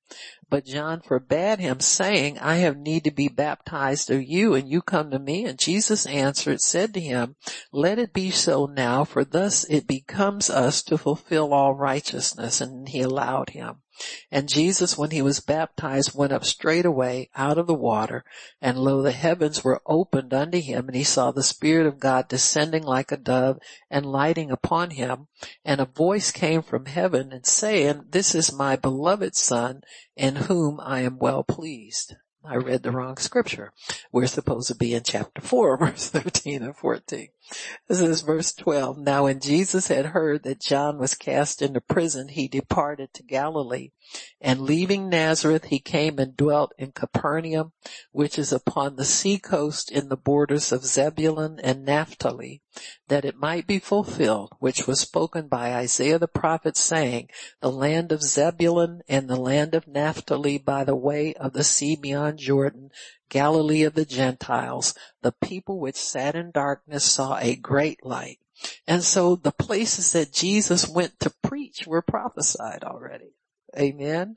But 0.49 0.65
John 0.65 1.01
forbade 1.01 1.59
him 1.59 1.79
saying, 1.79 2.39
I 2.39 2.55
have 2.57 2.77
need 2.77 3.03
to 3.03 3.11
be 3.11 3.27
baptized 3.27 4.09
of 4.09 4.23
you 4.23 4.55
and 4.55 4.67
you 4.67 4.81
come 4.81 5.11
to 5.11 5.19
me. 5.19 5.45
And 5.45 5.59
Jesus 5.59 6.05
answered, 6.05 6.61
said 6.61 6.93
to 6.95 6.99
him, 6.99 7.35
let 7.71 7.99
it 7.99 8.13
be 8.13 8.31
so 8.31 8.65
now 8.65 9.03
for 9.03 9.23
thus 9.23 9.63
it 9.69 9.85
becomes 9.85 10.49
us 10.49 10.81
to 10.83 10.97
fulfill 10.97 11.53
all 11.53 11.73
righteousness. 11.73 12.61
And 12.61 12.89
he 12.89 13.01
allowed 13.01 13.51
him. 13.51 13.81
And 14.31 14.47
Jesus, 14.47 14.97
when 14.97 15.11
he 15.11 15.21
was 15.21 15.41
baptized, 15.41 16.15
went 16.15 16.31
up 16.31 16.45
straightway 16.45 17.29
out 17.35 17.57
of 17.57 17.67
the 17.67 17.73
water, 17.73 18.23
and 18.61 18.77
lo, 18.77 19.01
the 19.01 19.11
heavens 19.11 19.61
were 19.61 19.81
opened 19.85 20.33
unto 20.33 20.61
him, 20.61 20.87
and 20.87 20.95
he 20.95 21.03
saw 21.03 21.31
the 21.31 21.43
Spirit 21.43 21.85
of 21.85 21.99
God 21.99 22.29
descending 22.29 22.83
like 22.83 23.11
a 23.11 23.17
dove 23.17 23.59
and 23.89 24.05
lighting 24.05 24.51
upon 24.51 24.91
him. 24.91 25.27
And 25.65 25.81
a 25.81 25.85
voice 25.85 26.31
came 26.31 26.61
from 26.61 26.85
heaven 26.85 27.33
and 27.33 27.45
saying, 27.45 28.05
This 28.09 28.33
is 28.33 28.53
my 28.53 28.77
beloved 28.77 29.35
Son, 29.35 29.81
in 30.15 30.37
whom 30.47 30.79
I 30.81 31.01
am 31.01 31.19
well 31.19 31.43
pleased. 31.43 32.15
I 32.43 32.55
read 32.55 32.83
the 32.83 32.91
wrong 32.91 33.17
scripture. 33.17 33.73
We're 34.11 34.27
supposed 34.27 34.69
to 34.69 34.75
be 34.75 34.93
in 34.93 35.03
chapter 35.03 35.41
4, 35.41 35.77
verse 35.79 36.09
13 36.09 36.63
and 36.63 36.75
14. 36.75 37.29
This 37.87 38.01
is 38.01 38.21
verse 38.21 38.53
12. 38.53 38.97
Now 38.99 39.23
when 39.23 39.39
Jesus 39.39 39.87
had 39.87 40.07
heard 40.07 40.43
that 40.43 40.61
John 40.61 40.99
was 40.99 41.15
cast 41.15 41.61
into 41.61 41.81
prison, 41.81 42.27
he 42.27 42.47
departed 42.47 43.13
to 43.13 43.23
Galilee. 43.23 43.91
And 44.41 44.61
leaving 44.61 45.09
Nazareth, 45.09 45.65
he 45.65 45.79
came 45.79 46.17
and 46.19 46.35
dwelt 46.35 46.73
in 46.77 46.91
Capernaum, 46.91 47.73
which 48.11 48.39
is 48.39 48.51
upon 48.51 48.95
the 48.95 49.05
sea 49.05 49.37
coast 49.37 49.91
in 49.91 50.09
the 50.09 50.17
borders 50.17 50.71
of 50.71 50.85
Zebulun 50.85 51.59
and 51.59 51.85
Naphtali, 51.85 52.61
that 53.07 53.25
it 53.25 53.35
might 53.35 53.67
be 53.67 53.79
fulfilled, 53.79 54.53
which 54.59 54.87
was 54.87 54.99
spoken 54.99 55.47
by 55.47 55.73
Isaiah 55.73 56.17
the 56.17 56.27
prophet 56.27 56.77
saying, 56.77 57.29
the 57.61 57.71
land 57.71 58.11
of 58.11 58.23
Zebulun 58.23 59.01
and 59.07 59.29
the 59.29 59.35
land 59.35 59.75
of 59.75 59.87
Naphtali 59.87 60.57
by 60.57 60.83
the 60.83 60.95
way 60.95 61.33
of 61.33 61.53
the 61.53 61.63
sea 61.63 61.95
beyond 61.95 62.39
Jordan, 62.39 62.91
Galilee 63.29 63.83
of 63.83 63.93
the 63.93 64.05
Gentiles, 64.05 64.93
the 65.21 65.31
people 65.31 65.79
which 65.79 65.95
sat 65.95 66.35
in 66.35 66.51
darkness 66.51 67.03
saw 67.03 67.37
a 67.37 67.55
great 67.55 68.05
light. 68.05 68.39
And 68.87 69.03
so 69.03 69.35
the 69.35 69.51
places 69.51 70.11
that 70.13 70.33
Jesus 70.33 70.87
went 70.87 71.19
to 71.21 71.33
preach 71.43 71.87
were 71.87 72.01
prophesied 72.01 72.83
already. 72.83 73.33
Amen. 73.77 74.35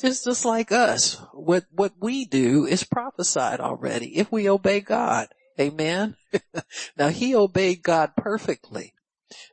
Just, 0.00 0.24
just 0.24 0.44
like 0.44 0.72
us, 0.72 1.20
what, 1.32 1.64
what 1.70 1.92
we 2.00 2.24
do 2.24 2.66
is 2.66 2.84
prophesied 2.84 3.60
already 3.60 4.16
if 4.16 4.30
we 4.30 4.48
obey 4.48 4.80
God. 4.80 5.28
Amen. 5.60 6.16
now 6.96 7.08
he 7.08 7.34
obeyed 7.34 7.82
God 7.82 8.12
perfectly, 8.16 8.94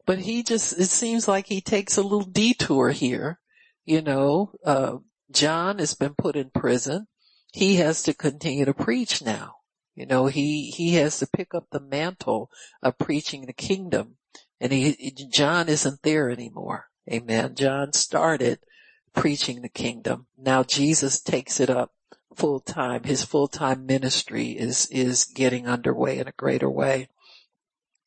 but 0.06 0.20
he 0.20 0.44
just, 0.44 0.80
it 0.80 0.86
seems 0.86 1.28
like 1.28 1.48
he 1.48 1.62
takes 1.62 1.98
a 1.98 2.04
little 2.04 2.22
detour 2.22 2.92
here. 2.92 3.40
You 3.86 4.02
know, 4.02 4.52
uh, 4.64 4.98
John 5.32 5.80
has 5.80 5.96
been 5.96 6.14
put 6.14 6.36
in 6.36 6.52
prison. 6.52 7.08
He 7.56 7.76
has 7.78 8.04
to 8.04 8.14
continue 8.14 8.66
to 8.66 8.74
preach 8.74 9.22
now. 9.22 9.60
You 9.96 10.06
know, 10.06 10.26
he, 10.26 10.72
he 10.72 10.96
has 10.96 11.20
to 11.20 11.26
pick 11.26 11.56
up 11.56 11.68
the 11.72 11.80
mantle 11.80 12.52
of 12.84 12.98
preaching 12.98 13.46
the 13.46 13.54
kingdom 13.54 14.18
and 14.60 14.74
he, 14.74 15.14
John 15.32 15.70
isn't 15.70 16.02
there 16.04 16.30
anymore. 16.30 16.90
Amen. 17.10 17.56
John 17.56 17.94
started 17.94 18.60
preaching 19.14 19.62
the 19.62 19.70
kingdom. 19.70 20.28
Now 20.38 20.64
Jesus 20.64 21.22
takes 21.22 21.62
it 21.62 21.70
up 21.70 21.94
full 22.36 22.60
time. 22.60 23.06
His 23.06 23.24
full 23.24 23.48
time 23.48 23.86
ministry 23.86 24.50
is, 24.50 24.90
is 24.92 25.24
getting 25.24 25.66
underway 25.66 26.20
in 26.20 26.28
a 26.28 26.34
greater 26.34 26.70
way. 26.70 27.08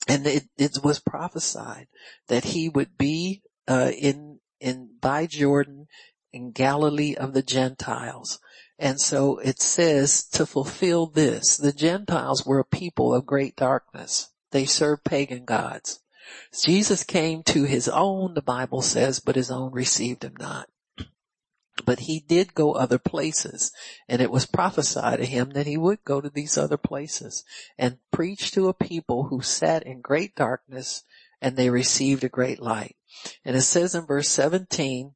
And 0.07 0.27
it, 0.27 0.45
it 0.59 0.77
was 0.85 1.01
prophesied 1.01 1.89
that 2.27 2.45
he 2.45 2.69
would 2.69 2.99
be, 2.99 3.41
uh, 3.67 3.93
in, 3.99 4.41
in, 4.61 4.91
by 5.01 5.25
Jordan 5.25 5.87
in 6.35 6.51
Galilee 6.51 7.15
of 7.15 7.33
the 7.33 7.43
Gentiles. 7.43 8.39
And 8.79 9.01
so 9.01 9.39
it 9.39 9.61
says 9.61 10.25
to 10.31 10.47
fulfill 10.47 11.07
this, 11.07 11.57
the 11.57 11.73
Gentiles 11.73 12.47
were 12.47 12.61
a 12.61 12.65
people 12.65 13.13
of 13.13 13.27
great 13.27 13.57
darkness. 13.57 14.31
They 14.53 14.67
served 14.67 15.05
pagan 15.05 15.45
gods. 15.45 16.01
Jesus 16.65 17.03
came 17.03 17.43
to 17.45 17.65
his 17.65 17.89
own, 17.89 18.35
the 18.35 18.43
Bible 18.43 18.83
says, 18.83 19.19
but 19.19 19.37
his 19.37 19.51
own 19.51 19.73
received 19.73 20.25
him 20.25 20.35
not. 20.39 20.69
But 21.85 22.01
he 22.01 22.21
did 22.21 22.55
go 22.55 22.73
other 22.73 22.99
places 22.99 23.73
and 24.09 24.21
it 24.21 24.31
was 24.31 24.47
prophesied 24.47 25.19
to 25.19 25.27
him 25.27 25.51
that 25.51 25.67
he 25.67 25.77
would 25.77 26.05
go 26.05 26.21
to 26.21 26.31
these 26.31 26.59
other 26.59 26.77
places 26.77 27.45
and 27.77 27.99
preach 28.11 28.51
to 28.53 28.69
a 28.69 28.75
people 28.75 29.25
who 29.25 29.43
sat 29.43 29.85
in 29.85 30.01
great 30.01 30.35
darkness 30.35 31.05
and 31.41 31.57
they 31.57 31.71
received 31.71 32.25
a 32.25 32.29
great 32.29 32.61
light. 32.61 32.97
And 33.45 33.57
it 33.57 33.63
says 33.63 33.95
in 33.95 34.07
verse 34.07 34.29
17, 34.29 35.15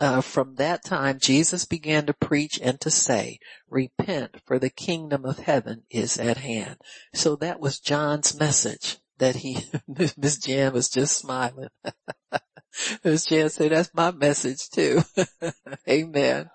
uh, 0.00 0.20
from 0.20 0.54
that 0.56 0.84
time 0.84 1.18
Jesus 1.18 1.64
began 1.64 2.06
to 2.06 2.12
preach 2.12 2.58
and 2.62 2.80
to 2.80 2.90
say, 2.90 3.38
repent 3.68 4.40
for 4.46 4.58
the 4.58 4.70
kingdom 4.70 5.24
of 5.24 5.40
heaven 5.40 5.82
is 5.90 6.18
at 6.18 6.38
hand. 6.38 6.76
So 7.14 7.36
that 7.36 7.60
was 7.60 7.80
John's 7.80 8.38
message 8.38 8.98
that 9.18 9.36
he, 9.36 9.58
Miss 10.16 10.38
Jan 10.38 10.72
was 10.72 10.88
just 10.88 11.16
smiling. 11.16 11.68
Miss 13.04 13.26
Jan 13.26 13.50
said, 13.50 13.72
that's 13.72 13.90
my 13.92 14.12
message 14.12 14.68
too. 14.70 15.02
Amen. 15.88 16.50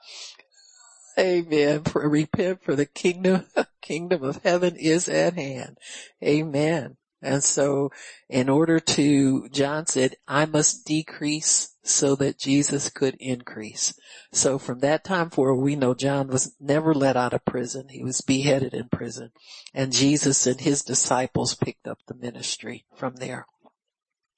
Amen. 1.20 1.84
For, 1.84 2.08
repent 2.08 2.64
for 2.64 2.76
the 2.76 2.86
kingdom, 2.86 3.46
kingdom 3.82 4.24
of 4.24 4.42
heaven 4.44 4.76
is 4.78 5.10
at 5.10 5.34
hand. 5.34 5.78
Amen. 6.24 6.98
And 7.22 7.44
so 7.44 7.92
in 8.30 8.50
order 8.50 8.80
to, 8.80 9.48
John 9.50 9.86
said, 9.86 10.16
I 10.28 10.46
must 10.46 10.86
decrease 10.86 11.73
so 11.84 12.16
that 12.16 12.40
Jesus 12.40 12.90
could 12.90 13.16
increase. 13.20 13.94
So 14.32 14.58
from 14.58 14.80
that 14.80 15.04
time 15.04 15.30
forward, 15.30 15.62
we 15.62 15.76
know 15.76 15.94
John 15.94 16.28
was 16.28 16.56
never 16.60 16.94
let 16.94 17.18
out 17.18 17.34
of 17.34 17.46
prison. 17.46 17.90
He 17.90 18.04
was 18.04 18.22
beheaded 18.22 18.74
in 18.74 18.88
prison 18.90 19.32
and 19.74 19.92
Jesus 19.92 20.48
and 20.48 20.62
his 20.62 20.84
disciples 20.84 21.56
picked 21.56 21.88
up 21.88 22.00
the 22.08 22.16
ministry 22.16 22.86
from 22.96 23.16
there. 23.16 23.48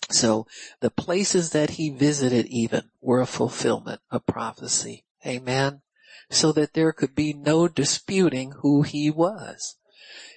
So 0.10 0.48
the 0.82 0.92
places 0.92 1.52
that 1.52 1.72
he 1.72 1.90
visited 1.90 2.46
even 2.48 2.90
were 3.02 3.22
a 3.22 3.28
fulfillment 3.28 4.02
of 4.12 4.26
prophecy. 4.26 5.06
Amen. 5.26 5.82
So 6.30 6.52
that 6.54 6.74
there 6.74 6.92
could 6.92 7.16
be 7.16 7.34
no 7.34 7.68
disputing 7.68 8.54
who 8.62 8.82
he 8.84 9.10
was. 9.12 9.78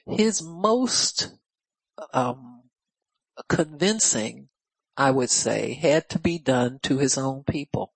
His 0.07 0.43
most 0.43 1.33
um, 2.13 2.63
convincing, 3.49 4.48
I 4.99 5.13
would 5.13 5.31
say, 5.31 5.75
had 5.75 6.09
to 6.09 6.19
be 6.19 6.41
done 6.41 6.81
to 6.83 6.99
his 6.99 7.17
own 7.17 7.45
people. 7.45 7.93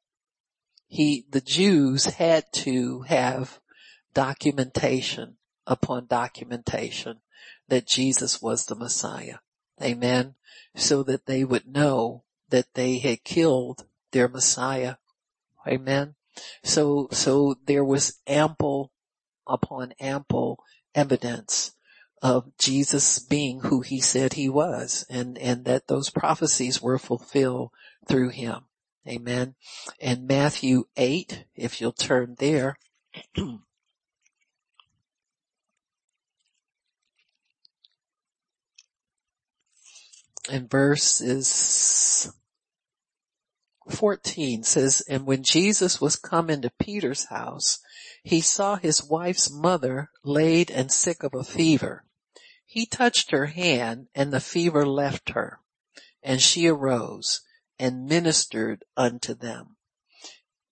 He, 0.86 1.26
the 1.28 1.40
Jews 1.40 2.04
had 2.04 2.44
to 2.52 3.00
have 3.00 3.58
documentation 4.14 5.36
upon 5.66 6.06
documentation 6.06 7.20
that 7.66 7.88
Jesus 7.88 8.40
was 8.40 8.66
the 8.66 8.76
Messiah. 8.76 9.38
Amen. 9.82 10.36
So 10.76 11.02
that 11.02 11.26
they 11.26 11.42
would 11.42 11.66
know 11.66 12.22
that 12.50 12.74
they 12.74 12.98
had 12.98 13.24
killed 13.24 13.84
their 14.12 14.28
Messiah. 14.28 14.96
Amen. 15.66 16.14
So, 16.62 17.08
so 17.10 17.56
there 17.66 17.84
was 17.84 18.20
ample 18.28 18.92
upon 19.44 19.92
ample 19.98 20.62
evidence 20.94 21.72
of 22.22 22.56
Jesus 22.56 23.18
being 23.18 23.60
who 23.60 23.80
he 23.80 24.00
said 24.00 24.34
he 24.34 24.48
was 24.48 25.04
and, 25.10 25.36
and 25.38 25.64
that 25.64 25.88
those 25.88 26.08
prophecies 26.08 26.80
were 26.80 26.98
fulfilled 26.98 27.70
through 28.06 28.30
him. 28.30 28.64
Amen. 29.06 29.56
And 30.00 30.28
Matthew 30.28 30.84
8, 30.96 31.46
if 31.56 31.80
you'll 31.80 31.92
turn 31.92 32.36
there. 32.38 32.76
and 33.36 33.58
verse 40.70 41.20
is 41.20 42.32
14 43.90 44.62
says, 44.62 45.02
and 45.08 45.26
when 45.26 45.42
Jesus 45.42 46.00
was 46.00 46.14
come 46.14 46.48
into 46.48 46.70
Peter's 46.78 47.26
house, 47.26 47.80
he 48.22 48.40
saw 48.40 48.76
his 48.76 49.02
wife's 49.02 49.50
mother 49.50 50.10
laid 50.22 50.70
and 50.70 50.92
sick 50.92 51.24
of 51.24 51.34
a 51.34 51.42
fever. 51.42 52.04
He 52.72 52.86
touched 52.86 53.32
her 53.32 53.48
hand 53.48 54.08
and 54.14 54.32
the 54.32 54.40
fever 54.40 54.86
left 54.86 55.32
her 55.32 55.60
and 56.22 56.40
she 56.40 56.68
arose 56.68 57.42
and 57.78 58.06
ministered 58.06 58.82
unto 58.96 59.34
them. 59.34 59.76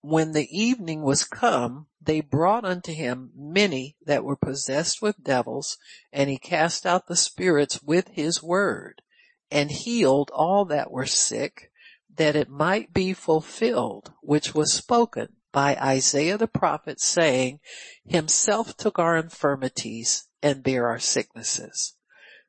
When 0.00 0.32
the 0.32 0.48
evening 0.50 1.02
was 1.02 1.24
come, 1.24 1.88
they 2.00 2.22
brought 2.22 2.64
unto 2.64 2.94
him 2.94 3.32
many 3.36 3.98
that 4.06 4.24
were 4.24 4.34
possessed 4.34 5.02
with 5.02 5.22
devils 5.22 5.76
and 6.10 6.30
he 6.30 6.38
cast 6.38 6.86
out 6.86 7.06
the 7.06 7.16
spirits 7.16 7.82
with 7.82 8.08
his 8.08 8.42
word 8.42 9.02
and 9.50 9.70
healed 9.70 10.30
all 10.32 10.64
that 10.64 10.90
were 10.90 11.04
sick 11.04 11.70
that 12.16 12.34
it 12.34 12.48
might 12.48 12.94
be 12.94 13.12
fulfilled, 13.12 14.14
which 14.22 14.54
was 14.54 14.72
spoken 14.72 15.36
by 15.52 15.76
Isaiah 15.76 16.38
the 16.38 16.48
prophet 16.48 16.98
saying, 16.98 17.60
himself 18.06 18.74
took 18.74 18.98
our 18.98 19.18
infirmities 19.18 20.28
and 20.42 20.62
bare 20.62 20.88
our 20.88 20.98
sicknesses. 20.98 21.94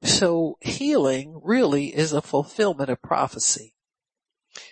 So 0.04 0.58
healing 0.62 1.40
really 1.44 1.96
is 1.96 2.14
a 2.14 2.22
fulfillment 2.22 2.90
of 2.90 3.02
prophecy. 3.02 3.74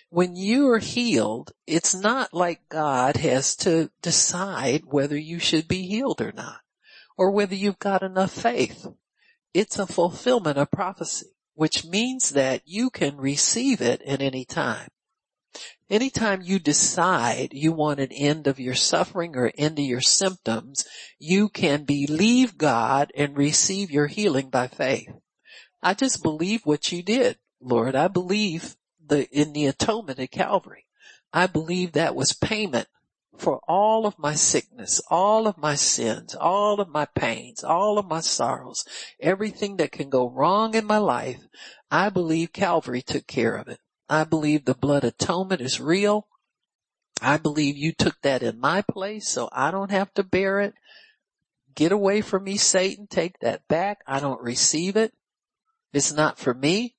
When 0.08 0.34
you 0.34 0.68
are 0.70 0.78
healed, 0.78 1.52
it's 1.66 1.94
not 1.94 2.34
like 2.34 2.68
God 2.68 3.16
has 3.16 3.54
to 3.56 3.90
decide 4.02 4.82
whether 4.86 5.16
you 5.16 5.38
should 5.38 5.68
be 5.68 5.86
healed 5.86 6.20
or 6.20 6.32
not, 6.32 6.60
or 7.16 7.30
whether 7.30 7.54
you've 7.54 7.78
got 7.78 8.02
enough 8.02 8.32
faith. 8.32 8.86
It's 9.54 9.78
a 9.78 9.86
fulfillment 9.86 10.58
of 10.58 10.70
prophecy, 10.70 11.26
which 11.54 11.84
means 11.84 12.30
that 12.30 12.62
you 12.66 12.90
can 12.90 13.16
receive 13.16 13.80
it 13.80 14.02
at 14.02 14.20
any 14.20 14.44
time. 14.44 14.88
Anytime 15.88 16.42
you 16.42 16.58
decide 16.58 17.48
you 17.52 17.72
want 17.72 17.98
an 17.98 18.12
end 18.12 18.46
of 18.46 18.60
your 18.60 18.74
suffering 18.74 19.36
or 19.36 19.50
end 19.58 19.78
of 19.78 19.84
your 19.84 20.00
symptoms, 20.00 20.84
you 21.18 21.48
can 21.48 21.84
believe 21.84 22.56
God 22.56 23.10
and 23.16 23.36
receive 23.36 23.90
your 23.90 24.06
healing 24.06 24.50
by 24.50 24.68
faith. 24.68 25.10
I 25.82 25.94
just 25.94 26.22
believe 26.22 26.64
what 26.64 26.92
you 26.92 27.02
did, 27.02 27.38
Lord. 27.60 27.96
I 27.96 28.08
believe 28.08 28.76
the, 29.04 29.28
in 29.30 29.52
the 29.52 29.66
atonement 29.66 30.20
at 30.20 30.30
Calvary. 30.30 30.86
I 31.32 31.46
believe 31.46 31.92
that 31.92 32.14
was 32.14 32.32
payment 32.32 32.86
for 33.36 33.60
all 33.66 34.06
of 34.06 34.18
my 34.18 34.34
sickness, 34.34 35.00
all 35.10 35.46
of 35.46 35.56
my 35.56 35.74
sins, 35.74 36.34
all 36.34 36.80
of 36.80 36.88
my 36.88 37.06
pains, 37.06 37.64
all 37.64 37.98
of 37.98 38.06
my 38.06 38.20
sorrows, 38.20 38.84
everything 39.18 39.78
that 39.78 39.92
can 39.92 40.10
go 40.10 40.28
wrong 40.28 40.74
in 40.74 40.84
my 40.84 40.98
life. 40.98 41.48
I 41.90 42.10
believe 42.10 42.52
Calvary 42.52 43.02
took 43.02 43.26
care 43.26 43.56
of 43.56 43.68
it. 43.68 43.80
I 44.10 44.24
believe 44.24 44.64
the 44.64 44.74
blood 44.74 45.04
atonement 45.04 45.60
is 45.60 45.80
real. 45.80 46.26
I 47.22 47.36
believe 47.36 47.76
you 47.76 47.92
took 47.92 48.20
that 48.22 48.42
in 48.42 48.58
my 48.58 48.82
place 48.82 49.28
so 49.28 49.48
I 49.52 49.70
don't 49.70 49.92
have 49.92 50.12
to 50.14 50.24
bear 50.24 50.58
it. 50.58 50.74
Get 51.76 51.92
away 51.92 52.20
from 52.20 52.42
me, 52.42 52.56
Satan. 52.56 53.06
Take 53.06 53.38
that 53.38 53.68
back. 53.68 54.00
I 54.08 54.18
don't 54.18 54.42
receive 54.42 54.96
it. 54.96 55.14
It's 55.92 56.12
not 56.12 56.40
for 56.40 56.52
me. 56.52 56.96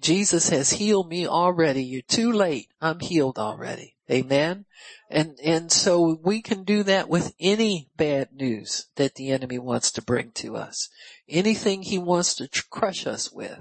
Jesus 0.00 0.48
has 0.48 0.70
healed 0.70 1.08
me 1.08 1.28
already. 1.28 1.84
You're 1.84 2.02
too 2.02 2.32
late. 2.32 2.66
I'm 2.80 2.98
healed 2.98 3.38
already. 3.38 3.94
Amen. 4.10 4.64
And, 5.08 5.38
and 5.44 5.70
so 5.70 6.18
we 6.24 6.42
can 6.42 6.64
do 6.64 6.82
that 6.82 7.08
with 7.08 7.34
any 7.38 7.88
bad 7.96 8.32
news 8.32 8.86
that 8.96 9.14
the 9.14 9.30
enemy 9.30 9.60
wants 9.60 9.92
to 9.92 10.02
bring 10.02 10.32
to 10.32 10.56
us. 10.56 10.88
Anything 11.28 11.82
he 11.82 11.98
wants 11.98 12.34
to 12.36 12.48
crush 12.68 13.06
us 13.06 13.30
with, 13.30 13.60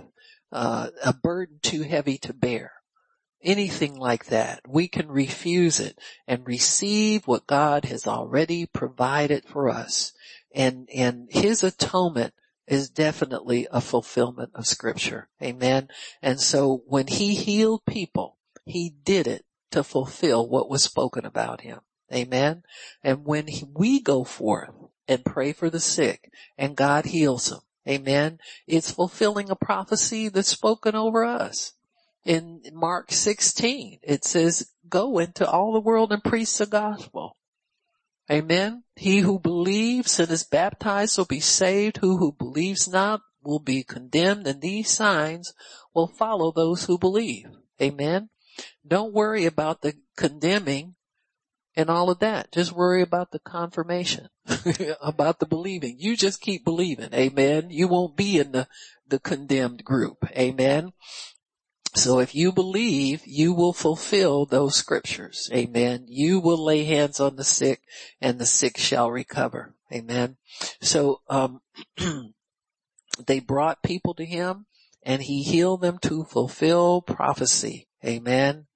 uh, 0.51 0.89
a 1.03 1.13
burden 1.13 1.59
too 1.61 1.83
heavy 1.83 2.17
to 2.19 2.33
bear 2.33 2.71
anything 3.43 3.95
like 3.95 4.25
that, 4.25 4.61
we 4.67 4.88
can 4.88 5.07
refuse 5.07 5.79
it 5.79 5.99
and 6.27 6.47
receive 6.47 7.27
what 7.27 7.47
God 7.47 7.85
has 7.85 8.07
already 8.07 8.65
provided 8.65 9.45
for 9.45 9.69
us. 9.69 10.13
And, 10.53 10.89
and 10.93 11.27
his 11.29 11.63
atonement 11.63 12.33
is 12.67 12.89
definitely 12.89 13.67
a 13.71 13.81
fulfillment 13.81 14.51
of 14.53 14.67
scripture. 14.67 15.29
Amen. 15.41 15.88
And 16.21 16.39
so 16.39 16.83
when 16.88 17.07
he 17.07 17.35
healed 17.35 17.85
people, 17.85 18.38
he 18.65 18.93
did 19.03 19.27
it 19.27 19.45
to 19.71 19.83
fulfill 19.83 20.47
what 20.47 20.69
was 20.69 20.83
spoken 20.83 21.25
about 21.25 21.61
him. 21.61 21.79
Amen. 22.13 22.63
And 23.03 23.25
when 23.25 23.47
he, 23.47 23.65
we 23.73 24.01
go 24.01 24.23
forth 24.23 24.71
and 25.07 25.23
pray 25.25 25.53
for 25.53 25.69
the 25.69 25.79
sick 25.79 26.31
and 26.57 26.75
God 26.75 27.05
heals 27.05 27.49
them, 27.49 27.59
amen, 27.88 28.39
it's 28.65 28.91
fulfilling 28.91 29.49
a 29.49 29.55
prophecy 29.55 30.29
that's 30.29 30.49
spoken 30.49 30.95
over 30.95 31.23
us 31.23 31.73
in 32.28 32.61
Mark 32.73 33.13
16, 33.13 33.99
it 34.03 34.25
says, 34.25 34.69
go 34.89 35.17
into 35.17 35.49
all 35.49 35.71
the 35.71 35.80
world 35.80 36.11
and 36.11 36.21
preach 36.21 36.57
the 36.57 36.65
gospel. 36.65 37.38
Amen. 38.30 38.84
He 38.97 39.19
who 39.19 39.39
believes 39.39 40.19
and 40.19 40.30
is 40.30 40.43
baptized 40.43 41.17
will 41.17 41.25
be 41.25 41.39
saved. 41.39 41.97
Who 41.97 42.17
who 42.17 42.34
believes 42.34 42.86
not 42.88 43.21
will 43.41 43.59
be 43.59 43.82
condemned 43.84 44.45
and 44.45 44.59
these 44.59 44.89
signs 44.89 45.53
will 45.93 46.07
follow 46.07 46.51
those 46.51 46.84
who 46.84 46.97
believe. 46.97 47.45
Amen. 47.82 48.30
Don't 48.86 49.13
worry 49.13 49.45
about 49.45 49.82
the 49.82 49.93
condemning 50.17 50.95
and 51.78 51.89
all 51.89 52.09
of 52.09 52.19
that. 52.19 52.51
Just 52.51 52.73
worry 52.73 53.01
about 53.01 53.32
the 53.32 53.39
confirmation, 53.39 54.28
about 55.01 55.39
the 55.39 55.45
believing. 55.45 55.95
You 55.97 56.17
just 56.17 56.41
keep 56.41 56.65
believing. 56.65 57.13
Amen. 57.13 57.67
You 57.69 57.88
won't 57.88 58.17
be 58.17 58.38
in 58.38 58.51
the, 58.51 58.67
the 59.07 59.19
condemned 59.19 59.86
group. 59.86 60.17
Amen. 60.32 60.91
So 61.97 62.19
if 62.19 62.35
you 62.35 62.51
believe, 62.51 63.23
you 63.25 63.53
will 63.53 63.73
fulfill 63.73 64.45
those 64.45 64.75
scriptures. 64.75 65.49
Amen. 65.51 66.05
You 66.07 66.39
will 66.39 66.63
lay 66.63 66.83
hands 66.83 67.19
on 67.19 67.37
the 67.37 67.43
sick 67.43 67.81
and 68.21 68.37
the 68.37 68.45
sick 68.45 68.77
shall 68.77 69.09
recover. 69.09 69.73
Amen. 69.91 70.37
So, 70.79 71.21
um, 71.27 71.61
they 73.25 73.39
brought 73.39 73.81
people 73.81 74.13
to 74.13 74.25
him 74.25 74.67
and 75.01 75.23
he 75.23 75.41
healed 75.41 75.81
them 75.81 75.97
to 76.03 76.23
fulfill 76.25 77.01
prophecy. 77.01 77.87
Amen. 78.05 78.67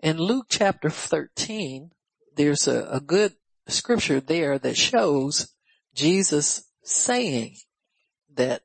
In 0.00 0.18
Luke 0.18 0.46
chapter 0.48 0.90
13, 0.90 1.92
there's 2.34 2.66
a, 2.66 2.88
a 2.90 3.00
good 3.00 3.34
scripture 3.68 4.20
there 4.20 4.58
that 4.58 4.76
shows 4.76 5.54
Jesus 5.94 6.64
saying 6.82 7.56
that 8.34 8.62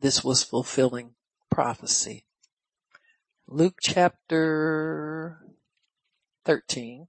this 0.00 0.22
was 0.22 0.44
fulfilling 0.44 1.14
prophecy. 1.50 2.24
Luke 3.54 3.76
chapter 3.82 5.38
13. 6.46 7.06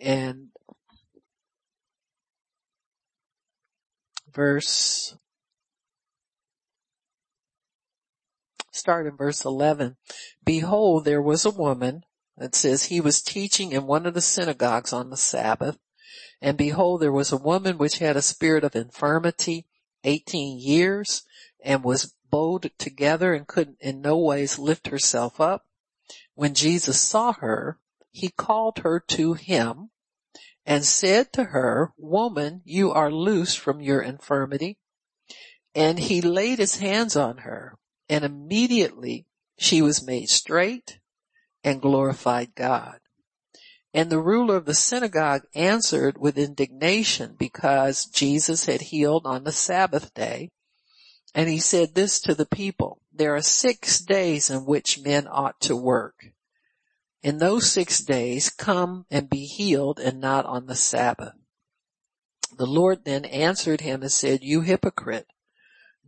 And 0.00 0.48
verse, 4.32 5.14
start 8.70 9.06
in 9.06 9.14
verse 9.14 9.44
11. 9.44 9.96
Behold, 10.42 11.04
there 11.04 11.20
was 11.20 11.44
a 11.44 11.50
woman, 11.50 12.04
it 12.38 12.54
says 12.54 12.84
he 12.84 13.02
was 13.02 13.20
teaching 13.20 13.72
in 13.72 13.86
one 13.86 14.06
of 14.06 14.14
the 14.14 14.22
synagogues 14.22 14.94
on 14.94 15.10
the 15.10 15.18
Sabbath. 15.18 15.76
And 16.40 16.56
behold, 16.56 17.02
there 17.02 17.12
was 17.12 17.30
a 17.30 17.36
woman 17.36 17.76
which 17.76 17.98
had 17.98 18.16
a 18.16 18.22
spirit 18.22 18.64
of 18.64 18.74
infirmity 18.74 19.66
18 20.04 20.58
years 20.58 21.24
and 21.62 21.84
was 21.84 22.14
bowed 22.32 22.72
together 22.78 23.34
and 23.34 23.46
could 23.46 23.76
in 23.78 24.00
no 24.00 24.18
ways 24.18 24.58
lift 24.58 24.88
herself 24.88 25.40
up. 25.40 25.64
When 26.34 26.54
Jesus 26.54 27.00
saw 27.00 27.34
her, 27.34 27.78
he 28.10 28.30
called 28.30 28.78
her 28.78 28.98
to 29.08 29.34
him 29.34 29.90
and 30.66 30.84
said 30.84 31.32
to 31.34 31.44
her, 31.44 31.92
woman, 31.96 32.62
you 32.64 32.90
are 32.90 33.12
loose 33.12 33.54
from 33.54 33.80
your 33.80 34.00
infirmity. 34.00 34.78
And 35.74 35.98
he 35.98 36.20
laid 36.20 36.58
his 36.58 36.78
hands 36.78 37.16
on 37.16 37.38
her 37.38 37.78
and 38.08 38.24
immediately 38.24 39.26
she 39.58 39.80
was 39.80 40.04
made 40.04 40.28
straight 40.28 40.98
and 41.64 41.80
glorified 41.80 42.54
God. 42.54 42.98
And 43.94 44.10
the 44.10 44.20
ruler 44.20 44.56
of 44.56 44.64
the 44.64 44.74
synagogue 44.74 45.42
answered 45.54 46.18
with 46.18 46.38
indignation 46.38 47.36
because 47.38 48.06
Jesus 48.06 48.66
had 48.66 48.80
healed 48.80 49.26
on 49.26 49.44
the 49.44 49.52
Sabbath 49.52 50.12
day 50.14 50.50
and 51.34 51.48
he 51.48 51.58
said 51.58 51.94
this 51.94 52.20
to 52.20 52.34
the 52.34 52.46
people, 52.46 53.00
there 53.12 53.34
are 53.34 53.42
six 53.42 53.98
days 53.98 54.50
in 54.50 54.64
which 54.64 55.00
men 55.00 55.26
ought 55.30 55.60
to 55.60 55.76
work. 55.76 56.26
In 57.22 57.38
those 57.38 57.70
six 57.70 58.00
days 58.00 58.50
come 58.50 59.06
and 59.10 59.30
be 59.30 59.46
healed 59.46 59.98
and 59.98 60.20
not 60.20 60.44
on 60.44 60.66
the 60.66 60.74
Sabbath. 60.74 61.34
The 62.56 62.66
Lord 62.66 63.04
then 63.04 63.24
answered 63.24 63.80
him 63.80 64.02
and 64.02 64.12
said, 64.12 64.42
you 64.42 64.60
hypocrite, 64.60 65.26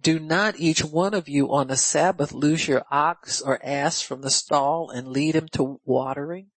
do 0.02 0.18
not 0.18 0.60
each 0.60 0.84
one 0.84 1.14
of 1.14 1.28
you 1.28 1.54
on 1.54 1.68
the 1.68 1.78
Sabbath 1.78 2.32
loose 2.32 2.68
your 2.68 2.84
ox 2.90 3.40
or 3.40 3.64
ass 3.64 4.02
from 4.02 4.20
the 4.20 4.30
stall 4.30 4.90
and 4.90 5.08
lead 5.08 5.34
him 5.34 5.48
to 5.52 5.80
watering? 5.86 6.48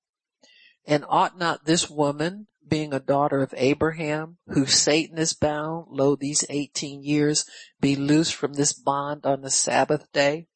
And 0.85 1.06
ought 1.07 1.38
not 1.38 1.64
this 1.64 1.89
woman 1.89 2.48
being 2.68 2.94
a 2.94 2.99
daughter 2.99 3.41
of 3.41 3.53
Abraham, 3.57 4.38
who 4.48 4.65
Satan 4.65 5.18
is 5.18 5.34
bound, 5.34 5.88
lo 5.89 6.15
these 6.15 6.45
18 6.49 7.03
years, 7.03 7.45
be 7.80 7.95
loosed 7.95 8.35
from 8.35 8.53
this 8.53 8.73
bond 8.73 9.26
on 9.26 9.41
the 9.41 9.49
Sabbath 9.49 10.11
day? 10.11 10.48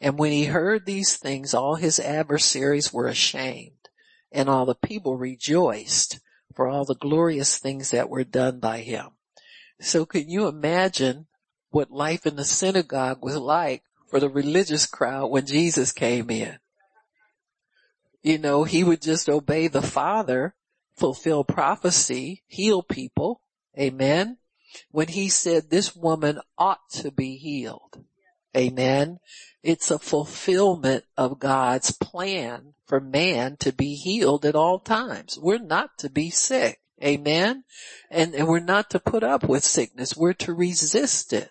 And 0.00 0.18
when 0.18 0.32
he 0.32 0.46
heard 0.46 0.84
these 0.84 1.16
things, 1.16 1.54
all 1.54 1.76
his 1.76 2.00
adversaries 2.00 2.92
were 2.92 3.06
ashamed, 3.06 3.88
and 4.32 4.48
all 4.48 4.66
the 4.66 4.74
people 4.74 5.16
rejoiced 5.16 6.20
for 6.54 6.68
all 6.68 6.84
the 6.84 6.94
glorious 6.94 7.58
things 7.58 7.90
that 7.90 8.10
were 8.10 8.24
done 8.24 8.58
by 8.58 8.78
him. 8.78 9.10
So 9.80 10.04
can 10.04 10.28
you 10.28 10.48
imagine 10.48 11.26
what 11.70 11.90
life 11.90 12.26
in 12.26 12.36
the 12.36 12.44
synagogue 12.44 13.22
was 13.22 13.36
like 13.36 13.82
for 14.10 14.20
the 14.20 14.28
religious 14.28 14.86
crowd 14.86 15.28
when 15.28 15.46
Jesus 15.46 15.92
came 15.92 16.30
in? 16.30 16.58
You 18.22 18.38
know, 18.38 18.64
he 18.64 18.84
would 18.84 19.02
just 19.02 19.28
obey 19.28 19.68
the 19.68 19.82
Father 19.82 20.54
fulfill 20.96 21.44
prophecy, 21.44 22.42
heal 22.46 22.82
people. 22.82 23.40
Amen. 23.78 24.38
When 24.90 25.08
he 25.08 25.28
said 25.28 25.70
this 25.70 25.94
woman 25.94 26.40
ought 26.58 26.88
to 26.92 27.10
be 27.10 27.36
healed. 27.36 28.04
Amen. 28.56 29.18
It's 29.62 29.90
a 29.90 29.98
fulfillment 29.98 31.04
of 31.16 31.38
God's 31.38 31.92
plan 31.92 32.74
for 32.86 33.00
man 33.00 33.56
to 33.60 33.72
be 33.72 33.94
healed 33.94 34.44
at 34.44 34.54
all 34.54 34.78
times. 34.78 35.38
We're 35.40 35.58
not 35.58 35.96
to 35.98 36.10
be 36.10 36.30
sick. 36.30 36.80
Amen. 37.02 37.64
And, 38.10 38.34
and 38.34 38.48
we're 38.48 38.60
not 38.60 38.90
to 38.90 39.00
put 39.00 39.22
up 39.22 39.44
with 39.44 39.64
sickness. 39.64 40.16
We're 40.16 40.34
to 40.34 40.52
resist 40.52 41.32
it. 41.32 41.50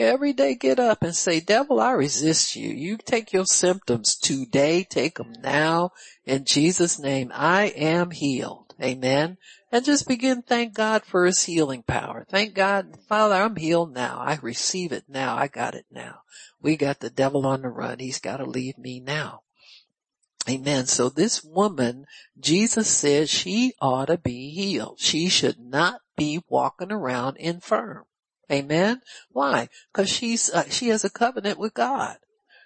Every 0.00 0.32
day 0.32 0.54
get 0.54 0.80
up 0.80 1.02
and 1.02 1.14
say, 1.14 1.40
devil, 1.40 1.78
I 1.78 1.90
resist 1.90 2.56
you. 2.56 2.70
You 2.70 2.96
take 2.96 3.34
your 3.34 3.44
symptoms 3.44 4.16
today, 4.16 4.82
take 4.82 5.16
them 5.16 5.34
now. 5.42 5.92
In 6.24 6.46
Jesus 6.46 6.98
name, 6.98 7.30
I 7.34 7.64
am 7.66 8.10
healed. 8.10 8.74
Amen. 8.82 9.36
And 9.70 9.84
just 9.84 10.08
begin 10.08 10.40
thank 10.40 10.72
God 10.72 11.04
for 11.04 11.26
his 11.26 11.44
healing 11.44 11.82
power. 11.82 12.24
Thank 12.30 12.54
God, 12.54 12.96
Father, 13.08 13.34
I'm 13.34 13.56
healed 13.56 13.92
now. 13.92 14.18
I 14.18 14.38
receive 14.40 14.92
it 14.92 15.04
now. 15.06 15.36
I 15.36 15.48
got 15.48 15.74
it 15.74 15.84
now. 15.92 16.22
We 16.62 16.78
got 16.78 17.00
the 17.00 17.10
devil 17.10 17.46
on 17.46 17.60
the 17.60 17.68
run. 17.68 17.98
He's 17.98 18.20
got 18.20 18.38
to 18.38 18.46
leave 18.46 18.78
me 18.78 19.00
now. 19.00 19.42
Amen. 20.48 20.86
So 20.86 21.10
this 21.10 21.44
woman, 21.44 22.06
Jesus 22.40 22.88
said 22.88 23.28
she 23.28 23.74
ought 23.82 24.06
to 24.06 24.16
be 24.16 24.48
healed. 24.48 24.98
She 24.98 25.28
should 25.28 25.58
not 25.58 26.00
be 26.16 26.40
walking 26.48 26.90
around 26.90 27.36
infirm. 27.36 28.04
Amen. 28.50 29.02
Why? 29.30 29.68
Cause 29.92 30.08
she's, 30.08 30.50
uh, 30.50 30.68
she 30.68 30.88
has 30.88 31.04
a 31.04 31.10
covenant 31.10 31.58
with 31.58 31.74
God. 31.74 32.18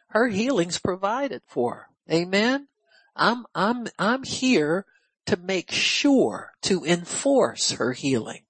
Her 0.08 0.28
healing's 0.28 0.78
provided 0.78 1.42
for. 1.46 1.88
Amen. 2.10 2.68
I'm, 3.16 3.46
I'm, 3.54 3.88
I'm 3.98 4.22
here 4.22 4.86
to 5.26 5.36
make 5.36 5.70
sure 5.70 6.52
to 6.62 6.84
enforce 6.84 7.72
her 7.72 7.92
healing. 7.92 8.44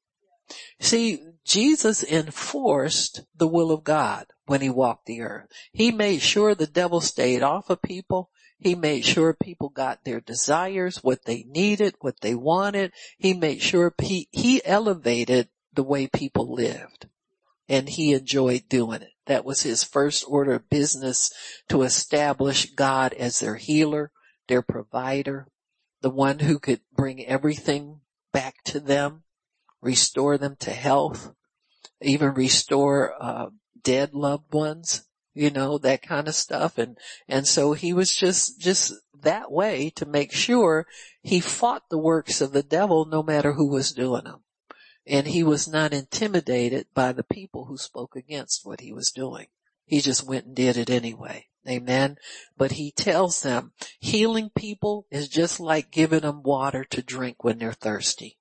See, 0.80 1.22
Jesus 1.44 2.04
enforced 2.04 3.22
the 3.36 3.48
will 3.48 3.70
of 3.70 3.84
God 3.84 4.26
when 4.46 4.60
he 4.60 4.70
walked 4.70 5.06
the 5.06 5.22
earth. 5.22 5.48
He 5.72 5.90
made 5.90 6.20
sure 6.20 6.54
the 6.54 6.66
devil 6.66 7.00
stayed 7.00 7.42
off 7.42 7.70
of 7.70 7.82
people. 7.82 8.30
He 8.58 8.74
made 8.74 9.04
sure 9.04 9.34
people 9.34 9.68
got 9.68 10.04
their 10.04 10.20
desires, 10.20 11.02
what 11.02 11.24
they 11.24 11.44
needed, 11.44 11.94
what 12.00 12.20
they 12.20 12.34
wanted. 12.34 12.92
He 13.18 13.34
made 13.34 13.60
sure 13.60 13.94
he, 14.00 14.28
he 14.30 14.64
elevated 14.64 15.48
the 15.72 15.82
way 15.82 16.06
people 16.06 16.52
lived 16.52 17.08
and 17.68 17.88
he 17.88 18.12
enjoyed 18.12 18.68
doing 18.68 19.02
it. 19.02 19.12
That 19.26 19.44
was 19.44 19.62
his 19.62 19.82
first 19.82 20.24
order 20.28 20.54
of 20.54 20.68
business 20.68 21.32
to 21.68 21.82
establish 21.82 22.70
God 22.72 23.14
as 23.14 23.40
their 23.40 23.56
healer, 23.56 24.10
their 24.48 24.62
provider, 24.62 25.48
the 26.02 26.10
one 26.10 26.40
who 26.40 26.58
could 26.58 26.80
bring 26.94 27.24
everything 27.24 28.00
back 28.32 28.56
to 28.64 28.80
them, 28.80 29.22
restore 29.80 30.36
them 30.36 30.56
to 30.60 30.70
health, 30.70 31.32
even 32.02 32.34
restore 32.34 33.14
uh, 33.18 33.46
dead 33.82 34.12
loved 34.12 34.52
ones, 34.52 35.08
you 35.32 35.50
know, 35.50 35.78
that 35.78 36.02
kind 36.02 36.28
of 36.28 36.34
stuff. 36.34 36.76
And, 36.76 36.98
and 37.28 37.46
so 37.46 37.72
he 37.72 37.94
was 37.94 38.14
just, 38.14 38.60
just 38.60 38.92
that 39.22 39.50
way 39.50 39.90
to 39.96 40.04
make 40.04 40.32
sure 40.32 40.86
he 41.22 41.40
fought 41.40 41.84
the 41.88 41.98
works 41.98 42.40
of 42.40 42.52
the 42.52 42.62
devil 42.62 43.06
no 43.06 43.22
matter 43.22 43.54
who 43.54 43.70
was 43.70 43.92
doing 43.92 44.24
them. 44.24 44.44
And 45.06 45.26
he 45.26 45.42
was 45.42 45.68
not 45.68 45.92
intimidated 45.92 46.86
by 46.94 47.12
the 47.12 47.24
people 47.24 47.66
who 47.66 47.76
spoke 47.76 48.16
against 48.16 48.64
what 48.64 48.80
he 48.80 48.92
was 48.92 49.10
doing. 49.10 49.48
He 49.84 50.00
just 50.00 50.26
went 50.26 50.46
and 50.46 50.56
did 50.56 50.76
it 50.76 50.88
anyway. 50.88 51.48
Amen. 51.68 52.16
But 52.56 52.72
he 52.72 52.90
tells 52.90 53.42
them 53.42 53.72
healing 53.98 54.50
people 54.54 55.06
is 55.10 55.28
just 55.28 55.60
like 55.60 55.90
giving 55.90 56.20
them 56.20 56.42
water 56.42 56.84
to 56.84 57.02
drink 57.02 57.42
when 57.42 57.58
they're 57.58 57.72
thirsty. 57.72 58.38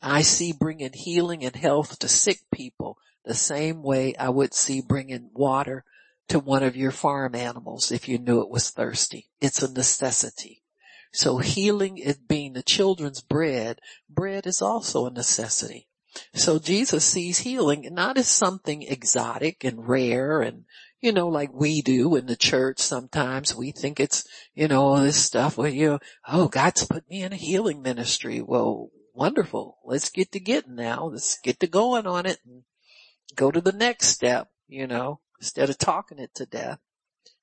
I 0.00 0.22
see 0.22 0.52
bringing 0.52 0.92
healing 0.92 1.44
and 1.44 1.54
health 1.54 1.98
to 2.00 2.08
sick 2.08 2.40
people 2.52 2.98
the 3.24 3.34
same 3.34 3.82
way 3.82 4.14
I 4.16 4.30
would 4.30 4.54
see 4.54 4.80
bringing 4.80 5.30
water 5.32 5.84
to 6.28 6.38
one 6.38 6.62
of 6.62 6.76
your 6.76 6.90
farm 6.90 7.34
animals 7.34 7.92
if 7.92 8.08
you 8.08 8.18
knew 8.18 8.40
it 8.40 8.50
was 8.50 8.70
thirsty. 8.70 9.28
It's 9.40 9.62
a 9.62 9.72
necessity. 9.72 10.61
So 11.12 11.38
healing 11.38 11.98
is 11.98 12.16
being 12.16 12.54
the 12.54 12.62
children's 12.62 13.20
bread. 13.20 13.80
Bread 14.08 14.46
is 14.46 14.62
also 14.62 15.06
a 15.06 15.10
necessity. 15.10 15.88
So 16.34 16.58
Jesus 16.58 17.04
sees 17.04 17.38
healing 17.38 17.88
not 17.92 18.18
as 18.18 18.28
something 18.28 18.82
exotic 18.82 19.64
and 19.64 19.88
rare 19.88 20.42
and 20.42 20.64
you 21.02 21.10
know, 21.10 21.28
like 21.28 21.50
we 21.52 21.82
do 21.82 22.14
in 22.14 22.26
the 22.26 22.36
church 22.36 22.78
sometimes. 22.78 23.56
We 23.56 23.72
think 23.72 23.98
it's, 23.98 24.24
you 24.54 24.68
know, 24.68 24.82
all 24.82 25.00
this 25.00 25.22
stuff 25.22 25.58
where 25.58 25.68
you, 25.68 25.98
oh, 26.28 26.46
God's 26.46 26.86
put 26.86 27.10
me 27.10 27.22
in 27.22 27.32
a 27.32 27.36
healing 27.36 27.82
ministry. 27.82 28.40
Well, 28.40 28.90
wonderful. 29.12 29.78
Let's 29.84 30.10
get 30.10 30.30
to 30.32 30.40
getting 30.40 30.76
now. 30.76 31.06
Let's 31.06 31.40
get 31.40 31.58
to 31.60 31.66
going 31.66 32.06
on 32.06 32.24
it 32.24 32.38
and 32.46 32.62
go 33.34 33.50
to 33.50 33.60
the 33.60 33.72
next 33.72 34.06
step, 34.08 34.48
you 34.68 34.86
know, 34.86 35.18
instead 35.40 35.70
of 35.70 35.76
talking 35.76 36.20
it 36.20 36.36
to 36.36 36.46
death. 36.46 36.78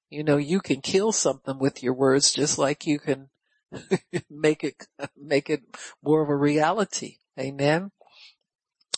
You 0.09 0.23
know, 0.23 0.37
you 0.37 0.61
can 0.61 0.79
kill 0.79 1.11
something 1.11 1.59
with 1.59 1.83
your 1.83 1.93
words 1.93 2.31
just 2.31 2.57
like 2.57 2.87
you 2.87 2.97
can 2.97 3.29
make 4.29 4.63
it, 4.63 4.87
make 5.17 5.49
it 5.49 5.61
more 6.03 6.21
of 6.21 6.29
a 6.29 6.35
reality. 6.35 7.17
Amen. 7.39 7.91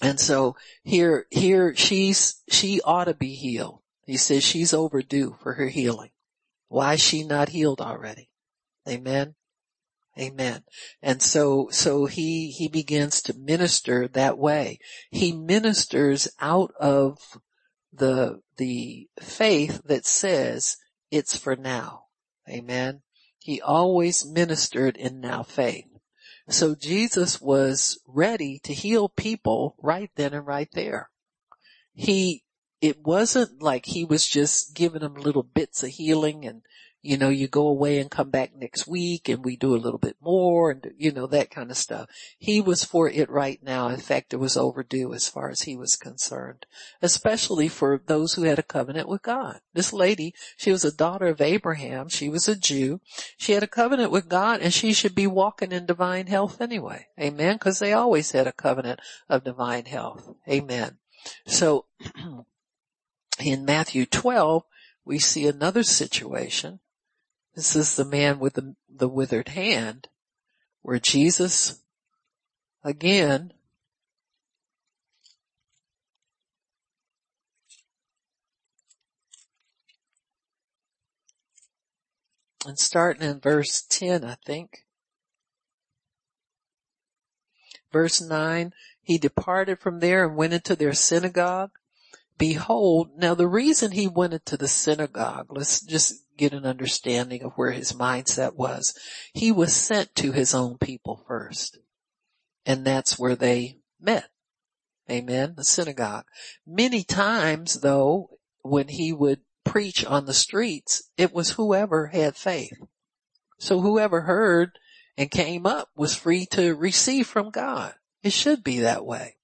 And 0.01 0.19
so 0.19 0.55
here, 0.83 1.27
here 1.29 1.75
she's, 1.75 2.41
she 2.49 2.81
ought 2.83 3.05
to 3.05 3.13
be 3.13 3.35
healed. 3.35 3.81
He 4.05 4.17
says 4.17 4.43
she's 4.43 4.73
overdue 4.73 5.37
for 5.41 5.53
her 5.53 5.67
healing. 5.67 6.09
Why 6.67 6.93
is 6.93 7.01
she 7.01 7.23
not 7.23 7.49
healed 7.49 7.81
already? 7.81 8.29
Amen. 8.87 9.35
Amen. 10.19 10.63
And 11.01 11.21
so, 11.21 11.69
so 11.71 12.05
he, 12.05 12.51
he 12.51 12.67
begins 12.67 13.21
to 13.23 13.37
minister 13.37 14.07
that 14.09 14.37
way. 14.37 14.79
He 15.09 15.31
ministers 15.31 16.27
out 16.39 16.73
of 16.79 17.17
the, 17.93 18.41
the 18.57 19.07
faith 19.19 19.81
that 19.85 20.05
says 20.05 20.77
it's 21.11 21.37
for 21.37 21.55
now. 21.55 22.05
Amen. 22.49 23.01
He 23.41 23.59
always 23.59 24.23
ministered 24.23 24.97
in 24.97 25.19
now 25.19 25.41
faith. 25.41 25.87
So 26.47 26.75
Jesus 26.75 27.41
was 27.41 27.99
ready 28.07 28.59
to 28.63 28.73
heal 28.73 29.09
people 29.09 29.75
right 29.81 30.11
then 30.15 30.33
and 30.33 30.45
right 30.45 30.69
there. 30.73 31.09
He, 31.93 32.43
it 32.81 33.03
wasn't 33.03 33.61
like 33.61 33.85
he 33.87 34.05
was 34.05 34.27
just 34.27 34.75
giving 34.75 35.01
them 35.01 35.15
little 35.15 35.43
bits 35.43 35.81
of 35.81 35.89
healing 35.89 36.45
and, 36.45 36.61
you 37.01 37.17
know, 37.17 37.29
you 37.29 37.47
go 37.47 37.67
away 37.67 37.99
and 37.99 38.11
come 38.11 38.29
back 38.29 38.55
next 38.55 38.87
week 38.87 39.27
and 39.27 39.43
we 39.43 39.55
do 39.55 39.75
a 39.75 39.77
little 39.77 39.99
bit 39.99 40.17
more 40.21 40.71
and, 40.71 40.91
you 40.97 41.11
know, 41.11 41.27
that 41.27 41.49
kind 41.49 41.71
of 41.71 41.77
stuff. 41.77 42.09
He 42.37 42.61
was 42.61 42.83
for 42.83 43.09
it 43.09 43.29
right 43.29 43.61
now. 43.63 43.89
In 43.89 43.99
fact, 43.99 44.33
it 44.33 44.37
was 44.37 44.55
overdue 44.55 45.13
as 45.13 45.27
far 45.27 45.49
as 45.49 45.61
he 45.61 45.75
was 45.75 45.95
concerned, 45.95 46.65
especially 47.01 47.67
for 47.67 48.01
those 48.05 48.33
who 48.33 48.43
had 48.43 48.59
a 48.59 48.63
covenant 48.63 49.07
with 49.07 49.21
God. 49.21 49.61
This 49.73 49.91
lady, 49.91 50.33
she 50.57 50.71
was 50.71 50.85
a 50.85 50.95
daughter 50.95 51.27
of 51.27 51.41
Abraham. 51.41 52.09
She 52.09 52.29
was 52.29 52.47
a 52.47 52.55
Jew. 52.55 53.01
She 53.37 53.53
had 53.53 53.63
a 53.63 53.67
covenant 53.67 54.11
with 54.11 54.29
God 54.29 54.61
and 54.61 54.73
she 54.73 54.93
should 54.93 55.15
be 55.15 55.27
walking 55.27 55.71
in 55.71 55.85
divine 55.85 56.27
health 56.27 56.61
anyway. 56.61 57.07
Amen. 57.19 57.57
Cause 57.57 57.79
they 57.79 57.93
always 57.93 58.31
had 58.31 58.47
a 58.47 58.53
covenant 58.53 58.99
of 59.27 59.43
divine 59.43 59.85
health. 59.85 60.29
Amen. 60.47 60.97
So 61.47 61.85
In 63.39 63.65
Matthew 63.65 64.05
12, 64.05 64.63
we 65.03 65.17
see 65.17 65.47
another 65.47 65.83
situation. 65.83 66.79
This 67.55 67.75
is 67.75 67.95
the 67.95 68.05
man 68.05 68.39
with 68.39 68.53
the, 68.53 68.75
the 68.89 69.09
withered 69.09 69.49
hand 69.49 70.07
where 70.81 70.99
Jesus 70.99 71.81
again 72.83 73.53
and 82.65 82.79
starting 82.79 83.23
in 83.23 83.39
verse 83.39 83.81
10, 83.89 84.23
I 84.23 84.35
think. 84.45 84.85
Verse 87.91 88.21
9, 88.21 88.73
he 89.01 89.17
departed 89.17 89.79
from 89.79 89.99
there 89.99 90.25
and 90.25 90.37
went 90.37 90.53
into 90.53 90.75
their 90.75 90.93
synagogue 90.93 91.71
behold, 92.41 93.11
now 93.15 93.35
the 93.35 93.47
reason 93.47 93.91
he 93.91 94.07
went 94.07 94.33
into 94.33 94.57
the 94.57 94.67
synagogue, 94.67 95.45
let's 95.51 95.79
just 95.79 96.23
get 96.41 96.53
an 96.53 96.65
understanding 96.65 97.43
of 97.43 97.53
where 97.53 97.69
his 97.69 97.93
mindset 97.93 98.55
was. 98.55 98.97
He 99.31 99.51
was 99.51 99.75
sent 99.75 100.15
to 100.15 100.31
his 100.31 100.55
own 100.55 100.79
people 100.79 101.23
first. 101.27 101.77
And 102.65 102.83
that's 102.83 103.19
where 103.19 103.35
they 103.35 103.77
met. 103.99 104.27
Amen. 105.09 105.53
The 105.55 105.63
synagogue. 105.63 106.25
Many 106.65 107.03
times 107.03 107.81
though, 107.81 108.39
when 108.63 108.87
he 108.87 109.13
would 109.13 109.41
preach 109.63 110.03
on 110.03 110.25
the 110.25 110.33
streets, 110.33 111.03
it 111.15 111.31
was 111.31 111.51
whoever 111.51 112.07
had 112.07 112.35
faith. 112.35 112.73
So 113.59 113.79
whoever 113.79 114.21
heard 114.21 114.71
and 115.15 115.29
came 115.29 115.67
up 115.67 115.89
was 115.95 116.15
free 116.15 116.47
to 116.47 116.73
receive 116.73 117.27
from 117.27 117.51
God. 117.51 117.93
It 118.23 118.33
should 118.33 118.63
be 118.63 118.79
that 118.79 119.05
way. 119.05 119.35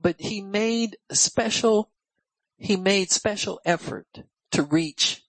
But 0.00 0.16
he 0.18 0.40
made 0.40 0.96
special 1.12 1.90
he 2.56 2.76
made 2.76 3.10
special 3.10 3.60
effort 3.64 4.06
to 4.52 4.62
reach 4.62 5.22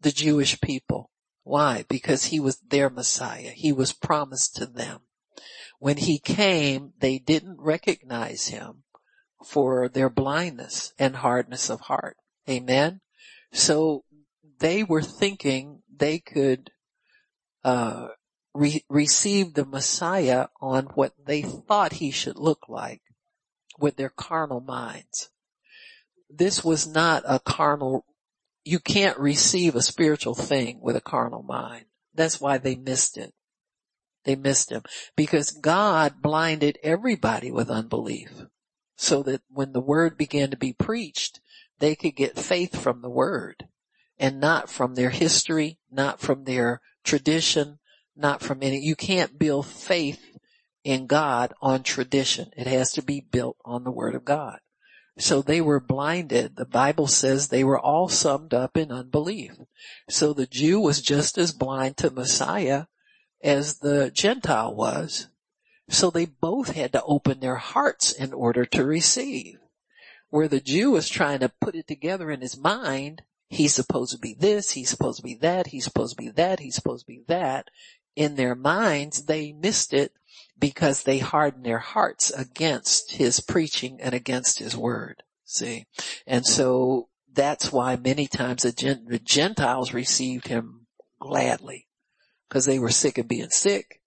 the 0.00 0.10
Jewish 0.10 0.60
people. 0.60 1.10
Why? 1.42 1.84
Because 1.88 2.24
he 2.24 2.40
was 2.40 2.58
their 2.58 2.90
Messiah. 2.90 3.50
He 3.54 3.72
was 3.72 3.92
promised 3.92 4.56
to 4.56 4.66
them. 4.66 5.00
When 5.78 5.96
he 5.96 6.18
came, 6.18 6.92
they 7.00 7.18
didn't 7.18 7.60
recognize 7.60 8.48
him 8.48 8.82
for 9.44 9.88
their 9.88 10.10
blindness 10.10 10.92
and 10.98 11.16
hardness 11.16 11.70
of 11.70 11.82
heart. 11.82 12.16
Amen. 12.48 13.00
So 13.52 14.04
they 14.58 14.82
were 14.82 15.02
thinking 15.02 15.82
they 15.94 16.18
could, 16.18 16.70
uh, 17.64 18.08
re- 18.54 18.84
receive 18.88 19.54
the 19.54 19.64
Messiah 19.64 20.48
on 20.60 20.86
what 20.94 21.12
they 21.24 21.42
thought 21.42 21.94
he 21.94 22.10
should 22.10 22.36
look 22.36 22.68
like 22.68 23.02
with 23.78 23.96
their 23.96 24.10
carnal 24.10 24.60
minds. 24.60 25.30
This 26.28 26.64
was 26.64 26.86
not 26.86 27.22
a 27.26 27.38
carnal, 27.38 28.04
you 28.64 28.78
can't 28.78 29.18
receive 29.18 29.74
a 29.74 29.82
spiritual 29.82 30.34
thing 30.34 30.80
with 30.82 30.96
a 30.96 31.00
carnal 31.00 31.42
mind. 31.42 31.86
That's 32.14 32.40
why 32.40 32.58
they 32.58 32.74
missed 32.74 33.16
it. 33.16 33.32
They 34.24 34.36
missed 34.36 34.70
him 34.70 34.82
because 35.16 35.52
God 35.52 36.20
blinded 36.20 36.78
everybody 36.82 37.50
with 37.50 37.70
unbelief 37.70 38.44
so 38.96 39.22
that 39.22 39.42
when 39.48 39.72
the 39.72 39.80
word 39.80 40.18
began 40.18 40.50
to 40.50 40.56
be 40.56 40.72
preached, 40.72 41.40
they 41.78 41.94
could 41.94 42.16
get 42.16 42.38
faith 42.38 42.76
from 42.76 43.00
the 43.00 43.08
word 43.08 43.68
and 44.18 44.40
not 44.40 44.68
from 44.68 44.94
their 44.94 45.10
history, 45.10 45.78
not 45.90 46.20
from 46.20 46.44
their 46.44 46.80
tradition, 47.04 47.78
not 48.16 48.42
from 48.42 48.58
any, 48.62 48.80
you 48.80 48.96
can't 48.96 49.38
build 49.38 49.66
faith 49.66 50.36
in 50.82 51.06
God 51.06 51.54
on 51.62 51.82
tradition. 51.82 52.50
It 52.56 52.66
has 52.66 52.92
to 52.92 53.02
be 53.02 53.20
built 53.20 53.56
on 53.64 53.84
the 53.84 53.92
word 53.92 54.14
of 54.14 54.24
God. 54.24 54.58
So 55.18 55.42
they 55.42 55.60
were 55.60 55.80
blinded. 55.80 56.54
The 56.54 56.64
Bible 56.64 57.08
says 57.08 57.48
they 57.48 57.64
were 57.64 57.78
all 57.78 58.08
summed 58.08 58.54
up 58.54 58.76
in 58.76 58.92
unbelief. 58.92 59.52
So 60.08 60.32
the 60.32 60.46
Jew 60.46 60.78
was 60.80 61.02
just 61.02 61.36
as 61.36 61.52
blind 61.52 61.96
to 61.98 62.10
Messiah 62.10 62.86
as 63.42 63.78
the 63.78 64.10
Gentile 64.12 64.74
was. 64.74 65.28
So 65.88 66.10
they 66.10 66.26
both 66.26 66.70
had 66.70 66.92
to 66.92 67.02
open 67.02 67.40
their 67.40 67.56
hearts 67.56 68.12
in 68.12 68.32
order 68.32 68.64
to 68.66 68.84
receive. 68.84 69.58
Where 70.30 70.48
the 70.48 70.60
Jew 70.60 70.92
was 70.92 71.08
trying 71.08 71.40
to 71.40 71.52
put 71.60 71.74
it 71.74 71.88
together 71.88 72.30
in 72.30 72.40
his 72.40 72.56
mind, 72.56 73.22
he's 73.48 73.74
supposed 73.74 74.12
to 74.12 74.18
be 74.18 74.34
this, 74.34 74.72
he's 74.72 74.90
supposed 74.90 75.16
to 75.18 75.22
be 75.24 75.34
that, 75.36 75.68
he's 75.68 75.84
supposed 75.84 76.16
to 76.16 76.22
be 76.22 76.30
that, 76.30 76.60
he's 76.60 76.74
supposed 76.74 77.06
to 77.06 77.12
be 77.12 77.24
that. 77.26 77.68
In 78.14 78.36
their 78.36 78.54
minds, 78.54 79.24
they 79.24 79.52
missed 79.52 79.92
it 79.92 80.12
because 80.58 81.02
they 81.02 81.18
hardened 81.18 81.64
their 81.64 81.78
hearts 81.78 82.30
against 82.30 83.12
his 83.12 83.40
preaching 83.40 83.98
and 84.00 84.14
against 84.14 84.58
his 84.58 84.76
word. 84.76 85.22
See? 85.44 85.86
And 86.26 86.44
so 86.44 87.08
that's 87.32 87.72
why 87.72 87.96
many 87.96 88.26
times 88.26 88.62
the, 88.62 89.20
Gentiles 89.24 89.94
received 89.94 90.48
him 90.48 90.86
gladly 91.20 91.86
because 92.48 92.64
they 92.64 92.78
were 92.78 92.90
sick 92.90 93.18
of 93.18 93.28
being 93.28 93.50
sick. 93.50 94.00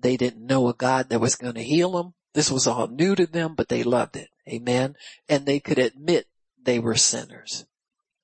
They 0.00 0.16
didn't 0.16 0.46
know 0.46 0.68
a 0.68 0.74
God 0.74 1.08
that 1.08 1.20
was 1.20 1.36
going 1.36 1.54
to 1.54 1.62
heal 1.62 1.92
them. 1.92 2.14
This 2.32 2.50
was 2.50 2.66
all 2.66 2.86
new 2.86 3.14
to 3.16 3.26
them, 3.26 3.54
but 3.54 3.68
they 3.68 3.82
loved 3.82 4.16
it. 4.16 4.28
Amen. 4.48 4.94
And 5.28 5.44
they 5.44 5.60
could 5.60 5.78
admit 5.78 6.26
they 6.62 6.78
were 6.78 6.94
sinners. 6.94 7.66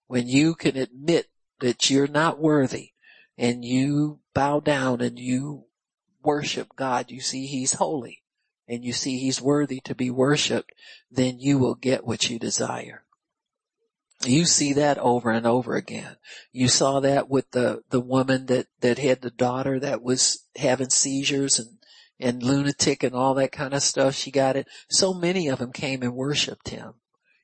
When 0.06 0.28
you 0.28 0.55
can 0.55 0.76
admit 0.76 1.26
that 1.60 1.90
you're 1.90 2.06
not 2.06 2.38
worthy 2.38 2.90
and 3.36 3.64
you 3.64 4.20
bow 4.34 4.60
down 4.60 5.01
and 5.01 5.18
you 5.18 5.65
worship 6.27 6.69
God, 6.77 7.11
you 7.11 7.20
see 7.20 7.47
he's 7.47 7.74
holy 7.74 8.23
and 8.69 8.85
you 8.85 8.93
see 8.93 9.19
he's 9.19 9.40
worthy 9.40 9.81
to 9.85 9.94
be 9.94 10.11
worshiped, 10.11 10.73
then 11.11 11.39
you 11.39 11.59
will 11.59 11.74
get 11.74 12.07
what 12.07 12.28
you 12.28 12.39
desire. 12.39 13.05
You 14.24 14.44
see 14.47 14.73
that 14.74 14.98
over 14.98 15.31
and 15.31 15.47
over 15.47 15.77
again. 15.77 16.16
You 16.51 16.69
saw 16.69 17.01
that 17.01 17.28
with 17.28 17.51
the, 17.51 17.82
the 17.90 18.01
woman 18.01 18.47
that, 18.47 18.66
that 18.81 18.98
had 18.98 19.20
the 19.20 19.31
daughter 19.31 19.78
that 19.81 20.03
was 20.03 20.44
having 20.57 20.90
seizures 20.90 21.59
and, 21.59 21.78
and 22.19 22.43
lunatic 22.43 23.03
and 23.03 23.15
all 23.15 23.35
that 23.35 23.53
kind 23.53 23.74
of 23.74 23.82
stuff. 23.82 24.15
She 24.15 24.31
got 24.31 24.57
it. 24.57 24.66
So 24.90 25.12
many 25.12 25.48
of 25.48 25.59
them 25.59 25.70
came 25.73 26.03
and 26.03 26.15
worshiped 26.15 26.70
him. 26.70 26.94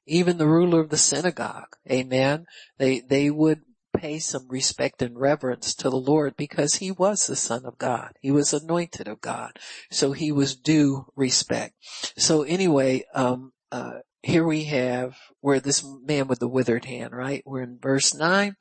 Even 0.07 0.39
the 0.39 0.49
ruler 0.49 0.81
of 0.81 0.89
the 0.89 0.97
synagogue. 0.97 1.77
Amen. 1.89 2.47
They, 2.79 3.01
they 3.01 3.31
would 3.31 3.61
pay 4.03 4.19
some 4.19 4.49
respect 4.49 5.01
and 5.01 5.17
reverence 5.17 5.77
to 5.77 5.89
the 5.89 5.97
Lord 5.97 6.35
because 6.37 6.75
he 6.75 6.91
was 6.91 7.25
the 7.25 7.37
son 7.37 7.65
of 7.65 7.79
God. 7.79 8.11
He 8.21 8.33
was 8.33 8.53
anointed 8.53 9.07
of 9.07 9.21
God. 9.21 9.53
So 9.93 10.11
he 10.11 10.33
was 10.33 10.57
due 10.57 11.07
respect. 11.15 11.75
So 12.19 12.43
anyway, 12.43 13.05
um, 13.15 13.53
uh, 13.71 14.01
here 14.25 14.45
we 14.45 14.65
have 14.65 15.17
where 15.41 15.61
this 15.61 15.85
man 16.05 16.27
with 16.27 16.41
the 16.41 16.49
withered 16.49 16.85
hand, 16.85 17.13
right? 17.13 17.45
We're 17.47 17.63
in 17.63 17.79
verse 17.81 18.13
nine. 18.13 18.57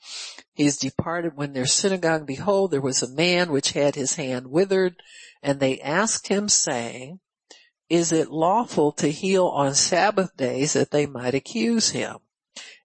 He's 0.53 0.77
departed 0.77 1.35
when 1.35 1.53
their 1.53 1.65
synagogue, 1.65 2.27
behold, 2.27 2.69
there 2.69 2.79
was 2.79 3.01
a 3.01 3.11
man 3.11 3.51
which 3.51 3.71
had 3.71 3.95
his 3.95 4.15
hand 4.15 4.45
withered 4.45 4.95
and 5.41 5.59
they 5.59 5.81
asked 5.81 6.27
him 6.27 6.49
saying, 6.49 7.19
is 7.89 8.11
it 8.11 8.29
lawful 8.29 8.91
to 8.93 9.11
heal 9.11 9.47
on 9.47 9.73
Sabbath 9.73 10.37
days 10.37 10.73
that 10.73 10.91
they 10.91 11.07
might 11.07 11.33
accuse 11.33 11.89
him? 11.89 12.17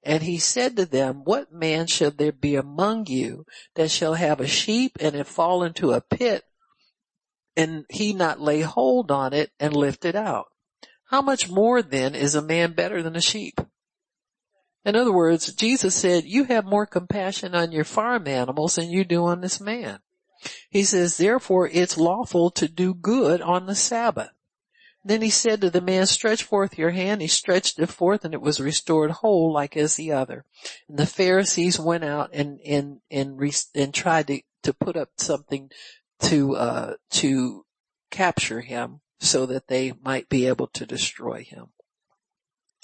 And 0.06 0.22
he 0.22 0.38
said 0.38 0.76
to 0.76 0.86
them, 0.86 1.22
what 1.24 1.52
man 1.52 1.88
shall 1.88 2.12
there 2.12 2.30
be 2.30 2.54
among 2.54 3.06
you 3.08 3.44
that 3.74 3.90
shall 3.90 4.14
have 4.14 4.40
a 4.40 4.46
sheep 4.46 4.92
and 5.00 5.16
it 5.16 5.26
fall 5.26 5.64
into 5.64 5.90
a 5.90 6.00
pit 6.00 6.44
and 7.56 7.84
he 7.90 8.12
not 8.12 8.40
lay 8.40 8.60
hold 8.60 9.10
on 9.10 9.32
it 9.32 9.50
and 9.58 9.74
lift 9.74 10.04
it 10.04 10.14
out? 10.14 10.46
How 11.10 11.22
much 11.22 11.50
more 11.50 11.82
then 11.82 12.14
is 12.14 12.36
a 12.36 12.40
man 12.40 12.72
better 12.72 13.02
than 13.02 13.16
a 13.16 13.20
sheep? 13.20 13.60
In 14.84 14.94
other 14.94 15.12
words, 15.12 15.52
Jesus 15.52 15.96
said, 15.96 16.22
you 16.22 16.44
have 16.44 16.64
more 16.64 16.86
compassion 16.86 17.56
on 17.56 17.72
your 17.72 17.82
farm 17.82 18.28
animals 18.28 18.76
than 18.76 18.88
you 18.88 19.04
do 19.04 19.24
on 19.24 19.40
this 19.40 19.60
man. 19.60 19.98
He 20.70 20.84
says, 20.84 21.16
therefore 21.16 21.68
it's 21.72 21.98
lawful 21.98 22.52
to 22.52 22.68
do 22.68 22.94
good 22.94 23.42
on 23.42 23.66
the 23.66 23.74
Sabbath. 23.74 24.30
Then 25.06 25.22
he 25.22 25.30
said 25.30 25.60
to 25.60 25.70
the 25.70 25.80
man, 25.80 26.04
stretch 26.06 26.42
forth 26.42 26.76
your 26.76 26.90
hand. 26.90 27.22
He 27.22 27.28
stretched 27.28 27.78
it 27.78 27.86
forth 27.86 28.24
and 28.24 28.34
it 28.34 28.40
was 28.40 28.58
restored 28.58 29.12
whole 29.12 29.52
like 29.52 29.76
as 29.76 29.94
the 29.94 30.10
other. 30.10 30.44
And 30.88 30.98
the 30.98 31.06
Pharisees 31.06 31.78
went 31.78 32.02
out 32.02 32.30
and, 32.32 32.58
and, 32.66 32.98
and, 33.08 33.40
and 33.72 33.94
tried 33.94 34.26
to, 34.26 34.40
to 34.64 34.74
put 34.74 34.96
up 34.96 35.10
something 35.16 35.70
to, 36.22 36.56
uh, 36.56 36.94
to 37.10 37.64
capture 38.10 38.62
him 38.62 39.00
so 39.20 39.46
that 39.46 39.68
they 39.68 39.92
might 40.02 40.28
be 40.28 40.48
able 40.48 40.66
to 40.66 40.84
destroy 40.84 41.44
him. 41.44 41.66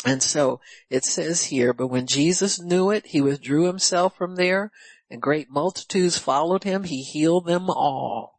And 0.05 0.23
so 0.23 0.61
it 0.89 1.05
says 1.05 1.47
here, 1.47 1.73
but 1.73 1.89
when 1.89 2.07
Jesus 2.07 2.61
knew 2.61 2.91
it, 2.91 3.07
he 3.07 3.21
withdrew 3.21 3.65
himself 3.65 4.17
from 4.17 4.37
there 4.37 4.71
and 5.11 5.21
great 5.21 5.51
multitudes 5.51 6.19
followed 6.19 6.63
him. 6.63 6.85
He 6.85 7.03
healed 7.03 7.47
them 7.47 7.69
all 7.69 8.39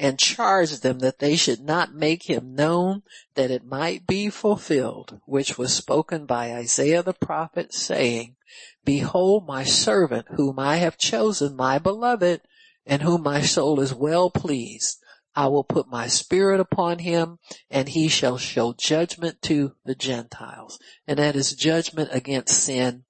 and 0.00 0.18
charged 0.18 0.82
them 0.82 1.00
that 1.00 1.18
they 1.18 1.36
should 1.36 1.60
not 1.60 1.92
make 1.92 2.22
him 2.22 2.54
known 2.54 3.02
that 3.34 3.50
it 3.50 3.62
might 3.62 4.06
be 4.06 4.30
fulfilled, 4.30 5.20
which 5.26 5.58
was 5.58 5.74
spoken 5.74 6.24
by 6.24 6.54
Isaiah 6.54 7.02
the 7.02 7.12
prophet 7.12 7.74
saying, 7.74 8.34
behold 8.82 9.46
my 9.46 9.62
servant 9.62 10.26
whom 10.30 10.58
I 10.58 10.76
have 10.76 10.96
chosen, 10.96 11.54
my 11.54 11.78
beloved, 11.78 12.40
and 12.86 13.02
whom 13.02 13.22
my 13.22 13.42
soul 13.42 13.78
is 13.78 13.92
well 13.92 14.30
pleased. 14.30 14.96
I 15.36 15.48
will 15.48 15.64
put 15.64 15.86
my 15.86 16.06
spirit 16.06 16.60
upon 16.60 17.00
him 17.00 17.38
and 17.70 17.86
he 17.86 18.08
shall 18.08 18.38
show 18.38 18.72
judgment 18.72 19.42
to 19.42 19.74
the 19.84 19.94
Gentiles. 19.94 20.78
And 21.06 21.18
that 21.18 21.36
is 21.36 21.52
judgment 21.52 22.08
against 22.10 22.58
sin 22.58 23.04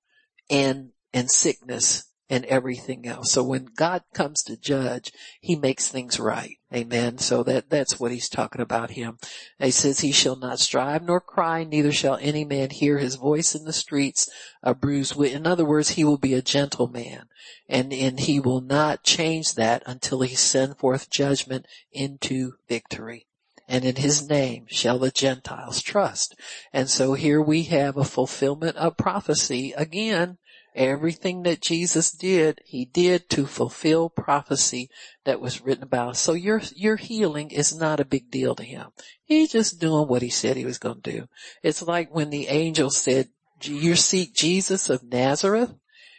and, 0.51 0.91
and 1.15 1.31
sickness 1.31 2.10
and 2.31 2.45
everything 2.45 3.07
else. 3.07 3.33
So 3.33 3.43
when 3.43 3.67
God 3.77 4.05
comes 4.15 4.43
to 4.45 4.57
judge, 4.57 5.13
he 5.41 5.57
makes 5.57 5.89
things 5.89 6.21
right. 6.21 6.57
Amen. 6.73 7.19
So 7.19 7.43
that, 7.43 7.69
that's 7.69 7.99
what 7.99 8.13
he's 8.13 8.29
talking 8.29 8.61
about 8.61 8.93
him. 8.93 9.19
He 9.59 9.73
says 9.73 10.01
he 10.01 10.13
shall 10.13 10.37
not 10.37 10.61
strive 10.61 11.03
nor 11.03 11.21
cry, 11.21 11.65
neither 11.65 11.91
shall 11.91 12.17
any 12.21 12.45
man 12.45 12.71
hear 12.71 12.99
his 12.99 13.17
voice 13.17 13.57
in 13.57 13.65
the 13.65 13.73
streets, 13.73 14.31
a 14.63 14.75
bruised 14.75 15.17
wit. 15.17 15.33
In 15.33 15.45
other 15.45 15.65
words, 15.65 15.91
he 15.91 16.05
will 16.05 16.19
be 16.19 16.35
a 16.35 16.41
gentle 16.41 16.87
man 16.87 17.25
and, 17.69 17.93
and 17.93 18.21
he 18.21 18.39
will 18.39 18.61
not 18.61 19.03
change 19.03 19.57
that 19.57 19.83
until 19.85 20.21
he 20.21 20.37
send 20.37 20.79
forth 20.79 21.11
judgment 21.11 21.67
into 21.93 22.53
victory 22.69 23.27
and 23.71 23.85
in 23.85 23.95
his 23.95 24.29
name 24.29 24.67
shall 24.69 24.99
the 24.99 25.13
Gentiles 25.13 25.81
trust. 25.81 26.35
And 26.73 26.91
so 26.91 27.15
here 27.15 27.41
we 27.41 27.63
have 27.65 27.97
a 27.97 28.05
fulfillment 28.05 28.77
of 28.77 28.97
prophecy 28.97 29.73
again 29.77 30.39
Everything 30.75 31.43
that 31.43 31.61
Jesus 31.61 32.11
did, 32.13 32.61
he 32.65 32.85
did 32.85 33.29
to 33.31 33.47
fulfill 33.47 34.09
prophecy 34.09 34.89
that 35.25 35.41
was 35.41 35.61
written 35.61 35.83
about. 35.83 36.17
So 36.17 36.33
your, 36.33 36.63
your 36.75 36.97
healing 36.97 37.51
is 37.51 37.77
not 37.77 38.01
a 38.01 38.05
big 38.05 38.31
deal 38.31 38.55
to 38.55 38.63
him. 38.63 38.91
He's 39.25 39.51
just 39.53 39.81
doing 39.81 40.09
what 40.09 40.23
he 40.23 40.31
said 40.31 40.57
he 40.57 40.65
was 40.65 40.79
going 40.79 41.03
to 41.03 41.13
do. 41.13 41.29
It's 41.63 41.83
like 41.83 42.15
when 42.15 42.31
the 42.31 42.49
angel 42.49 42.91
said, 42.91 43.29
you 43.63 43.97
seek 43.97 44.35
Jesus 44.35 44.89
of 44.89 45.03
Nazareth. 45.03 45.75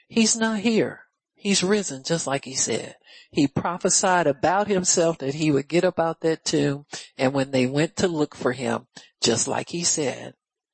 He's 0.08 0.36
not 0.36 0.60
here. 0.60 1.06
He's 1.34 1.64
risen 1.64 2.04
just 2.04 2.28
like 2.28 2.46
he 2.46 2.54
said. 2.54 2.98
He 3.32 3.48
prophesied 3.48 4.28
about 4.28 4.68
himself 4.68 5.18
that 5.20 5.36
he 5.36 5.52
would 5.52 5.68
get 5.68 5.86
up 5.86 6.00
out 6.00 6.20
that 6.22 6.44
tomb. 6.44 6.86
And 7.18 7.34
when 7.34 7.52
they 7.52 7.66
went 7.66 7.96
to 7.96 8.08
look 8.08 8.36
for 8.36 8.52
him, 8.52 8.88
just 9.22 9.48
like 9.48 9.70
he 9.70 9.84
said, 9.84 10.34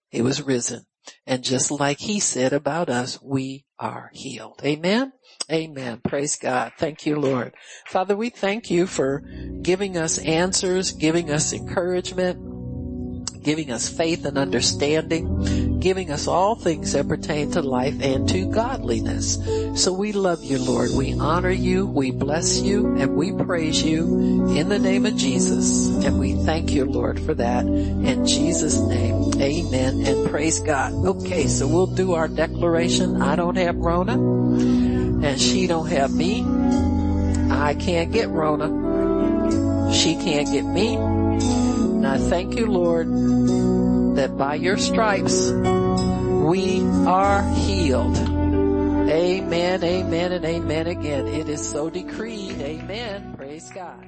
he 0.09 0.21
was 0.21 0.41
risen. 0.41 0.86
And 1.25 1.43
just 1.43 1.71
like 1.71 1.99
he 1.99 2.19
said 2.19 2.53
about 2.53 2.89
us, 2.89 3.19
we 3.21 3.65
are 3.79 4.09
healed. 4.13 4.61
Amen. 4.63 5.13
Amen. 5.51 6.01
Praise 6.07 6.35
God. 6.35 6.73
Thank 6.77 7.05
you, 7.05 7.19
Lord. 7.19 7.53
Father, 7.87 8.15
we 8.15 8.29
thank 8.29 8.69
you 8.69 8.87
for 8.87 9.23
giving 9.61 9.97
us 9.97 10.17
answers, 10.19 10.91
giving 10.91 11.31
us 11.31 11.53
encouragement, 11.53 13.43
giving 13.43 13.71
us 13.71 13.87
faith 13.89 14.25
and 14.25 14.37
understanding, 14.37 15.66
giving 15.87 16.11
us 16.11 16.27
all 16.27 16.53
things 16.53 16.91
that 16.91 17.07
pertain 17.07 17.49
to 17.49 17.61
life 17.61 17.95
and 18.01 18.27
to 18.27 18.45
godliness. 18.51 19.39
So 19.81 19.93
we 19.93 20.11
love 20.11 20.43
you, 20.43 20.59
Lord. 20.59 20.89
We 20.91 21.17
honor 21.17 21.49
you, 21.49 21.85
we 21.85 22.11
bless 22.11 22.59
you, 22.59 22.97
and 22.97 23.15
we 23.15 23.31
praise 23.31 23.81
you 23.81 24.49
in 24.49 24.67
the 24.67 24.79
name 24.79 25.05
of 25.05 25.15
Jesus. 25.15 25.87
And 26.03 26.19
we 26.19 26.33
thank 26.43 26.71
you, 26.71 26.83
Lord, 26.83 27.21
for 27.21 27.33
that. 27.35 27.65
In 27.65 28.27
Jesus' 28.27 28.77
name, 28.79 29.31
amen 29.41 30.05
and 30.05 30.29
praise 30.29 30.59
God. 30.59 30.91
Okay, 30.91 31.47
so 31.47 31.65
we'll 31.65 31.87
do 31.95 32.15
our 32.15 32.27
declaration. 32.27 33.21
I 33.21 33.37
don't 33.37 33.55
have 33.55 33.77
Rona, 33.77 34.15
and 34.15 35.39
she 35.39 35.67
don't 35.67 35.87
have 35.87 36.13
me. 36.13 36.43
I 37.49 37.75
can't 37.75 38.11
get 38.11 38.27
Rona. 38.27 39.93
She 39.93 40.15
can't 40.15 40.51
get 40.51 40.65
me. 40.65 40.95
And 40.95 42.05
I 42.05 42.17
thank 42.17 42.55
you, 42.57 42.67
Lord, 42.67 43.07
that 44.17 44.35
by 44.35 44.55
your 44.55 44.77
stripes 44.77 45.51
we 45.51 46.81
are 47.05 47.43
healed. 47.53 48.17
Amen, 48.17 49.83
amen, 49.83 50.31
and 50.31 50.43
amen 50.43 50.87
again. 50.87 51.27
It 51.27 51.47
is 51.47 51.69
so 51.69 51.91
decreed. 51.91 52.59
Amen. 52.59 53.35
Praise 53.37 53.69
God. 53.69 54.06